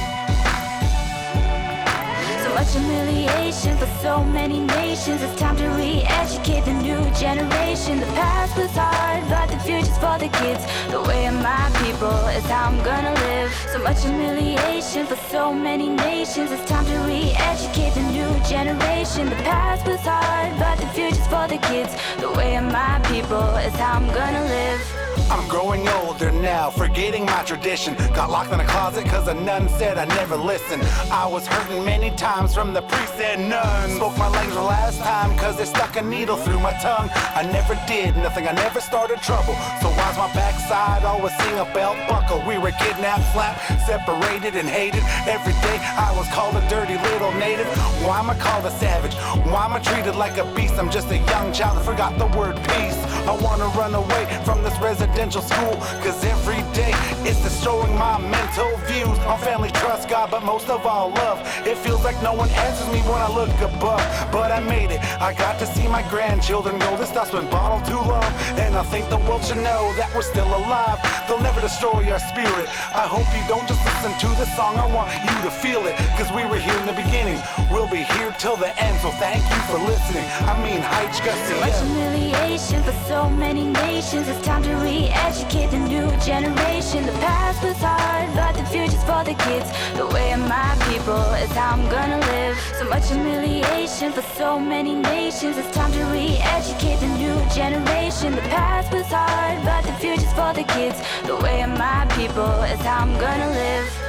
So 2.58 2.64
much 2.64 2.74
humiliation 2.74 3.76
for 3.76 3.86
so 4.02 4.24
many 4.24 4.58
nations. 4.58 5.22
It's 5.22 5.38
time 5.38 5.56
to 5.58 5.68
re-educate 5.68 6.64
the 6.64 6.72
new 6.72 6.98
generation. 7.14 8.00
The 8.00 8.06
past 8.06 8.56
was 8.56 8.72
hard, 8.72 9.22
but 9.28 9.48
the 9.48 9.58
future's 9.60 9.96
for 9.98 10.18
the 10.18 10.28
kids. 10.28 10.66
The 10.90 11.00
way 11.02 11.26
of 11.26 11.34
my 11.34 11.70
people 11.84 12.18
is 12.34 12.44
how 12.46 12.66
I'm 12.66 12.82
gonna 12.82 13.14
live. 13.14 13.54
So 13.72 13.78
much 13.78 14.02
humiliation 14.02 15.06
for 15.06 15.14
so 15.30 15.54
many 15.54 15.88
nations. 15.88 16.50
It's 16.50 16.68
time 16.68 16.84
to 16.86 16.98
re-educate 17.06 17.94
the 17.94 18.02
new 18.10 18.30
generation. 18.48 19.30
The 19.30 19.36
past 19.46 19.86
was 19.86 20.00
hard, 20.00 20.58
but 20.58 20.78
the 20.80 20.88
future's 20.88 21.28
for 21.28 21.46
the 21.46 21.58
kids. 21.58 21.94
The 22.18 22.32
way 22.32 22.56
of 22.56 22.64
my 22.64 22.98
people 23.04 23.54
is 23.66 23.74
how 23.74 23.98
I'm 23.98 24.08
gonna 24.08 24.42
live. 24.42 25.07
I'm 25.30 25.46
growing 25.46 25.86
older 25.88 26.32
now, 26.32 26.70
forgetting 26.70 27.26
my 27.26 27.42
tradition. 27.42 27.94
Got 28.14 28.30
locked 28.30 28.50
in 28.52 28.60
a 28.60 28.66
closet 28.66 29.04
cause 29.06 29.28
a 29.28 29.34
nun 29.34 29.68
said 29.68 29.98
I 29.98 30.06
never 30.06 30.36
listened. 30.36 30.82
I 31.12 31.26
was 31.26 31.46
hurting 31.46 31.84
many 31.84 32.10
times 32.16 32.54
from 32.54 32.72
the 32.72 32.80
priest 32.82 33.14
and 33.20 33.50
nun. 33.50 33.90
Spoke 33.96 34.16
my 34.16 34.28
language 34.28 34.54
the 34.54 34.62
last 34.62 34.98
time 35.00 35.36
cause 35.36 35.58
they 35.58 35.66
stuck 35.66 35.96
a 35.96 36.02
needle 36.02 36.36
through 36.36 36.60
my 36.60 36.72
tongue. 36.80 37.10
I 37.12 37.42
never 37.52 37.78
did 37.86 38.16
nothing, 38.16 38.48
I 38.48 38.52
never 38.52 38.80
started 38.80 39.20
trouble. 39.20 39.54
So 39.82 39.88
why's 39.88 40.16
my 40.16 40.32
backside 40.32 41.04
always 41.04 41.36
seeing 41.38 41.58
a 41.58 41.68
belt 41.74 41.98
buckle? 42.08 42.42
We 42.48 42.56
were 42.56 42.72
kidnapped, 42.72 43.30
slapped, 43.32 43.60
separated, 43.84 44.56
and 44.56 44.68
hated. 44.68 45.02
Every 45.28 45.52
day 45.60 45.76
I 45.76 46.14
was 46.16 46.26
called 46.32 46.56
a 46.56 46.66
dirty 46.70 46.96
little 46.96 47.32
native. 47.32 47.68
Why 48.00 48.20
am 48.20 48.30
I 48.30 48.38
called 48.38 48.64
a 48.64 48.70
savage? 48.70 49.14
Why 49.52 49.66
am 49.66 49.74
I 49.74 49.80
treated 49.80 50.16
like 50.16 50.38
a 50.38 50.46
beast? 50.54 50.78
I'm 50.78 50.90
just 50.90 51.10
a 51.10 51.18
young 51.18 51.52
child 51.52 51.76
that 51.76 51.84
forgot 51.84 52.16
the 52.16 52.26
word 52.38 52.56
peace. 52.72 52.96
I 53.28 53.36
wanna 53.42 53.68
run 53.76 53.94
away 53.94 54.24
from 54.44 54.62
this 54.62 54.76
residential 55.18 55.42
school, 55.42 55.74
cause 56.00 56.24
every 56.24 56.62
day 56.78 56.92
it's 57.26 57.42
destroying 57.42 57.92
my 57.98 58.18
mental 58.18 58.70
views 58.86 59.18
on 59.26 59.36
family, 59.40 59.68
trust 59.70 60.08
God, 60.08 60.30
but 60.30 60.44
most 60.44 60.68
of 60.70 60.86
all 60.86 61.10
love. 61.10 61.38
It 61.66 61.76
feels 61.78 62.04
like 62.04 62.22
no 62.22 62.32
one 62.34 62.48
answers 62.50 62.86
me 62.92 63.00
when 63.00 63.20
I 63.20 63.28
look 63.34 63.50
above, 63.60 63.98
but 64.30 64.52
I 64.52 64.60
made 64.60 64.92
it. 64.92 65.00
I 65.20 65.34
got 65.34 65.58
to 65.58 65.66
see 65.66 65.88
my 65.88 66.02
grandchildren 66.08 66.78
go. 66.78 66.96
This 66.96 67.08
stuff's 67.08 67.32
been 67.32 67.50
bottled 67.50 67.84
too 67.84 67.98
long, 67.98 68.30
and 68.62 68.76
I 68.76 68.84
think 68.84 69.10
the 69.10 69.18
world 69.26 69.42
should 69.44 69.58
know 69.58 69.92
that 69.98 70.08
we're 70.14 70.22
still 70.22 70.46
alive. 70.46 70.98
They'll 71.26 71.42
never 71.42 71.60
destroy 71.60 72.06
our 72.12 72.20
spirit. 72.20 72.68
I 72.94 73.10
hope 73.10 73.26
you 73.34 73.42
don't 73.48 73.66
just 73.66 73.82
listen 73.90 74.14
to 74.22 74.28
the 74.38 74.46
song, 74.54 74.76
I 74.78 74.86
want 74.94 75.10
you 75.26 75.34
to 75.42 75.50
feel 75.50 75.84
it, 75.86 75.96
cause 76.14 76.30
we 76.30 76.46
were 76.46 76.62
here 76.62 76.78
in 76.78 76.86
the 76.86 76.94
beginning. 76.94 77.42
We'll 77.72 77.90
be 77.90 78.06
here 78.14 78.30
till 78.38 78.56
the 78.56 78.70
end, 78.80 78.94
so 79.02 79.10
thank 79.18 79.42
you 79.42 79.60
for 79.66 79.78
listening. 79.82 80.26
I 80.46 80.54
mean, 80.62 80.78
Haichka, 80.78 81.34
So 81.50 81.58
much 81.58 81.74
humiliation 81.82 82.82
for 82.84 82.94
so 83.10 83.28
many 83.28 83.64
nations. 83.66 84.28
It's 84.28 84.46
time 84.46 84.62
to 84.62 84.74
re-educate 85.08 85.70
the 85.70 85.78
new 85.78 86.10
generation. 86.20 87.06
The 87.06 87.12
past 87.12 87.62
was 87.62 87.76
hard, 87.78 88.28
but 88.34 88.52
the 88.56 88.64
future's 88.66 89.02
for 89.04 89.24
the 89.24 89.34
kids. 89.44 89.68
The 89.96 90.06
way 90.06 90.32
of 90.32 90.40
my 90.40 90.76
people 90.88 91.22
is 91.42 91.50
how 91.52 91.72
I'm 91.72 91.88
gonna 91.88 92.20
live. 92.20 92.58
So 92.78 92.84
much 92.88 93.08
humiliation 93.08 94.12
for 94.12 94.22
so 94.36 94.58
many 94.58 94.94
nations. 94.94 95.56
It's 95.56 95.74
time 95.74 95.92
to 95.92 96.04
re-educate 96.12 97.00
the 97.00 97.08
new 97.16 97.36
generation. 97.54 98.34
The 98.34 98.48
past 98.52 98.92
was 98.92 99.06
hard, 99.06 99.64
but 99.64 99.82
the 99.84 99.92
future's 99.94 100.32
for 100.32 100.52
the 100.52 100.64
kids. 100.74 101.00
The 101.26 101.36
way 101.36 101.62
of 101.62 101.70
my 101.70 102.06
people 102.16 102.52
is 102.64 102.80
how 102.80 103.04
I'm 103.04 103.18
gonna 103.18 103.50
live. 103.50 104.08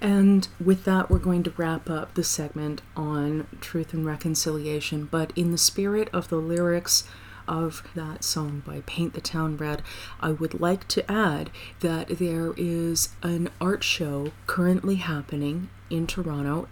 And 0.00 0.48
with 0.64 0.82
that, 0.84 1.10
we're 1.10 1.20
going 1.20 1.44
to 1.44 1.52
wrap 1.56 1.88
up 1.88 2.14
the 2.14 2.24
segment 2.24 2.82
on 2.96 3.46
truth 3.60 3.94
and 3.94 4.04
reconciliation. 4.04 5.08
But 5.08 5.32
in 5.36 5.52
the 5.52 5.58
spirit 5.58 6.08
of 6.12 6.28
the 6.28 6.38
lyrics 6.38 7.04
of 7.46 7.82
that 7.94 8.24
song 8.24 8.62
by 8.66 8.82
Paint 8.86 9.14
the 9.14 9.20
Town 9.20 9.56
Red, 9.56 9.82
I 10.20 10.32
would 10.32 10.60
like 10.60 10.88
to 10.88 11.10
add 11.10 11.50
that 11.80 12.08
there 12.18 12.54
is 12.56 13.10
an 13.22 13.50
art 13.60 13.84
show 13.84 14.32
currently 14.46 14.96
happening 14.96 15.70
in 15.90 16.06
Toronto. 16.06 16.68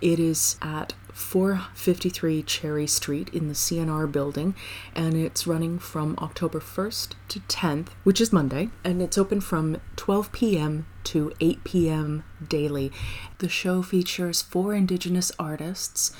It 0.00 0.18
is 0.18 0.56
at 0.60 0.92
453 1.14 2.42
Cherry 2.42 2.86
Street 2.88 3.28
in 3.32 3.46
the 3.46 3.54
CNR 3.54 4.10
building, 4.10 4.54
and 4.94 5.14
it's 5.14 5.46
running 5.46 5.78
from 5.78 6.18
October 6.20 6.58
1st 6.58 7.12
to 7.28 7.40
10th, 7.40 7.88
which 8.02 8.20
is 8.20 8.32
Monday, 8.32 8.70
and 8.82 9.00
it's 9.00 9.16
open 9.16 9.40
from 9.40 9.80
12 9.96 10.32
p.m. 10.32 10.86
to 11.04 11.32
8 11.40 11.62
p.m. 11.64 12.24
daily. 12.46 12.90
The 13.38 13.48
show 13.48 13.80
features 13.80 14.42
four 14.42 14.74
Indigenous 14.74 15.30
artists, 15.38 16.12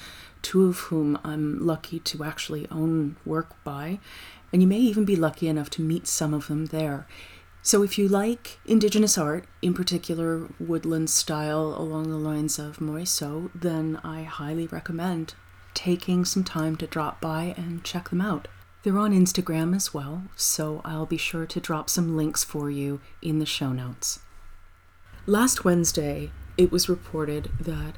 two 0.45 0.67
of 0.67 0.79
whom 0.79 1.19
I'm 1.25 1.67
lucky 1.67 1.99
to 1.99 2.23
actually 2.23 2.69
own 2.71 3.17
work 3.25 3.65
by, 3.65 3.99
and 4.53 4.63
you 4.63 4.69
may 4.69 4.79
even 4.79 5.05
be 5.05 5.17
lucky 5.17 5.49
enough 5.49 5.71
to 5.71 5.83
meet 5.83 6.07
some 6.07 6.33
of 6.33 6.47
them 6.47 6.67
there. 6.67 7.09
So, 7.63 7.83
if 7.83 7.99
you 7.99 8.07
like 8.09 8.59
Indigenous 8.67 9.17
art, 9.17 9.47
in 9.63 9.73
particular 9.73 10.49
woodland 10.61 11.09
style 11.09 11.75
along 11.79 12.11
the 12.11 12.19
lines 12.19 12.59
of 12.59 12.79
Morrisseau, 12.79 13.51
then 13.55 13.99
I 14.05 14.25
highly 14.25 14.67
recommend 14.67 15.35
taking 15.73 16.25
some 16.25 16.45
time 16.45 16.77
to 16.77 16.87
drop 16.87 17.21
by 17.21 17.55
and 17.57 17.83
check 17.83 18.11
them 18.11 18.21
out. 18.21 18.47
They're 18.83 18.99
on 18.99 19.19
Instagram 19.19 19.75
as 19.75 19.95
well, 19.95 20.25
so 20.37 20.83
I'll 20.85 21.07
be 21.07 21.17
sure 21.17 21.47
to 21.47 21.59
drop 21.59 21.89
some 21.89 22.17
links 22.17 22.45
for 22.45 22.71
you 22.71 23.01
in 23.23 23.39
the 23.39 23.47
show 23.47 23.73
notes. 23.73 24.21
Last 25.27 25.65
Wednesday, 25.65 26.31
it 26.59 26.71
was 26.71 26.91
reported 26.91 27.51
that 27.59 27.95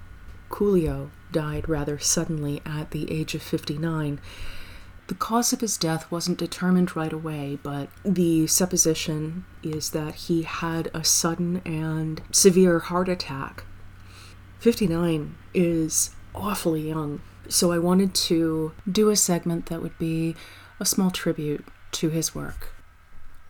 Coolio 0.49 1.11
died 1.37 1.69
rather 1.69 1.99
suddenly 1.99 2.63
at 2.65 2.93
the 2.93 3.13
age 3.13 3.35
of 3.35 3.43
59. 3.43 4.19
The 5.09 5.15
cause 5.15 5.53
of 5.53 5.61
his 5.61 5.77
death 5.77 6.11
wasn't 6.11 6.39
determined 6.39 6.97
right 6.97 7.13
away, 7.13 7.59
but 7.63 7.91
the 8.03 8.47
supposition 8.47 9.45
is 9.63 9.91
that 9.91 10.15
he 10.15 10.45
had 10.45 10.91
a 10.95 11.05
sudden 11.05 11.61
and 11.67 12.23
severe 12.31 12.79
heart 12.79 13.11
attack. 13.11 13.65
59 14.61 15.35
is 15.53 16.17
awfully 16.35 16.89
young, 16.89 17.21
so 17.49 17.71
I 17.71 17.79
wanted 17.79 18.15
to 18.15 18.73
do 18.91 19.11
a 19.11 19.17
segment 19.17 19.67
that 19.67 19.83
would 19.83 19.99
be 19.99 20.37
a 20.81 20.87
small 20.87 21.11
tribute 21.11 21.67
to 21.93 22.09
his 22.09 22.35
work. 22.35 22.73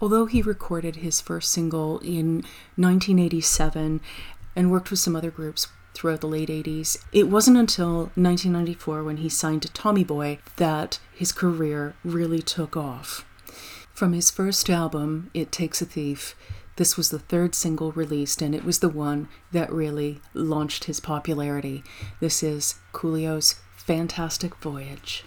Although 0.00 0.26
he 0.26 0.42
recorded 0.42 0.96
his 0.96 1.20
first 1.20 1.52
single 1.52 2.00
in 2.00 2.42
1987 2.74 4.00
and 4.56 4.72
worked 4.72 4.90
with 4.90 4.98
some 4.98 5.14
other 5.14 5.30
groups 5.30 5.68
throughout 5.96 6.20
the 6.20 6.28
late 6.28 6.50
80s. 6.50 7.02
It 7.12 7.28
wasn't 7.28 7.56
until 7.56 8.10
1994 8.14 9.02
when 9.02 9.16
he 9.16 9.28
signed 9.28 9.62
to 9.62 9.72
Tommy 9.72 10.04
Boy 10.04 10.38
that 10.56 11.00
his 11.14 11.32
career 11.32 11.94
really 12.04 12.42
took 12.42 12.76
off. 12.76 13.24
From 13.94 14.12
his 14.12 14.30
first 14.30 14.68
album, 14.68 15.30
It 15.32 15.50
Takes 15.50 15.80
a 15.80 15.86
Thief, 15.86 16.36
this 16.76 16.98
was 16.98 17.08
the 17.08 17.18
third 17.18 17.54
single 17.54 17.92
released, 17.92 18.42
and 18.42 18.54
it 18.54 18.62
was 18.62 18.80
the 18.80 18.90
one 18.90 19.28
that 19.50 19.72
really 19.72 20.20
launched 20.34 20.84
his 20.84 21.00
popularity. 21.00 21.82
This 22.20 22.42
is 22.42 22.74
Coolio's 22.92 23.54
Fantastic 23.78 24.54
Voyage. 24.56 25.24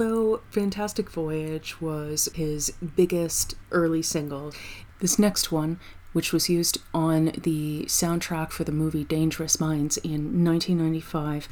Although 0.00 0.40
Fantastic 0.48 1.10
Voyage 1.10 1.78
was 1.78 2.30
his 2.34 2.72
biggest 2.96 3.54
early 3.70 4.00
single, 4.00 4.54
this 5.00 5.18
next 5.18 5.52
one, 5.52 5.78
which 6.14 6.32
was 6.32 6.48
used 6.48 6.78
on 6.94 7.32
the 7.36 7.84
soundtrack 7.84 8.50
for 8.50 8.64
the 8.64 8.72
movie 8.72 9.04
Dangerous 9.04 9.60
Minds 9.60 9.98
in 9.98 10.42
1995, 10.42 11.48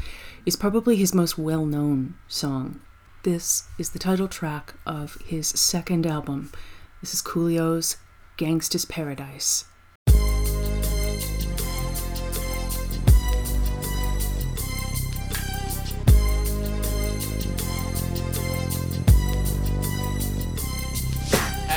is 0.47 0.57
probably 0.57 0.97
his 0.97 1.15
most 1.15 1.37
well 1.37 1.67
known 1.67 2.15
song. 2.27 2.81
This 3.23 3.65
is 3.77 3.91
the 3.91 3.99
title 3.99 4.29
track 4.29 4.73
of 4.87 5.19
his 5.27 5.49
second 5.49 6.07
album. 6.07 6.51
This 7.03 7.13
is 7.13 7.21
Coolio's 7.21 7.99
Gangsta's 8.39 8.87
Paradise. 8.87 9.67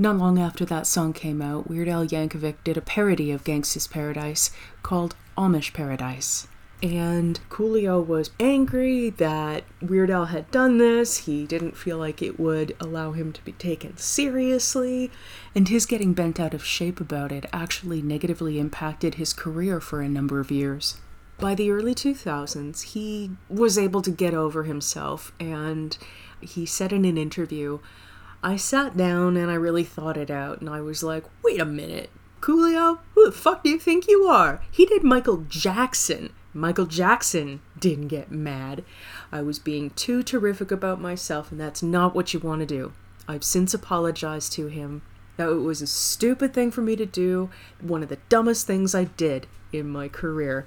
Not 0.00 0.16
long 0.16 0.38
after 0.38 0.64
that 0.64 0.86
song 0.86 1.12
came 1.12 1.42
out, 1.42 1.68
Weird 1.68 1.86
Al 1.86 2.06
Yankovic 2.06 2.64
did 2.64 2.78
a 2.78 2.80
parody 2.80 3.30
of 3.32 3.44
Gangsta's 3.44 3.86
Paradise 3.86 4.50
called 4.82 5.14
Amish 5.36 5.74
Paradise. 5.74 6.48
And 6.82 7.38
Coolio 7.50 8.00
was 8.00 8.30
angry 8.40 9.10
that 9.10 9.64
Weird 9.82 10.10
Al 10.10 10.24
had 10.24 10.50
done 10.50 10.78
this. 10.78 11.26
He 11.26 11.44
didn't 11.44 11.76
feel 11.76 11.98
like 11.98 12.22
it 12.22 12.40
would 12.40 12.74
allow 12.80 13.12
him 13.12 13.30
to 13.34 13.44
be 13.44 13.52
taken 13.52 13.98
seriously. 13.98 15.10
And 15.54 15.68
his 15.68 15.84
getting 15.84 16.14
bent 16.14 16.40
out 16.40 16.54
of 16.54 16.64
shape 16.64 16.98
about 16.98 17.30
it 17.30 17.44
actually 17.52 18.00
negatively 18.00 18.58
impacted 18.58 19.16
his 19.16 19.34
career 19.34 19.82
for 19.82 20.00
a 20.00 20.08
number 20.08 20.40
of 20.40 20.50
years. 20.50 20.96
By 21.38 21.54
the 21.54 21.70
early 21.70 21.94
2000s, 21.94 22.94
he 22.94 23.32
was 23.50 23.76
able 23.76 24.00
to 24.00 24.10
get 24.10 24.32
over 24.32 24.62
himself 24.62 25.30
and 25.38 25.98
he 26.40 26.64
said 26.64 26.90
in 26.90 27.04
an 27.04 27.18
interview, 27.18 27.80
I 28.42 28.56
sat 28.56 28.96
down 28.96 29.36
and 29.36 29.50
I 29.50 29.54
really 29.54 29.84
thought 29.84 30.16
it 30.16 30.30
out, 30.30 30.60
and 30.60 30.70
I 30.70 30.80
was 30.80 31.02
like, 31.02 31.24
wait 31.44 31.60
a 31.60 31.66
minute. 31.66 32.10
Coolio, 32.40 33.00
who 33.14 33.26
the 33.26 33.32
fuck 33.32 33.62
do 33.62 33.68
you 33.68 33.78
think 33.78 34.08
you 34.08 34.24
are? 34.24 34.62
He 34.70 34.86
did 34.86 35.04
Michael 35.04 35.44
Jackson. 35.48 36.32
Michael 36.54 36.86
Jackson 36.86 37.60
didn't 37.78 38.08
get 38.08 38.32
mad. 38.32 38.82
I 39.30 39.42
was 39.42 39.58
being 39.58 39.90
too 39.90 40.22
terrific 40.22 40.70
about 40.70 41.00
myself, 41.00 41.52
and 41.52 41.60
that's 41.60 41.82
not 41.82 42.14
what 42.14 42.32
you 42.32 42.40
want 42.40 42.60
to 42.60 42.66
do. 42.66 42.92
I've 43.28 43.44
since 43.44 43.74
apologized 43.74 44.52
to 44.54 44.68
him. 44.68 45.02
That 45.36 45.50
it 45.50 45.56
was 45.56 45.82
a 45.82 45.86
stupid 45.86 46.54
thing 46.54 46.70
for 46.70 46.80
me 46.80 46.96
to 46.96 47.06
do, 47.06 47.50
one 47.80 48.02
of 48.02 48.08
the 48.08 48.18
dumbest 48.30 48.66
things 48.66 48.94
I 48.94 49.04
did 49.04 49.46
in 49.72 49.88
my 49.88 50.08
career. 50.08 50.66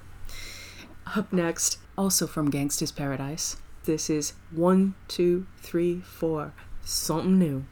Up 1.15 1.33
next, 1.33 1.79
also 1.97 2.27
from 2.27 2.51
Gangsta's 2.51 2.91
Paradise, 2.91 3.57
this 3.83 4.09
is 4.09 4.33
one, 4.51 4.95
two, 5.07 5.47
three, 5.57 6.01
four. 6.01 6.53
Something 6.85 7.39
new. 7.39 7.63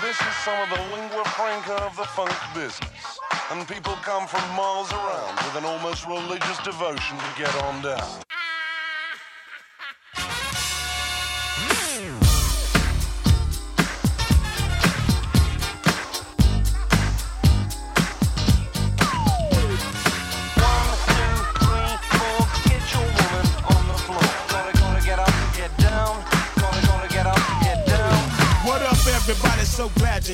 This 0.00 0.20
is 0.20 0.34
some 0.44 0.56
of 0.62 0.70
the 0.70 0.80
lingua 0.94 1.24
franca 1.24 1.74
of 1.82 1.96
the 1.96 2.04
funk 2.04 2.32
business. 2.54 3.18
And 3.50 3.66
people 3.66 3.94
come 4.02 4.28
from 4.28 4.40
miles 4.54 4.92
around 4.92 5.34
with 5.34 5.56
an 5.56 5.64
almost 5.64 6.06
religious 6.06 6.58
devotion 6.58 7.18
to 7.18 7.30
get 7.36 7.52
on 7.64 7.82
down. 7.82 8.22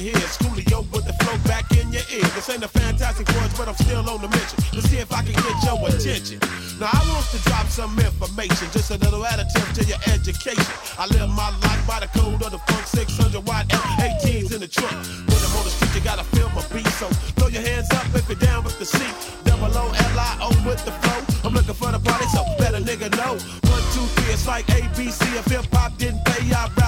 Hear. 0.05 0.21
Schoolio 0.29 0.85
with 0.93 1.09
the 1.09 1.15
flow 1.25 1.37
back 1.49 1.65
in 1.73 1.91
your 1.93 2.05
ear. 2.13 2.27
This 2.37 2.51
ain't 2.51 2.63
a 2.63 2.69
fantastic 2.69 3.27
words, 3.35 3.57
but 3.57 3.69
I'm 3.69 3.75
still 3.75 4.05
on 4.09 4.21
the 4.21 4.29
mission. 4.29 4.59
To 4.77 4.81
see 4.83 4.99
if 4.99 5.11
I 5.13 5.23
can 5.23 5.33
get 5.33 5.57
your 5.65 5.81
attention. 5.89 6.39
Now 6.79 6.93
I 6.93 7.01
want 7.09 7.25
to 7.33 7.39
drop 7.49 7.67
some 7.73 7.97
information, 7.99 8.69
just 8.71 8.91
a 8.91 8.99
little 8.99 9.25
additive 9.25 9.69
to 9.79 9.83
your 9.89 9.99
education. 10.13 10.75
I 10.99 11.07
live 11.17 11.31
my 11.31 11.51
life 11.65 11.83
by 11.87 12.01
the 12.05 12.11
code 12.13 12.43
of 12.43 12.51
the 12.53 12.61
funk 12.69 12.87
600 12.87 13.47
watt 13.49 13.69
F18s 13.69 14.53
in 14.53 14.61
the 14.61 14.69
trunk. 14.69 14.95
When 15.31 15.41
I'm 15.41 15.55
on 15.57 15.65
the 15.65 15.73
street, 15.73 15.95
you 15.95 16.03
gotta 16.05 16.25
feel 16.37 16.49
my 16.51 16.63
beat. 16.69 16.87
So 17.01 17.09
throw 17.39 17.49
your 17.49 17.63
hands 17.63 17.89
up 17.95 18.07
if 18.15 18.29
you're 18.29 18.39
down 18.39 18.65
with 18.65 18.79
the 18.79 18.85
seat. 18.85 19.15
Double 19.45 19.73
O 19.73 19.87
L 19.89 20.19
I 20.19 20.31
O 20.43 20.51
with 20.69 20.85
the 20.85 20.93
flow. 20.93 21.21
I'm 21.45 21.55
looking 21.55 21.75
for 21.75 21.91
the 21.91 22.01
party, 22.01 22.27
so 22.29 22.45
a 22.75 22.81
nigga 22.81 23.09
know. 23.17 23.39
One, 23.71 23.85
two, 23.95 24.07
three, 24.19 24.35
it's 24.35 24.47
like 24.47 24.67
ABC. 24.67 25.23
If 25.39 25.47
hip 25.47 25.67
hop 25.73 25.97
didn't 25.97 26.25
pay, 26.25 26.53
I 26.53 26.69
rap. 26.77 26.84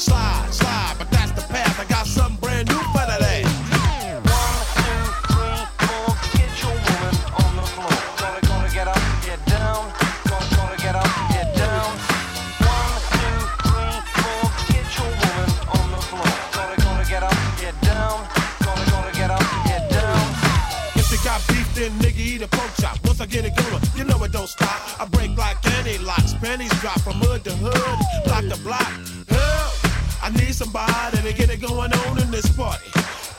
Slide, 0.00 0.48
slide, 0.50 0.94
but 0.98 1.10
that's 1.10 1.32
the 1.32 1.42
path. 1.52 1.78
I 1.78 1.84
got 1.84 2.06
something 2.06 2.40
brand 2.40 2.68
new 2.68 2.78
for 2.78 3.06
beef, 21.48 21.74
then 21.74 21.90
nigga 21.98 22.18
eat 22.18 22.42
a 22.42 22.48
pork 22.48 22.70
chop. 22.80 22.98
Once 23.04 23.20
I 23.20 23.26
get 23.26 23.44
it 23.44 23.54
going, 23.54 23.82
you 23.96 24.04
know 24.04 24.22
it 24.24 24.32
don't 24.32 24.48
stop. 24.48 24.98
I 24.98 25.04
break 25.06 25.36
like 25.36 25.58
any 25.78 25.98
locks, 25.98 26.32
pennies 26.34 26.72
drop 26.80 27.00
from 27.00 27.14
hood 27.14 27.44
to 27.44 27.52
hood, 27.52 28.24
block 28.24 28.48
to 28.48 28.56
block. 28.64 29.09
Need 30.36 30.54
somebody 30.54 31.18
to 31.18 31.32
get 31.32 31.50
it 31.50 31.60
going 31.60 31.92
on 31.92 32.20
in 32.20 32.30
this 32.30 32.48
party. 32.56 32.90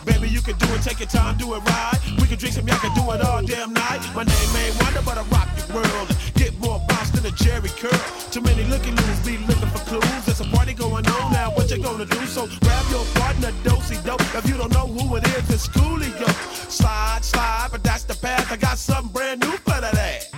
Baby, 0.05 0.29
you 0.29 0.41
can 0.41 0.57
do 0.57 0.65
it, 0.73 0.81
take 0.81 0.99
your 0.99 1.07
time, 1.07 1.37
do 1.37 1.53
it 1.53 1.59
right. 1.59 1.99
We 2.19 2.27
can 2.27 2.37
drink 2.37 2.55
some, 2.55 2.67
y'all 2.67 2.79
can 2.79 2.93
do 2.95 3.09
it 3.11 3.21
all 3.21 3.41
damn 3.43 3.71
night. 3.73 4.01
My 4.15 4.23
name 4.23 4.55
ain't 4.57 4.81
Wonder, 4.81 5.01
but 5.05 5.17
I 5.17 5.23
rock 5.29 5.47
your 5.57 5.75
world. 5.75 6.09
Get 6.33 6.57
more 6.59 6.81
bounce 6.89 7.11
than 7.11 7.25
a 7.25 7.31
Jerry 7.31 7.69
curl. 7.69 7.97
Too 8.31 8.41
many 8.41 8.63
looking 8.65 8.95
loos 8.95 9.19
be 9.25 9.37
looking 9.45 9.69
for 9.69 9.79
clues. 9.85 10.25
There's 10.25 10.41
a 10.41 10.45
party 10.45 10.73
going 10.73 11.05
on 11.07 11.31
now, 11.31 11.51
what 11.51 11.69
you 11.69 11.81
gonna 11.81 12.05
do? 12.05 12.25
So 12.25 12.47
grab 12.61 12.85
your 12.89 13.05
partner, 13.15 13.51
dosey 13.63 14.03
dope. 14.03 14.21
If 14.35 14.49
you 14.49 14.57
don't 14.57 14.73
know 14.73 14.87
who 14.87 15.15
it 15.17 15.27
is, 15.27 15.49
it's 15.49 15.67
Coolio. 15.67 16.27
Slide, 16.69 17.19
slide, 17.21 17.69
but 17.71 17.83
that's 17.83 18.03
the 18.03 18.15
path. 18.15 18.51
I 18.51 18.57
got 18.57 18.77
something 18.77 19.13
brand 19.13 19.41
new 19.41 19.51
for 19.51 19.79
that 19.79 19.93
ass. 19.93 20.30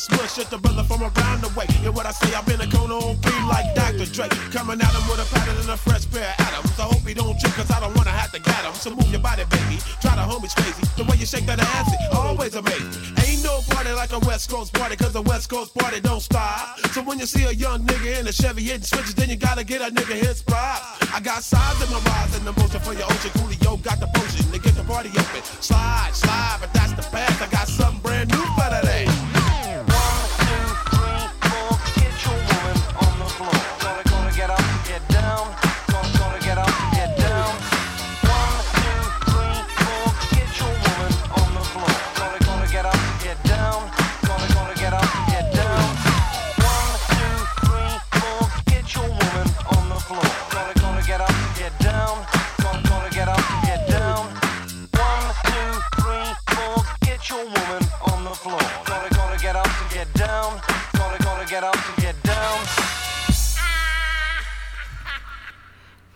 Get 0.00 0.18
smushed. 0.18 0.36
Just 0.36 0.52
a 0.52 0.58
brother 0.58 0.84
from 0.84 1.02
around 1.02 1.42
the 1.42 1.52
way. 1.56 1.66
And 1.84 1.94
what 1.94 2.06
I 2.06 2.12
say, 2.12 2.34
I've 2.34 2.46
been 2.46 2.60
a 2.60 2.66
cone 2.70 2.90
on 2.90 3.20
like 3.48 3.74
Dr. 3.74 4.06
Dre. 4.06 4.28
Coming 4.52 4.80
at 4.80 4.92
him 4.92 5.04
with 5.08 5.20
a 5.20 5.26
pattern 5.34 5.56
and 5.56 5.70
a 5.70 5.76
fresh 5.76 6.08
pair 6.10 6.34
of 6.38 6.46
atoms. 6.46 6.78
I 6.78 6.82
hope 6.82 7.06
he 7.06 7.14
don't 7.14 7.38
trip, 7.38 7.52
cause 7.52 7.70
I 7.70 7.80
don't 7.80 7.94
wanna 7.96 8.10
have 8.10 8.32
to 8.32 8.40
get 8.40 8.64
him. 8.64 8.74
So 8.74 8.90
move 8.90 9.10
your 9.10 9.20
body, 9.20 9.44
baby. 9.50 9.78
Try 10.00 10.14
to 10.16 10.24
homie's 10.24 10.54
crazy. 10.54 10.82
The 10.96 11.04
way 11.04 11.16
you 11.18 11.26
shake 11.26 11.46
that 11.46 11.60
ass, 11.60 11.92
it 11.92 12.00
always 12.14 12.54
amazing. 12.54 12.92
Ain't 13.26 13.42
no 13.44 13.60
party 13.70 13.92
like 13.92 14.12
a 14.12 14.20
West 14.20 14.50
Coast 14.50 14.72
party, 14.72 14.96
cause 14.96 15.14
a 15.14 15.22
West 15.22 15.48
Coast 15.50 15.74
party 15.74 16.00
don't 16.00 16.20
stop. 16.20 16.78
So 16.92 17.02
when 17.02 17.18
you 17.18 17.26
see 17.26 17.44
a 17.44 17.52
young 17.52 17.84
nigga 17.84 18.20
in 18.20 18.26
a 18.26 18.32
Chevy 18.32 18.62
hitting 18.62 18.82
switches, 18.82 19.14
then 19.14 19.28
you 19.28 19.36
gotta 19.36 19.64
get 19.64 19.80
a 19.80 19.92
nigga 19.92 20.14
his 20.14 20.38
spot. 20.38 20.80
I 21.12 21.20
got 21.20 21.42
sides 21.42 21.82
in 21.82 21.90
my 21.92 22.00
rise 22.00 22.36
and 22.36 22.46
emotion 22.46 22.80
for 22.80 22.94
your 22.94 23.06
ocean. 23.06 23.30
Coolio 23.36 23.82
got 23.82 24.00
the 24.00 24.08
potion 24.14 24.50
to 24.52 24.58
get 24.58 24.74
the 24.74 24.84
party 24.84 25.10
open. 25.10 25.42
Slide, 25.60 26.10
slide, 26.14 26.58
but 26.60 26.72
that's 26.72 26.92
the 26.92 27.02
path. 27.10 27.42
I 27.42 27.50
got 27.50 27.68
something 27.68 28.00
brand 28.00 28.30
new 28.30 28.44
for 28.56 28.68
that 28.70 28.84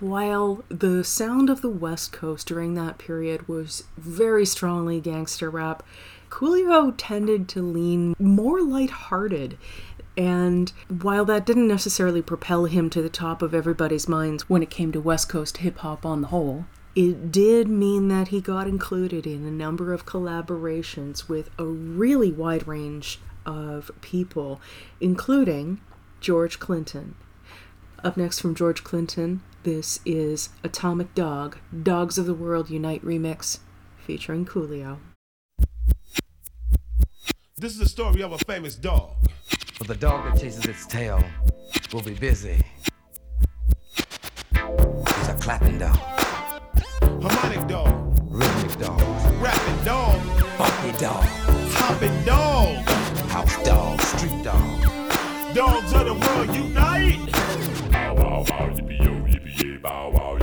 While 0.04 0.64
the 0.68 1.02
sound 1.02 1.48
of 1.48 1.62
the 1.62 1.70
West 1.70 2.12
Coast 2.12 2.46
during 2.46 2.74
that 2.74 2.98
period 2.98 3.48
was 3.48 3.84
very 3.96 4.44
strongly 4.44 5.00
gangster 5.00 5.48
rap, 5.48 5.82
Coolio 6.28 6.92
tended 6.98 7.48
to 7.48 7.62
lean 7.62 8.14
more 8.18 8.60
lighthearted. 8.60 9.56
And 10.14 10.70
while 10.90 11.24
that 11.24 11.46
didn't 11.46 11.68
necessarily 11.68 12.20
propel 12.20 12.66
him 12.66 12.90
to 12.90 13.00
the 13.00 13.08
top 13.08 13.40
of 13.40 13.54
everybody's 13.54 14.06
minds 14.06 14.46
when 14.46 14.62
it 14.62 14.68
came 14.68 14.92
to 14.92 15.00
West 15.00 15.30
Coast 15.30 15.56
hip 15.56 15.78
hop 15.78 16.04
on 16.04 16.20
the 16.20 16.28
whole, 16.28 16.66
it 16.94 17.32
did 17.32 17.68
mean 17.70 18.08
that 18.08 18.28
he 18.28 18.42
got 18.42 18.68
included 18.68 19.26
in 19.26 19.46
a 19.46 19.50
number 19.50 19.94
of 19.94 20.04
collaborations 20.04 21.30
with 21.30 21.48
a 21.58 21.64
really 21.64 22.30
wide 22.30 22.68
range 22.68 23.20
of 23.46 23.90
people, 24.02 24.60
including 25.00 25.80
George 26.20 26.60
Clinton. 26.60 27.14
Up 28.04 28.18
next 28.18 28.40
from 28.40 28.54
George 28.54 28.84
Clinton, 28.84 29.40
this 29.64 29.98
is 30.04 30.50
Atomic 30.62 31.14
Dog, 31.14 31.56
Dogs 31.82 32.18
of 32.18 32.26
the 32.26 32.34
World 32.34 32.68
Unite 32.68 33.02
remix, 33.02 33.60
featuring 33.96 34.44
Coolio. 34.44 34.98
This 37.56 37.72
is 37.72 37.78
the 37.78 37.88
story 37.88 38.22
of 38.22 38.32
a 38.32 38.38
famous 38.38 38.74
dog. 38.74 39.16
But 39.78 39.88
the 39.88 39.94
dog 39.94 40.30
that 40.30 40.40
chases 40.40 40.66
its 40.66 40.86
tail 40.86 41.24
will 41.94 42.02
be 42.02 42.12
busy. 42.12 42.62
He's 44.52 45.28
a 45.28 45.36
clapping 45.40 45.78
dog, 45.78 45.96
Harmonic 47.00 47.66
dog, 47.66 48.18
rhythmic 48.24 48.78
dog, 48.78 49.00
rapping 49.40 49.84
dog, 49.84 50.20
funky 50.58 50.98
dog, 50.98 51.24
hopping 51.72 52.24
dog, 52.24 52.86
house 53.30 53.64
dog, 53.64 53.98
street 54.02 54.42
dog. 54.44 54.84
dogs 55.54 55.92
of 55.94 56.04
the 56.04 56.14
world 56.14 56.54
unite. 56.54 57.32
Bow 57.90 58.14
wow 58.14 58.44
wow 58.50 58.68
yippee 58.68 58.98
yo 58.98 59.03
yippee 59.03 59.03
yay 59.03 59.03
bow 59.84 60.08
wow 60.08 60.33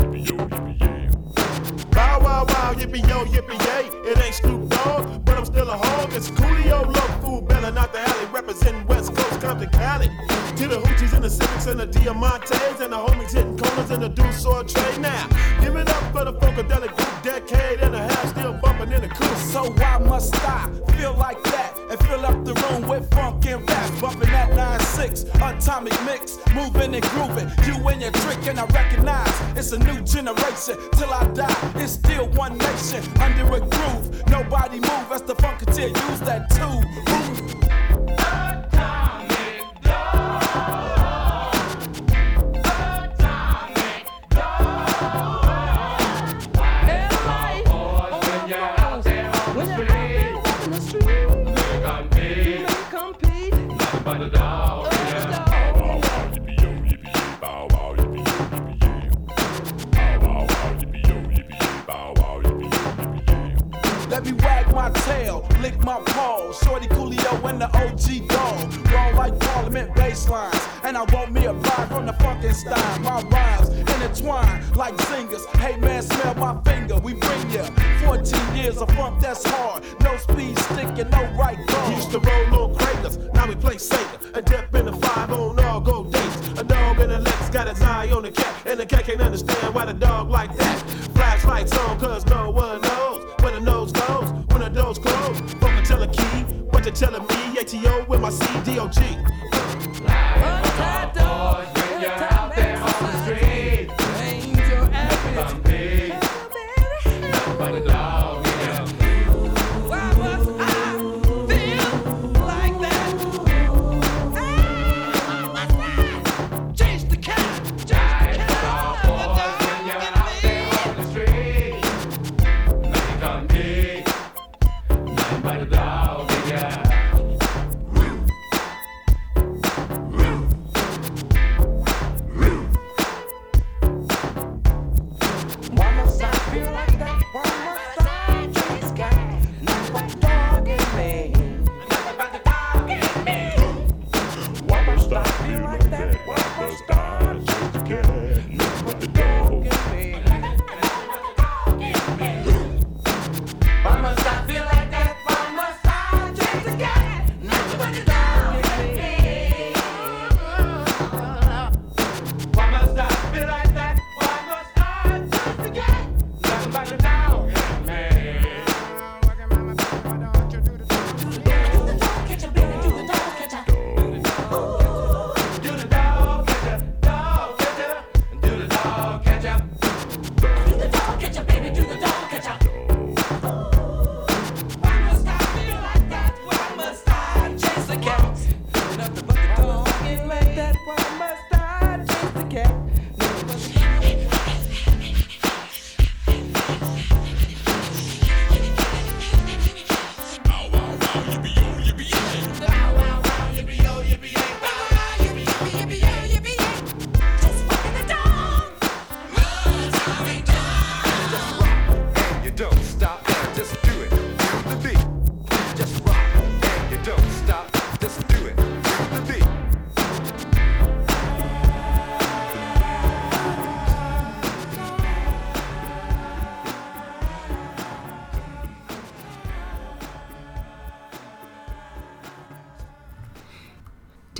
wow, 2.71 2.79
yippee 2.79 3.07
yo, 3.07 3.25
yippee 3.25 3.59
yay. 3.65 3.87
It 4.09 4.17
ain't 4.17 4.35
Snoop 4.35 4.69
Dogg, 4.69 5.25
but 5.25 5.37
I'm 5.37 5.45
still 5.45 5.69
a 5.69 5.77
hog. 5.77 6.13
It's 6.13 6.29
Coolio, 6.31 6.85
low 6.85 7.19
food, 7.21 7.47
better 7.47 7.71
not 7.71 7.93
the 7.93 7.99
alley. 7.99 8.25
Representing 8.31 8.85
West 8.87 9.15
Coast, 9.15 9.41
Compton, 9.41 9.69
Cali. 9.69 10.09
To 10.57 10.67
the 10.67 10.75
hoochies 10.75 11.13
and 11.13 11.23
the 11.23 11.29
Civics 11.29 11.65
and 11.65 11.79
the 11.79 11.87
Diamantes 11.87 12.81
and 12.81 12.93
the 12.93 12.97
homies 12.97 13.33
hitting 13.33 13.57
corners 13.57 13.89
and 13.89 14.03
the 14.03 14.09
Deuce 14.09 14.45
or 14.45 14.63
trade 14.63 14.99
now. 14.99 15.27
Give 15.61 15.75
it 15.75 15.89
up 15.89 16.11
for 16.11 16.25
the 16.25 16.33
Funkadelic 16.33 16.95
group, 16.95 17.23
decade 17.23 17.79
and 17.79 17.95
a 17.95 17.99
half, 17.99 18.29
still 18.29 18.53
bumping 18.53 18.91
in 18.91 19.01
the 19.01 19.07
coupe. 19.07 19.37
So 19.37 19.71
why 19.71 19.97
must 19.97 20.35
I 20.35 20.69
feel 20.97 21.15
like 21.15 21.41
that 21.45 21.77
and 21.89 21.99
fill 22.05 22.25
up 22.25 22.45
the 22.45 22.53
room 22.53 22.87
with 22.87 23.11
funk 23.11 23.45
and 23.47 23.67
rap? 23.67 24.01
Bumping 24.01 24.29
that 24.29 24.51
9-6, 24.51 25.33
atomic 25.35 25.93
mix, 26.05 26.37
moving 26.53 26.93
and 26.93 27.03
grooving. 27.05 27.49
You 27.65 27.87
and 27.87 28.01
your 28.01 28.11
trick, 28.11 28.45
and 28.47 28.59
I 28.59 28.65
recognize 28.65 29.57
it's 29.57 29.71
a 29.71 29.79
new 29.79 30.01
generation. 30.01 30.77
Till 30.93 31.11
I 31.11 31.25
die, 31.33 31.71
it's 31.75 31.93
still 31.93 32.27
one 32.29 32.60
nation 32.61 33.03
under 33.21 33.55
a 33.55 33.59
groove. 33.59 34.27
Nobody 34.29 34.79
move 34.79 35.11
as 35.11 35.21
the 35.23 35.35
funketeer 35.35 35.89
use 35.89 36.19
that 36.21 36.49
too. 36.51 37.60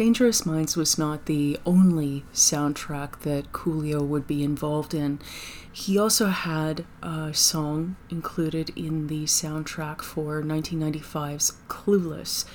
Dangerous 0.02 0.48
Minds 0.48 0.76
was 0.76 0.98
not 0.98 1.28
the 1.28 1.60
only 1.64 2.26
soundtrack 2.34 3.20
that 3.20 3.52
Coolio 3.52 4.02
would 4.02 4.26
be 4.26 4.42
involved 4.42 4.96
in. 4.96 5.20
He 5.72 5.96
also 5.96 6.30
had 6.30 6.86
a 7.04 7.36
song 7.36 7.98
included 8.10 8.72
in 8.76 9.06
the 9.06 9.26
soundtrack 9.26 10.02
for 10.02 10.42
1995's 10.42 11.54
Clueless. 11.68 12.46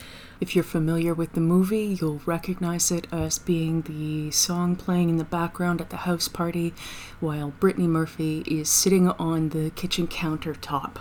If 0.41 0.57
you're 0.57 0.65
familiar 0.65 1.15
with 1.15 1.35
the 1.35 1.41
movie, 1.41 1.97
you'll 2.01 2.21
recognize 2.27 2.91
it 2.91 3.07
as 3.13 3.39
being 3.39 3.83
the 3.83 4.33
song 4.33 4.75
playing 4.75 5.09
in 5.11 5.17
the 5.17 5.23
background 5.23 5.81
at 5.81 5.91
the 5.91 5.99
house 5.99 6.27
party 6.27 6.75
while 7.21 7.53
Brittany 7.61 7.87
Murphy 7.87 8.43
is 8.49 8.69
sitting 8.69 9.09
on 9.09 9.51
the 9.51 9.71
kitchen 9.71 10.09
countertop. 10.09 10.97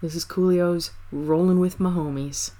This 0.00 0.16
is 0.16 0.24
Coolio's 0.24 0.90
Rollin' 1.12 1.60
with 1.60 1.78
My 1.78 1.90
Homies. 1.90 2.50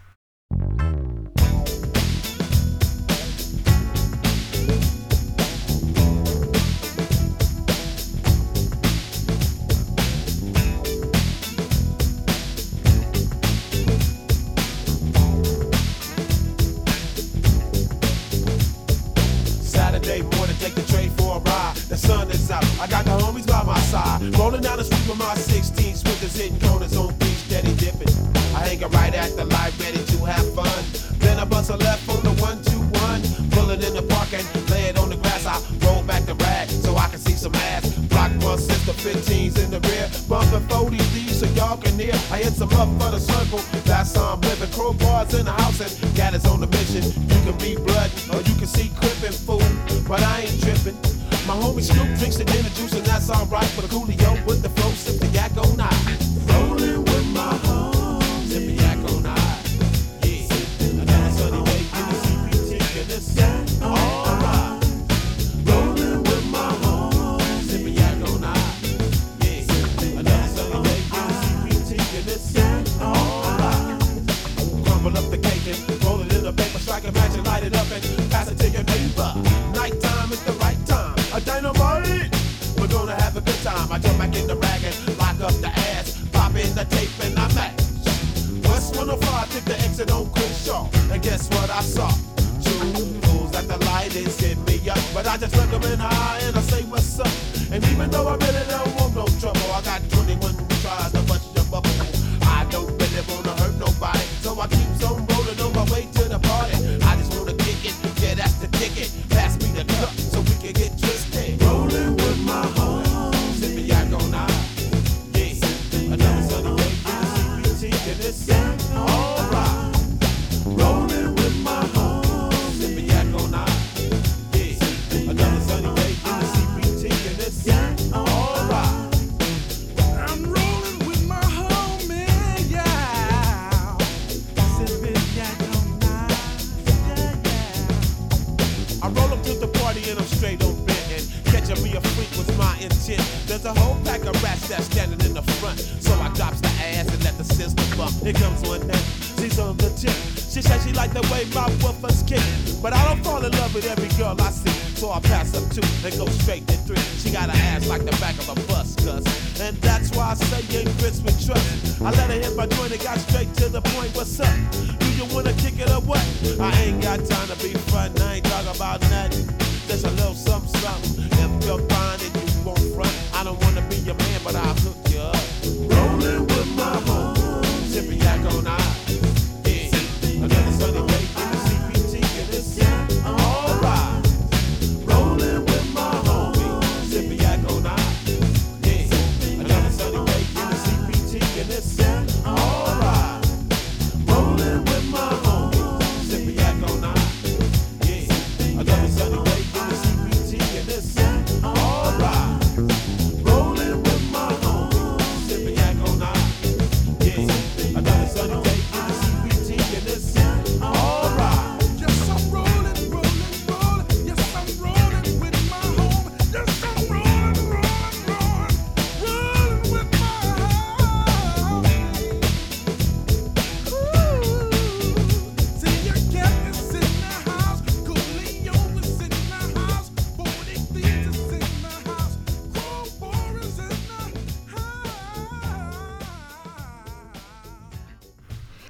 Street 24.84 25.08
with 25.08 25.18
my 25.18 25.34
16 25.34 25.96
swingers 25.96 26.34
hitting 26.34 26.58
corners 26.60 26.96
on 26.96 27.14
beach, 27.18 27.46
steady 27.46 27.74
dipping. 27.76 28.08
I 28.56 28.66
hang 28.66 28.80
right 28.80 29.14
at 29.14 29.36
the 29.36 29.44
light, 29.44 29.72
ready 29.78 30.02
to 30.04 30.18
have 30.24 30.46
fun. 30.54 30.82
Then 31.18 31.38
I 31.38 31.44
bust 31.44 31.70
a 31.70 31.76
left 31.76 32.08
on 32.08 32.22
the 32.22 32.34
one 32.42 32.62
two 32.62 32.82
one. 32.98 33.22
Pull 33.50 33.70
it 33.70 33.84
in 33.86 33.94
the 33.94 34.02
park 34.02 34.32
and 34.32 34.44
lay 34.70 34.88
it 34.90 34.98
on 34.98 35.08
the 35.10 35.16
grass. 35.16 35.46
I 35.46 35.60
roll 35.86 36.02
back 36.02 36.24
the 36.24 36.34
rag 36.34 36.68
so 36.68 36.96
I 36.96 37.08
can 37.08 37.18
see 37.18 37.34
some 37.34 37.54
ass. 37.54 37.94
Block 38.10 38.32
one 38.42 38.58
sister, 38.58 38.92
15s 38.92 39.58
in 39.62 39.70
the 39.70 39.80
rear. 39.88 40.08
Bumping 40.28 40.66
40 40.68 40.96
these 40.96 41.40
so 41.40 41.46
y'all 41.54 41.76
can 41.76 41.98
hear. 41.98 42.14
I 42.30 42.38
hit 42.38 42.54
some 42.54 42.72
up 42.74 42.88
for 43.00 43.10
the 43.10 43.20
circle. 43.20 43.60
That's 43.84 44.16
how 44.16 44.34
I'm 44.34 44.40
living. 44.42 44.70
Crowbars 44.70 45.38
in 45.38 45.46
the 45.46 45.52
house 45.52 45.80
and 45.80 46.16
got 46.16 46.34
us 46.34 46.46
on 46.46 46.60
the 46.60 46.66
mission. 46.66 47.04
You 47.30 47.38
can 47.46 47.56
be 47.58 47.76
blood 47.76 48.10
or 48.32 48.40
you 48.42 48.54
can 48.56 48.66
see 48.66 48.90
crippin' 49.00 49.32
fool. 49.32 49.62
But 50.08 50.22
I 50.22 50.42
ain't 50.42 50.60
tripping. 50.62 50.98
My 51.46 51.54
homie 51.54 51.82
Snoop 51.82 52.06
drinks 52.18 52.36
the 52.36 52.44
dinner 52.44 52.68
juice 52.70 52.94
and 52.94 53.04
that's 53.04 53.28
alright. 53.28 53.66
For 53.74 53.82
the 53.82 53.88
coolio 53.88 54.41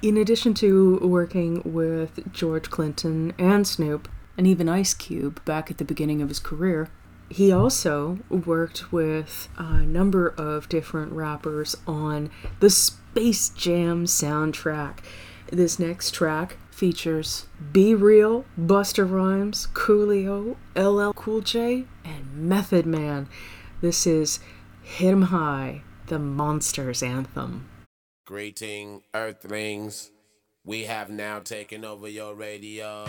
In 0.03 0.17
addition 0.17 0.53
to 0.55 0.97
working 1.01 1.61
with 1.63 2.33
George 2.33 2.69
Clinton 2.69 3.31
and 3.37 3.65
Snoop, 3.65 4.09
and 4.37 4.45
even 4.45 4.67
Ice 4.67 4.93
Cube 4.93 5.39
back 5.45 5.71
at 5.71 5.77
the 5.77 5.85
beginning 5.85 6.21
of 6.21 6.27
his 6.27 6.39
career, 6.39 6.89
he 7.29 7.53
also 7.53 8.19
worked 8.29 8.91
with 8.91 9.47
a 9.57 9.77
number 9.77 10.27
of 10.27 10.67
different 10.67 11.13
rappers 11.13 11.77
on 11.87 12.29
the 12.59 12.69
Space 12.69 13.47
Jam 13.47 14.05
soundtrack. 14.05 14.97
This 15.49 15.79
next 15.79 16.11
track 16.11 16.57
features 16.69 17.45
Be 17.71 17.95
Real, 17.95 18.43
Busta 18.59 19.09
Rhymes, 19.09 19.69
Coolio, 19.73 20.57
LL 20.75 21.13
Cool 21.13 21.39
J, 21.39 21.85
and 22.03 22.35
Method 22.35 22.85
Man. 22.85 23.29
This 23.79 24.05
is 24.05 24.41
Hit 24.81 25.13
'em 25.13 25.21
High, 25.21 25.83
the 26.07 26.17
Monstars 26.19 27.01
anthem. 27.01 27.69
Greeting, 28.25 29.01
Earthlings. 29.13 30.09
We 30.63 30.83
have 30.83 31.09
now 31.09 31.39
taken 31.39 31.83
over 31.83 32.07
your 32.07 32.33
radio. 32.35 33.03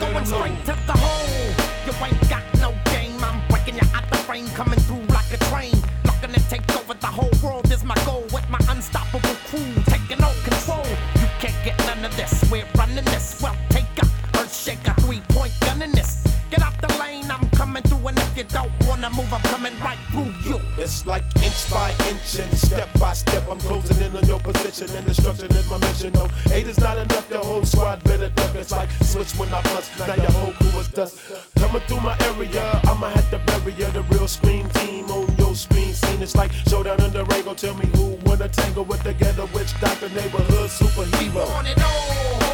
Going 0.00 0.24
straight 0.24 0.64
to 0.64 0.74
the 0.86 0.96
hole. 0.96 1.54
You 1.84 1.92
ain't 2.06 2.30
got 2.30 2.42
no 2.58 2.74
game. 2.86 3.22
I'm 3.22 3.46
breaking 3.48 3.74
you 3.74 3.86
out 3.92 4.08
the 4.08 4.16
frame, 4.16 4.46
coming 4.54 4.78
through 4.80 5.04
like 5.14 5.30
a 5.30 5.36
train. 5.50 5.74
Looking 6.06 6.32
to 6.32 6.40
take 6.48 6.74
over 6.74 6.94
the 6.94 7.06
whole 7.06 7.30
world 7.42 7.70
is 7.70 7.84
my 7.84 7.96
goal. 8.06 8.24
With 8.32 8.48
my 8.48 8.60
unstoppable 8.70 9.36
crew 9.48 9.74
taking 9.84 10.24
all 10.24 10.32
control. 10.42 10.86
You 11.20 11.28
can't 11.38 11.64
get 11.66 11.78
none 11.80 12.02
of 12.02 12.16
this. 12.16 12.42
We're 12.50 12.64
running 12.78 13.04
this. 13.04 13.42
Well, 13.42 13.54
take 13.68 13.84
a 13.98 14.11
earth 14.52 14.64
shaker, 14.64 14.94
three 15.00 15.20
point 15.28 15.52
gun 15.60 15.82
in 15.82 15.92
this. 15.92 16.24
Get 16.50 16.62
out 16.62 16.78
the 16.80 16.88
lane. 16.98 17.30
I'm 17.30 17.48
coming 17.50 17.82
through, 17.82 18.06
and 18.08 18.18
if 18.18 18.36
you 18.36 18.44
don't 18.44 18.70
wanna 18.86 19.10
move, 19.10 19.32
I'm 19.32 19.40
coming 19.42 19.72
right 19.80 19.98
through 20.10 20.32
you. 20.44 20.60
It's 20.76 21.06
like 21.06 21.24
inch 21.42 21.70
by 21.70 21.90
inch 22.08 22.38
and 22.38 22.52
step 22.58 22.88
by 22.98 23.14
step. 23.14 23.44
I'm 23.50 23.58
closing 23.60 24.00
in 24.04 24.14
on 24.16 24.24
your 24.26 24.40
position 24.40 24.94
and 24.96 25.06
destruction 25.06 25.50
is 25.52 25.70
my 25.70 25.78
mission. 25.78 26.12
No, 26.12 26.28
eight 26.52 26.66
is 26.66 26.78
not 26.78 26.98
enough. 26.98 27.28
The 27.28 27.38
whole 27.38 27.64
squad 27.64 28.04
better 28.04 28.28
duck. 28.28 28.54
It's 28.54 28.70
like 28.72 28.90
switch 29.02 29.32
when 29.38 29.48
I 29.54 29.62
bust. 29.62 29.90
Now 29.98 30.14
your 30.14 30.32
whole 30.32 30.52
crew 30.52 30.80
is 30.80 30.88
dust. 30.88 31.18
Coming 31.56 31.82
through 31.86 32.00
my 32.00 32.16
area, 32.28 32.80
I'ma 32.84 33.08
have 33.08 33.30
to 33.30 33.38
bury 33.46 33.72
ya. 33.72 33.88
The 33.90 34.02
real 34.12 34.28
scream 34.28 34.68
team 34.70 35.10
on 35.10 35.34
your 35.36 35.54
screen 35.54 35.94
scene. 35.94 36.20
It's 36.22 36.36
like 36.36 36.52
showdown 36.68 37.00
in 37.02 37.12
the 37.12 37.24
Rango. 37.24 37.54
Tell 37.54 37.74
me 37.74 37.86
who 37.94 38.18
wanna 38.26 38.48
tangle 38.48 38.84
with 38.84 39.02
the 39.02 39.14
ghetto 39.14 39.46
witch 39.54 39.72
doctor 39.80 40.10
neighborhood 40.10 40.68
superhero. 40.68 41.46
On 41.56 41.66
and 41.66 41.80
on. 41.80 41.92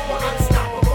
Unstoppable. 0.08 0.87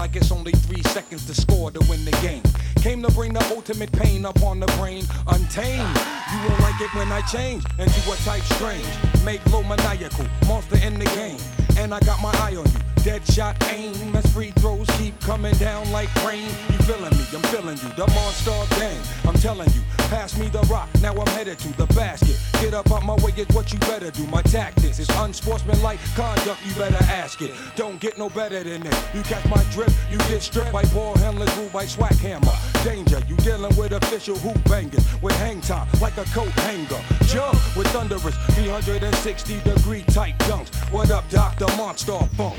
Like. 0.00 0.16
It's 0.16 0.32
only 0.32 0.52
three 0.52 0.82
seconds 0.82 1.26
to 1.26 1.34
score 1.34 1.70
to 1.70 1.80
win 1.88 2.04
the 2.04 2.12
game. 2.22 2.49
Came 2.80 3.02
to 3.02 3.10
bring 3.12 3.34
the 3.34 3.44
ultimate 3.54 3.92
pain 3.92 4.24
upon 4.24 4.58
the 4.58 4.66
brain, 4.78 5.04
untamed. 5.26 5.98
You 6.32 6.48
won't 6.48 6.60
like 6.60 6.80
it 6.80 6.94
when 6.94 7.12
I 7.12 7.20
change 7.30 7.62
into 7.78 8.12
a 8.12 8.16
type 8.24 8.42
strange. 8.54 8.86
Make 9.22 9.44
low 9.52 9.62
maniacal, 9.62 10.24
monster 10.46 10.78
in 10.78 10.98
the 10.98 11.04
game. 11.04 11.38
And 11.76 11.92
I 11.92 12.00
got 12.00 12.22
my 12.22 12.32
eye 12.38 12.56
on 12.56 12.64
you. 12.64 12.80
Dead 13.04 13.26
shot 13.26 13.56
aim 13.70 14.14
as 14.14 14.26
free 14.32 14.50
throws 14.56 14.86
keep 14.98 15.18
coming 15.20 15.54
down 15.54 15.90
like 15.90 16.14
rain. 16.24 16.44
You 16.70 16.78
feeling 16.84 17.16
me? 17.16 17.24
I'm 17.32 17.42
feeling 17.48 17.78
you. 17.78 17.88
The 17.96 18.06
monster 18.14 18.76
gang. 18.78 19.00
I'm 19.24 19.34
telling 19.34 19.70
you. 19.70 19.80
Pass 20.10 20.36
me 20.38 20.48
the 20.48 20.60
rock. 20.62 20.88
Now 21.00 21.14
I'm 21.14 21.26
headed 21.28 21.58
to 21.60 21.68
the 21.78 21.86
basket. 21.94 22.38
Get 22.60 22.74
up 22.74 22.90
out 22.92 23.04
my 23.04 23.14
way 23.24 23.32
is 23.36 23.46
what 23.54 23.72
you 23.72 23.78
better 23.80 24.10
do. 24.10 24.26
My 24.26 24.42
tactics 24.42 24.98
is 24.98 25.08
unsportsmanlike 25.16 25.98
conduct. 26.14 26.60
You 26.66 26.74
better 26.74 27.02
ask 27.04 27.40
it. 27.40 27.52
Don't 27.74 27.98
get 28.00 28.18
no 28.18 28.28
better 28.28 28.62
than 28.62 28.82
this. 28.82 29.14
You 29.14 29.22
catch 29.22 29.48
my 29.48 29.64
drip. 29.70 29.90
You 30.10 30.18
get 30.28 30.42
stripped 30.42 30.72
by 30.72 30.82
ball 30.86 31.16
handlers, 31.18 31.56
ruled 31.56 31.72
by 31.72 31.86
swag 31.86 32.16
hammer. 32.16 32.52
Danger. 32.84 33.20
You 33.28 33.36
dealing 33.36 33.74
with 33.76 33.92
official 33.92 34.36
hoop 34.36 34.62
bangers 34.64 35.04
with 35.22 35.36
hang 35.36 35.60
time 35.60 35.86
like 36.00 36.16
a 36.16 36.24
coat 36.26 36.48
hanger. 36.48 37.00
Jump 37.26 37.54
with 37.76 37.86
thunderous 37.88 38.36
360 38.54 39.60
degree 39.60 40.02
tight 40.08 40.38
dunks. 40.40 40.74
What 40.90 41.10
up, 41.10 41.28
Dr. 41.28 41.66
Monster 41.76 42.18
Funk? 42.36 42.56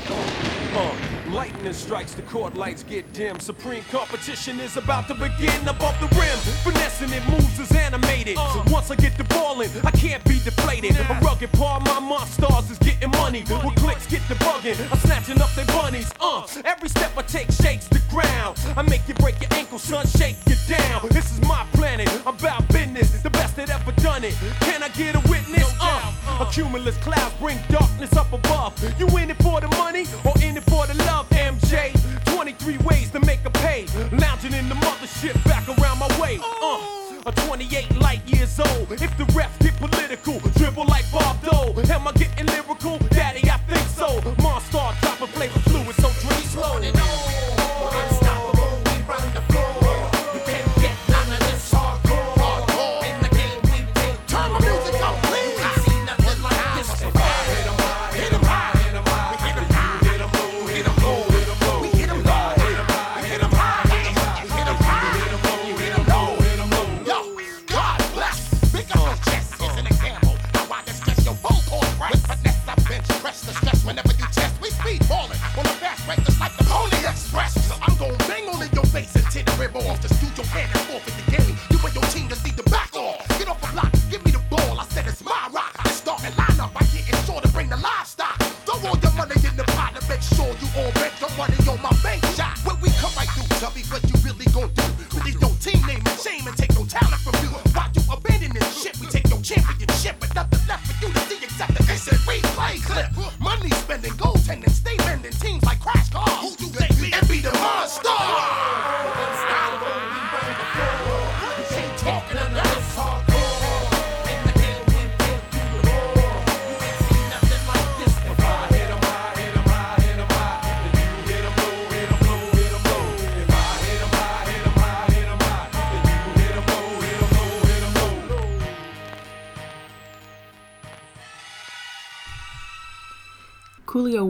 Uh, 0.74 0.94
lightning 1.30 1.72
strikes, 1.72 2.14
the 2.14 2.22
court 2.22 2.54
lights 2.54 2.82
get 2.82 3.10
dim. 3.12 3.38
Supreme 3.40 3.82
competition 3.90 4.60
is 4.60 4.76
about 4.76 5.08
to 5.08 5.14
begin 5.14 5.68
above 5.68 5.98
the 6.00 6.06
rim. 6.16 6.38
Finessing 6.62 7.10
it 7.12 7.26
moves 7.28 7.58
is 7.58 7.72
animated. 7.72 8.36
Once 8.68 8.90
I 8.90 8.96
get 8.96 9.18
the 9.18 9.24
ball 9.24 9.60
in, 9.60 9.70
I 9.84 9.90
can't 9.90 10.24
be 10.24 10.38
deflated. 10.44 10.96
A 10.98 11.18
rugged 11.22 11.52
part, 11.52 11.84
my 11.84 12.00
monsters 12.00 12.70
is 12.70 12.78
getting 12.78 13.10
money. 13.10 13.44
With 13.64 13.74
clicks 13.76 14.06
get 14.06 14.26
the 14.28 14.34
bugging, 14.36 14.78
I'm 14.90 14.98
snatching 14.98 15.40
up 15.42 15.52
their 15.54 15.66
bunnies. 15.66 16.10
Uh, 16.20 16.46
every 16.64 16.88
step 16.88 17.12
I 17.16 17.22
take 17.22 17.50
shakes 17.50 17.88
the 17.88 18.00
ground. 18.08 18.58
I 18.76 18.82
make 18.82 19.06
you 19.08 19.14
break 19.14 19.40
your 19.40 19.52
ankle, 19.52 19.78
son, 19.78 20.06
shake 20.18 20.36
you 20.46 20.56
down. 20.68 21.08
This 21.10 21.30
is 21.32 21.40
my 21.42 21.66
planet, 21.72 22.08
I'm 22.26 22.34
about 22.34 22.66
business, 22.68 23.10
the 23.22 23.30
best 23.30 23.56
that 23.56 23.70
ever 23.70 23.92
done 23.92 24.24
it. 24.24 24.34
Can 24.60 24.82
I 24.82 24.88
get 24.90 25.14
a 25.14 25.20
witness? 25.30 25.68
Uh, 25.80 26.40
a 26.40 26.46
cumulus 26.52 26.96
clouds 26.98 27.34
bring 27.38 27.58
darkness 27.68 28.12
up 28.16 28.32
above. 28.32 28.72
You 28.98 29.06
in 29.18 29.30
it 29.30 29.42
for 29.42 29.60
the 29.60 29.68
money 29.76 30.06
or 30.24 30.34
in 30.42 30.56
it 30.56 30.64
for 30.64 30.86
the 30.86 30.94
love, 31.04 31.28
MJ? 31.30 31.92
23 32.26 32.78
ways 32.78 33.10
to 33.10 33.20
make 33.20 33.44
a 33.44 33.50
pay. 33.50 33.86
Lounging 34.12 34.54
in 34.54 34.68
the 34.68 34.74
mothership 34.76 35.34
back 35.44 35.66
around 35.68 35.98
my 35.98 36.08
way. 36.20 36.38
Uh, 36.62 37.02
a 37.26 37.32
28 37.32 37.96
light 38.00 38.22
years 38.26 38.58
old. 38.58 38.90
If 38.92 39.16
the 39.16 39.24
refs 39.36 39.58
get 39.60 39.76
political, 39.76 40.38
dribble 40.58 40.86
like 40.86 41.10
Bob 41.12 41.42
Dole. 41.42 41.78
Am 41.90 42.08
I 42.08 42.12
getting 42.12 42.46
lyrical? 42.46 42.98
Daddy, 43.10 43.48
I 43.50 43.58
think 43.68 43.86
so. 43.88 44.20
Monster, 44.42 44.86
drop 45.00 45.20
a 45.20 45.26
flavor 45.26 45.60
fluid, 45.60 45.94
so 45.96 46.08
drink 46.26 46.44
slow. 46.46 47.21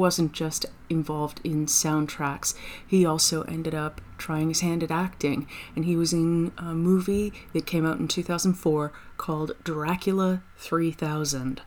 Wasn't 0.03 0.33
just 0.33 0.66
involved 0.91 1.41
in 1.45 1.65
soundtracks, 1.65 2.57
he 2.85 3.07
also 3.07 3.43
ended 3.43 3.73
up 3.73 4.01
trying 4.19 4.49
his 4.49 4.61
hand 4.61 4.83
at 4.83 4.91
acting, 4.91 5.47
and 5.77 5.85
he 5.85 5.95
was 5.95 6.12
in 6.12 6.51
a 6.59 6.74
movie 6.74 7.33
that 7.53 7.66
came 7.66 7.87
out 7.87 8.01
in 8.01 8.09
2004 8.09 8.93
called 9.16 9.53
Dracula 9.62 10.43
3000. 10.57 11.62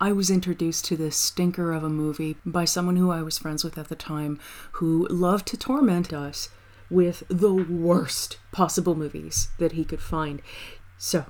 I 0.00 0.12
was 0.12 0.30
introduced 0.30 0.84
to 0.84 0.96
this 0.96 1.16
stinker 1.16 1.72
of 1.72 1.82
a 1.82 1.88
movie 1.88 2.36
by 2.46 2.66
someone 2.66 2.94
who 2.94 3.10
I 3.10 3.22
was 3.22 3.38
friends 3.38 3.64
with 3.64 3.76
at 3.76 3.88
the 3.88 3.96
time 3.96 4.38
who 4.74 5.08
loved 5.08 5.48
to 5.48 5.56
torment 5.56 6.12
us 6.12 6.50
with 6.88 7.24
the 7.28 7.52
worst 7.52 8.38
possible 8.52 8.94
movies 8.94 9.48
that 9.58 9.72
he 9.72 9.84
could 9.84 10.00
find. 10.00 10.40
So, 10.98 11.24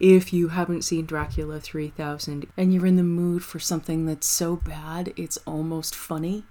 if 0.00 0.32
you 0.32 0.48
haven't 0.48 0.82
seen 0.82 1.06
Dracula 1.06 1.60
3000 1.60 2.46
and 2.56 2.72
you're 2.72 2.86
in 2.86 2.96
the 2.96 3.02
mood 3.02 3.44
for 3.44 3.58
something 3.58 4.06
that's 4.06 4.26
so 4.26 4.56
bad 4.56 5.12
it's 5.16 5.38
almost 5.46 5.94
funny, 5.94 6.44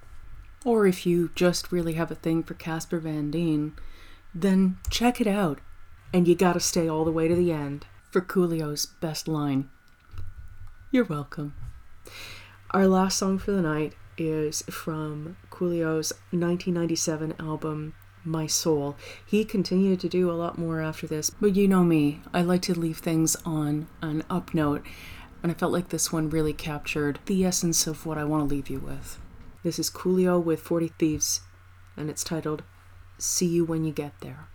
or 0.65 0.87
if 0.87 1.05
you 1.05 1.29
just 1.35 1.71
really 1.71 1.93
have 1.93 2.11
a 2.11 2.15
thing 2.15 2.43
for 2.43 2.53
Casper 2.53 2.99
Van 2.99 3.31
Dien, 3.31 3.73
then 4.33 4.77
check 4.89 5.19
it 5.19 5.27
out. 5.27 5.59
And 6.13 6.27
you 6.27 6.35
gotta 6.35 6.59
stay 6.59 6.87
all 6.87 7.05
the 7.05 7.11
way 7.11 7.27
to 7.27 7.35
the 7.35 7.51
end 7.51 7.85
for 8.11 8.21
Coolio's 8.21 8.85
best 8.85 9.27
line. 9.27 9.69
You're 10.91 11.05
welcome. 11.05 11.55
Our 12.71 12.87
last 12.87 13.17
song 13.17 13.39
for 13.39 13.51
the 13.51 13.61
night 13.61 13.95
is 14.17 14.61
from 14.63 15.37
Coolio's 15.49 16.11
1997 16.31 17.33
album 17.39 17.93
my 18.23 18.47
soul. 18.47 18.95
He 19.25 19.45
continued 19.45 19.99
to 20.01 20.09
do 20.09 20.29
a 20.29 20.33
lot 20.33 20.57
more 20.57 20.81
after 20.81 21.07
this, 21.07 21.29
but 21.29 21.55
you 21.55 21.67
know 21.67 21.83
me, 21.83 22.21
I 22.33 22.41
like 22.41 22.61
to 22.63 22.79
leave 22.79 22.99
things 22.99 23.35
on 23.45 23.87
an 24.01 24.23
up 24.29 24.53
note, 24.53 24.83
and 25.41 25.51
I 25.51 25.55
felt 25.55 25.73
like 25.73 25.89
this 25.89 26.11
one 26.11 26.29
really 26.29 26.53
captured 26.53 27.19
the 27.25 27.45
essence 27.45 27.87
of 27.87 28.05
what 28.05 28.17
I 28.17 28.23
want 28.23 28.47
to 28.47 28.55
leave 28.55 28.69
you 28.69 28.79
with. 28.79 29.19
This 29.63 29.79
is 29.79 29.89
Coolio 29.89 30.43
with 30.43 30.59
40 30.59 30.89
Thevz, 30.99 31.41
and 31.95 32.09
it's 32.09 32.23
titled 32.23 32.63
See 33.17 33.47
You 33.47 33.65
When 33.65 33.83
You 33.83 33.91
Get 33.91 34.13
There. 34.21 34.47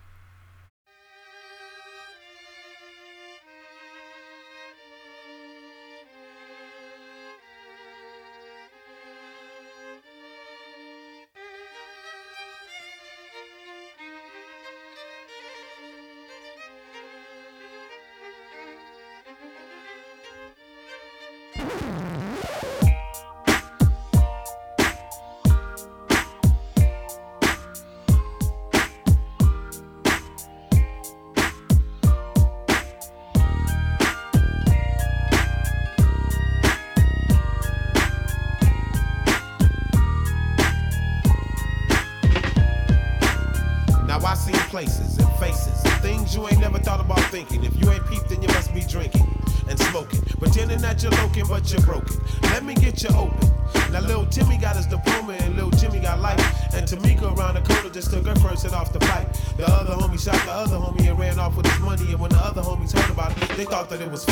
It, 63.92 63.98
they 63.98 64.27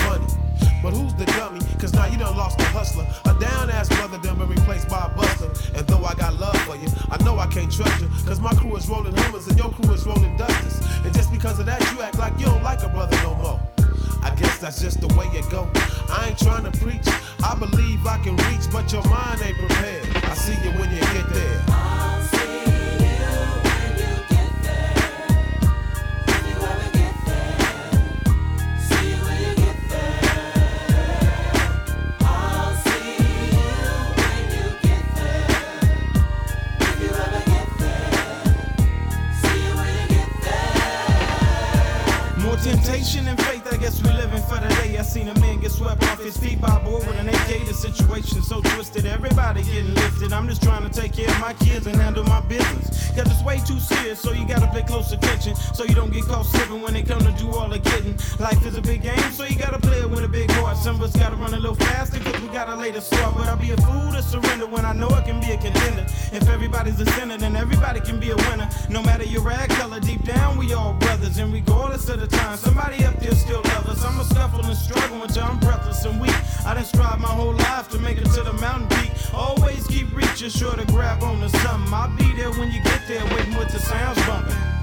lifted. 49.96 50.32
I'm 50.32 50.48
just 50.48 50.62
trying 50.62 50.88
to 50.88 51.00
take 51.00 51.12
care 51.12 51.28
of 51.28 51.40
my 51.40 51.54
kids 51.54 51.86
and 51.86 51.96
handle 51.96 52.24
my 52.24 52.40
business. 52.42 53.10
Cause 53.16 53.26
it's 53.32 53.42
way 53.42 53.58
too 53.66 53.80
serious, 53.80 54.20
so 54.20 54.32
you 54.32 54.46
gotta 54.46 54.66
pay 54.68 54.82
close 54.82 55.10
attention. 55.12 55.56
So 55.56 55.84
you 55.84 55.94
don't 55.94 56.12
get 56.12 56.24
caught 56.24 56.46
slipping 56.46 56.82
when 56.82 56.92
they 56.92 57.02
come 57.02 57.20
to 57.20 57.32
do 57.32 57.50
all 57.50 57.68
the 57.68 57.78
getting. 57.78 58.16
Life 58.38 58.64
is 58.66 58.76
a 58.76 58.82
big 58.82 59.02
game, 59.02 59.30
so 59.32 59.44
you 59.44 59.56
gotta 59.56 59.78
play 59.78 60.00
it 60.00 60.10
with 60.10 60.24
a 60.24 60.28
big 60.28 60.50
heart. 60.52 60.76
Some 60.76 60.96
of 60.96 61.02
us 61.02 61.16
gotta 61.16 61.36
run 61.36 61.54
a 61.54 61.58
little 61.58 61.74
faster, 61.74 62.20
cause 62.20 62.40
we 62.40 62.48
gotta 62.48 62.76
lay 62.76 62.90
the 62.90 63.00
start. 63.00 63.34
But 63.36 63.48
I'll 63.48 63.56
be 63.56 63.70
a 63.70 63.76
fool 63.78 64.12
to 64.12 64.22
surrender 64.22 64.66
when 64.66 64.84
I 64.84 64.92
know 64.92 65.08
I 65.08 65.22
can 65.22 65.40
be 65.40 65.52
a 65.52 65.56
contender. 65.56 66.04
If 66.32 66.48
everybody's 66.48 67.00
a 67.00 67.06
sinner, 67.12 67.38
then 67.38 67.56
everybody 67.56 68.00
can 68.00 68.20
be 68.20 68.30
a 68.30 68.36
winner. 68.36 68.68
No 68.90 69.02
matter 69.02 69.24
your 69.24 69.42
rag 69.42 69.70
color, 69.70 70.00
deep 70.00 70.22
down 70.24 70.58
we 70.58 70.74
all 70.74 70.92
brothers. 70.94 71.38
And 71.38 71.52
regardless 71.52 72.08
of 72.08 72.20
the 72.20 72.26
time, 72.26 72.56
somebody 72.56 73.04
up 73.04 73.18
there 73.20 73.34
still 73.34 73.62
love 73.62 73.88
us. 73.88 74.04
I'ma 74.04 74.24
scuffle 74.24 74.64
and 74.64 74.76
struggle 74.76 75.22
until 75.22 75.44
I'm 75.44 75.58
breathless 75.58 76.04
and 76.04 76.20
weak. 76.20 76.36
I 76.66 76.74
done 76.74 76.84
strive 76.84 77.20
my 77.20 77.28
whole 77.28 77.54
life 77.54 77.88
to 77.90 77.98
make 77.98 78.18
it 78.18 78.26
to 78.36 78.42
the 78.42 78.52
mountain 78.54 78.88
peak. 78.98 79.12
Always 79.32 79.85
keep 79.86 80.14
reaching, 80.14 80.50
sure 80.50 80.76
to 80.76 80.84
grab 80.86 81.22
on 81.22 81.40
to 81.40 81.48
something. 81.48 81.92
I'll 81.92 82.14
be 82.16 82.32
there 82.34 82.50
when 82.52 82.70
you 82.70 82.82
get 82.82 83.06
there, 83.08 83.24
waiting 83.34 83.56
with 83.56 83.72
the 83.72 83.78
sounds 83.78 84.18
bumping. 84.26 84.75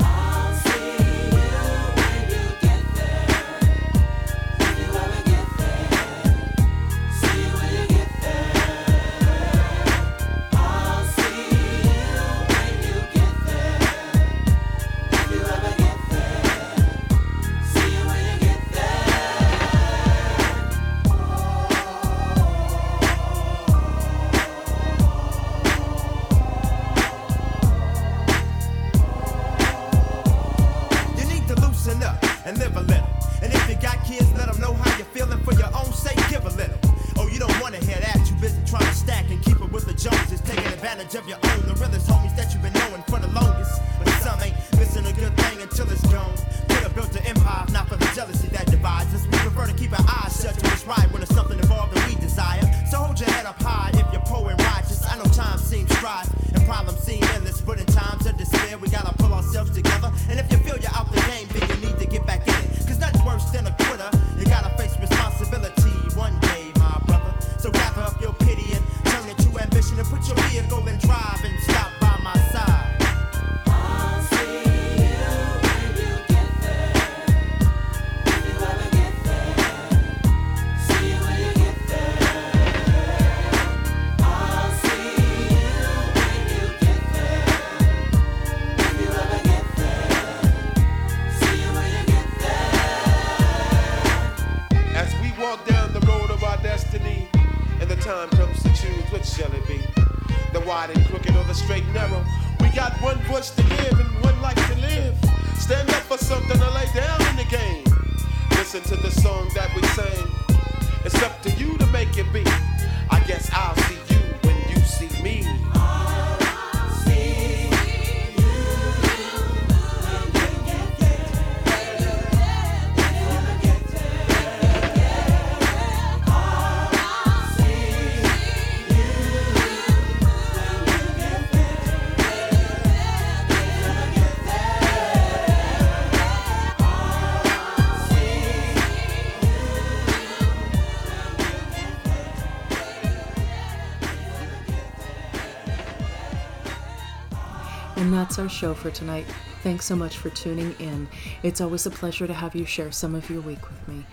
That's 148.23 148.39
our 148.39 148.47
show 148.47 148.73
for 148.73 148.89
tonight. 148.89 149.25
Thanks 149.63 149.83
so 149.83 149.97
much 149.97 150.17
for 150.17 150.29
tuning 150.29 150.73
in. 150.79 151.09
It's 151.43 151.59
always 151.59 151.85
a 151.85 151.91
pleasure 151.91 152.25
to 152.25 152.33
have 152.33 152.55
you 152.55 152.63
share 152.63 152.89
some 152.89 153.15
of 153.15 153.29
your 153.29 153.41
week 153.41 153.67
with 153.67 153.85
me. 153.85 154.05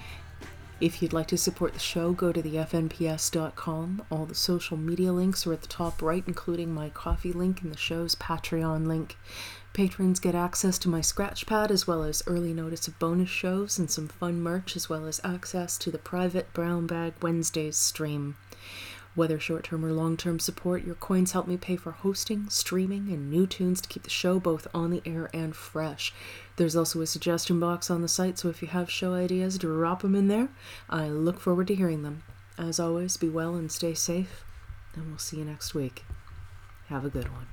If 0.81 1.01
you'd 1.01 1.12
like 1.12 1.28
to 1.28 1.39
support 1.39 1.74
the 1.74 1.78
show, 1.78 2.12
go 2.12 2.32
to 2.32 2.43
the 2.43 2.57
fnps.com. 2.57 4.03
All 4.11 4.27
the 4.27 4.35
social 4.35 4.77
media 4.77 5.12
links 5.12 5.47
are 5.47 5.53
at 5.53 5.62
the 5.62 5.69
top 5.69 6.03
right, 6.03 6.24
including 6.27 6.74
my 6.74 6.89
coffee 6.89 7.31
link 7.32 7.62
and 7.62 7.73
the 7.73 7.78
show's 7.78 8.16
Patreon 8.16 8.89
link. 8.89 9.16
Patrons 9.74 10.19
get 10.19 10.35
access 10.35 10.77
to 10.81 10.89
my 10.89 11.03
scratch 11.03 11.47
pad 11.47 11.70
as 11.70 11.87
well 11.87 12.03
as 12.03 12.24
early 12.27 12.53
notice 12.53 12.89
of 12.89 12.99
bonus 12.99 13.31
shows 13.31 13.78
and 13.78 13.89
some 13.89 14.09
fun 14.09 14.43
merch 14.43 14.74
as 14.74 14.89
well 14.89 15.07
as 15.07 15.20
access 15.23 15.78
to 15.78 15.93
the 15.93 15.99
private 15.99 16.53
Brown 16.53 16.89
Bag 16.89 17.12
Wednesdays 17.23 17.77
stream. 17.77 18.37
Whether 19.15 19.41
short 19.41 19.65
term 19.65 19.85
or 19.85 19.93
long 19.93 20.16
term 20.16 20.39
support, 20.39 20.85
your 20.85 20.95
coins 20.95 21.32
help 21.32 21.49
me 21.49 21.57
pay 21.57 21.77
for 21.77 21.91
hosting, 21.91 22.49
streaming, 22.49 23.09
and 23.09 23.28
new 23.28 23.47
tunes 23.47 23.81
to 23.81 23.89
keep 23.89 24.05
the 24.05 24.11
show 24.11 24.39
both 24.39 24.69
on 24.73 24.91
the 24.91 25.03
air 25.05 25.28
and 25.35 25.55
fresh. 25.55 26.12
There's 26.57 26.77
also 26.77 27.01
a 27.01 27.07
suggestion 27.07 27.59
box 27.59 27.91
on 27.91 28.03
the 28.03 28.09
site, 28.09 28.39
so 28.39 28.49
if 28.49 28.62
you 28.62 28.69
have 28.69 28.91
show 28.91 29.15
ideas, 29.15 29.59
drop 29.59 30.03
them 30.03 30.15
in 30.15 30.28
there. 30.28 30.49
I 30.89 31.09
look 31.09 31.41
forward 31.41 31.66
to 31.69 31.74
hearing 31.74 32.03
them. 32.03 32.23
As 32.57 32.78
always, 32.78 33.16
be 33.16 33.28
well 33.28 33.55
and 33.55 33.73
stay 33.73 33.95
safe, 33.95 34.45
and 34.95 35.09
we'll 35.09 35.19
see 35.19 35.39
you 35.39 35.45
next 35.45 35.74
week. 35.74 36.05
Have 36.89 37.05
a 37.05 37.11
good 37.11 37.32
one. 37.32 37.47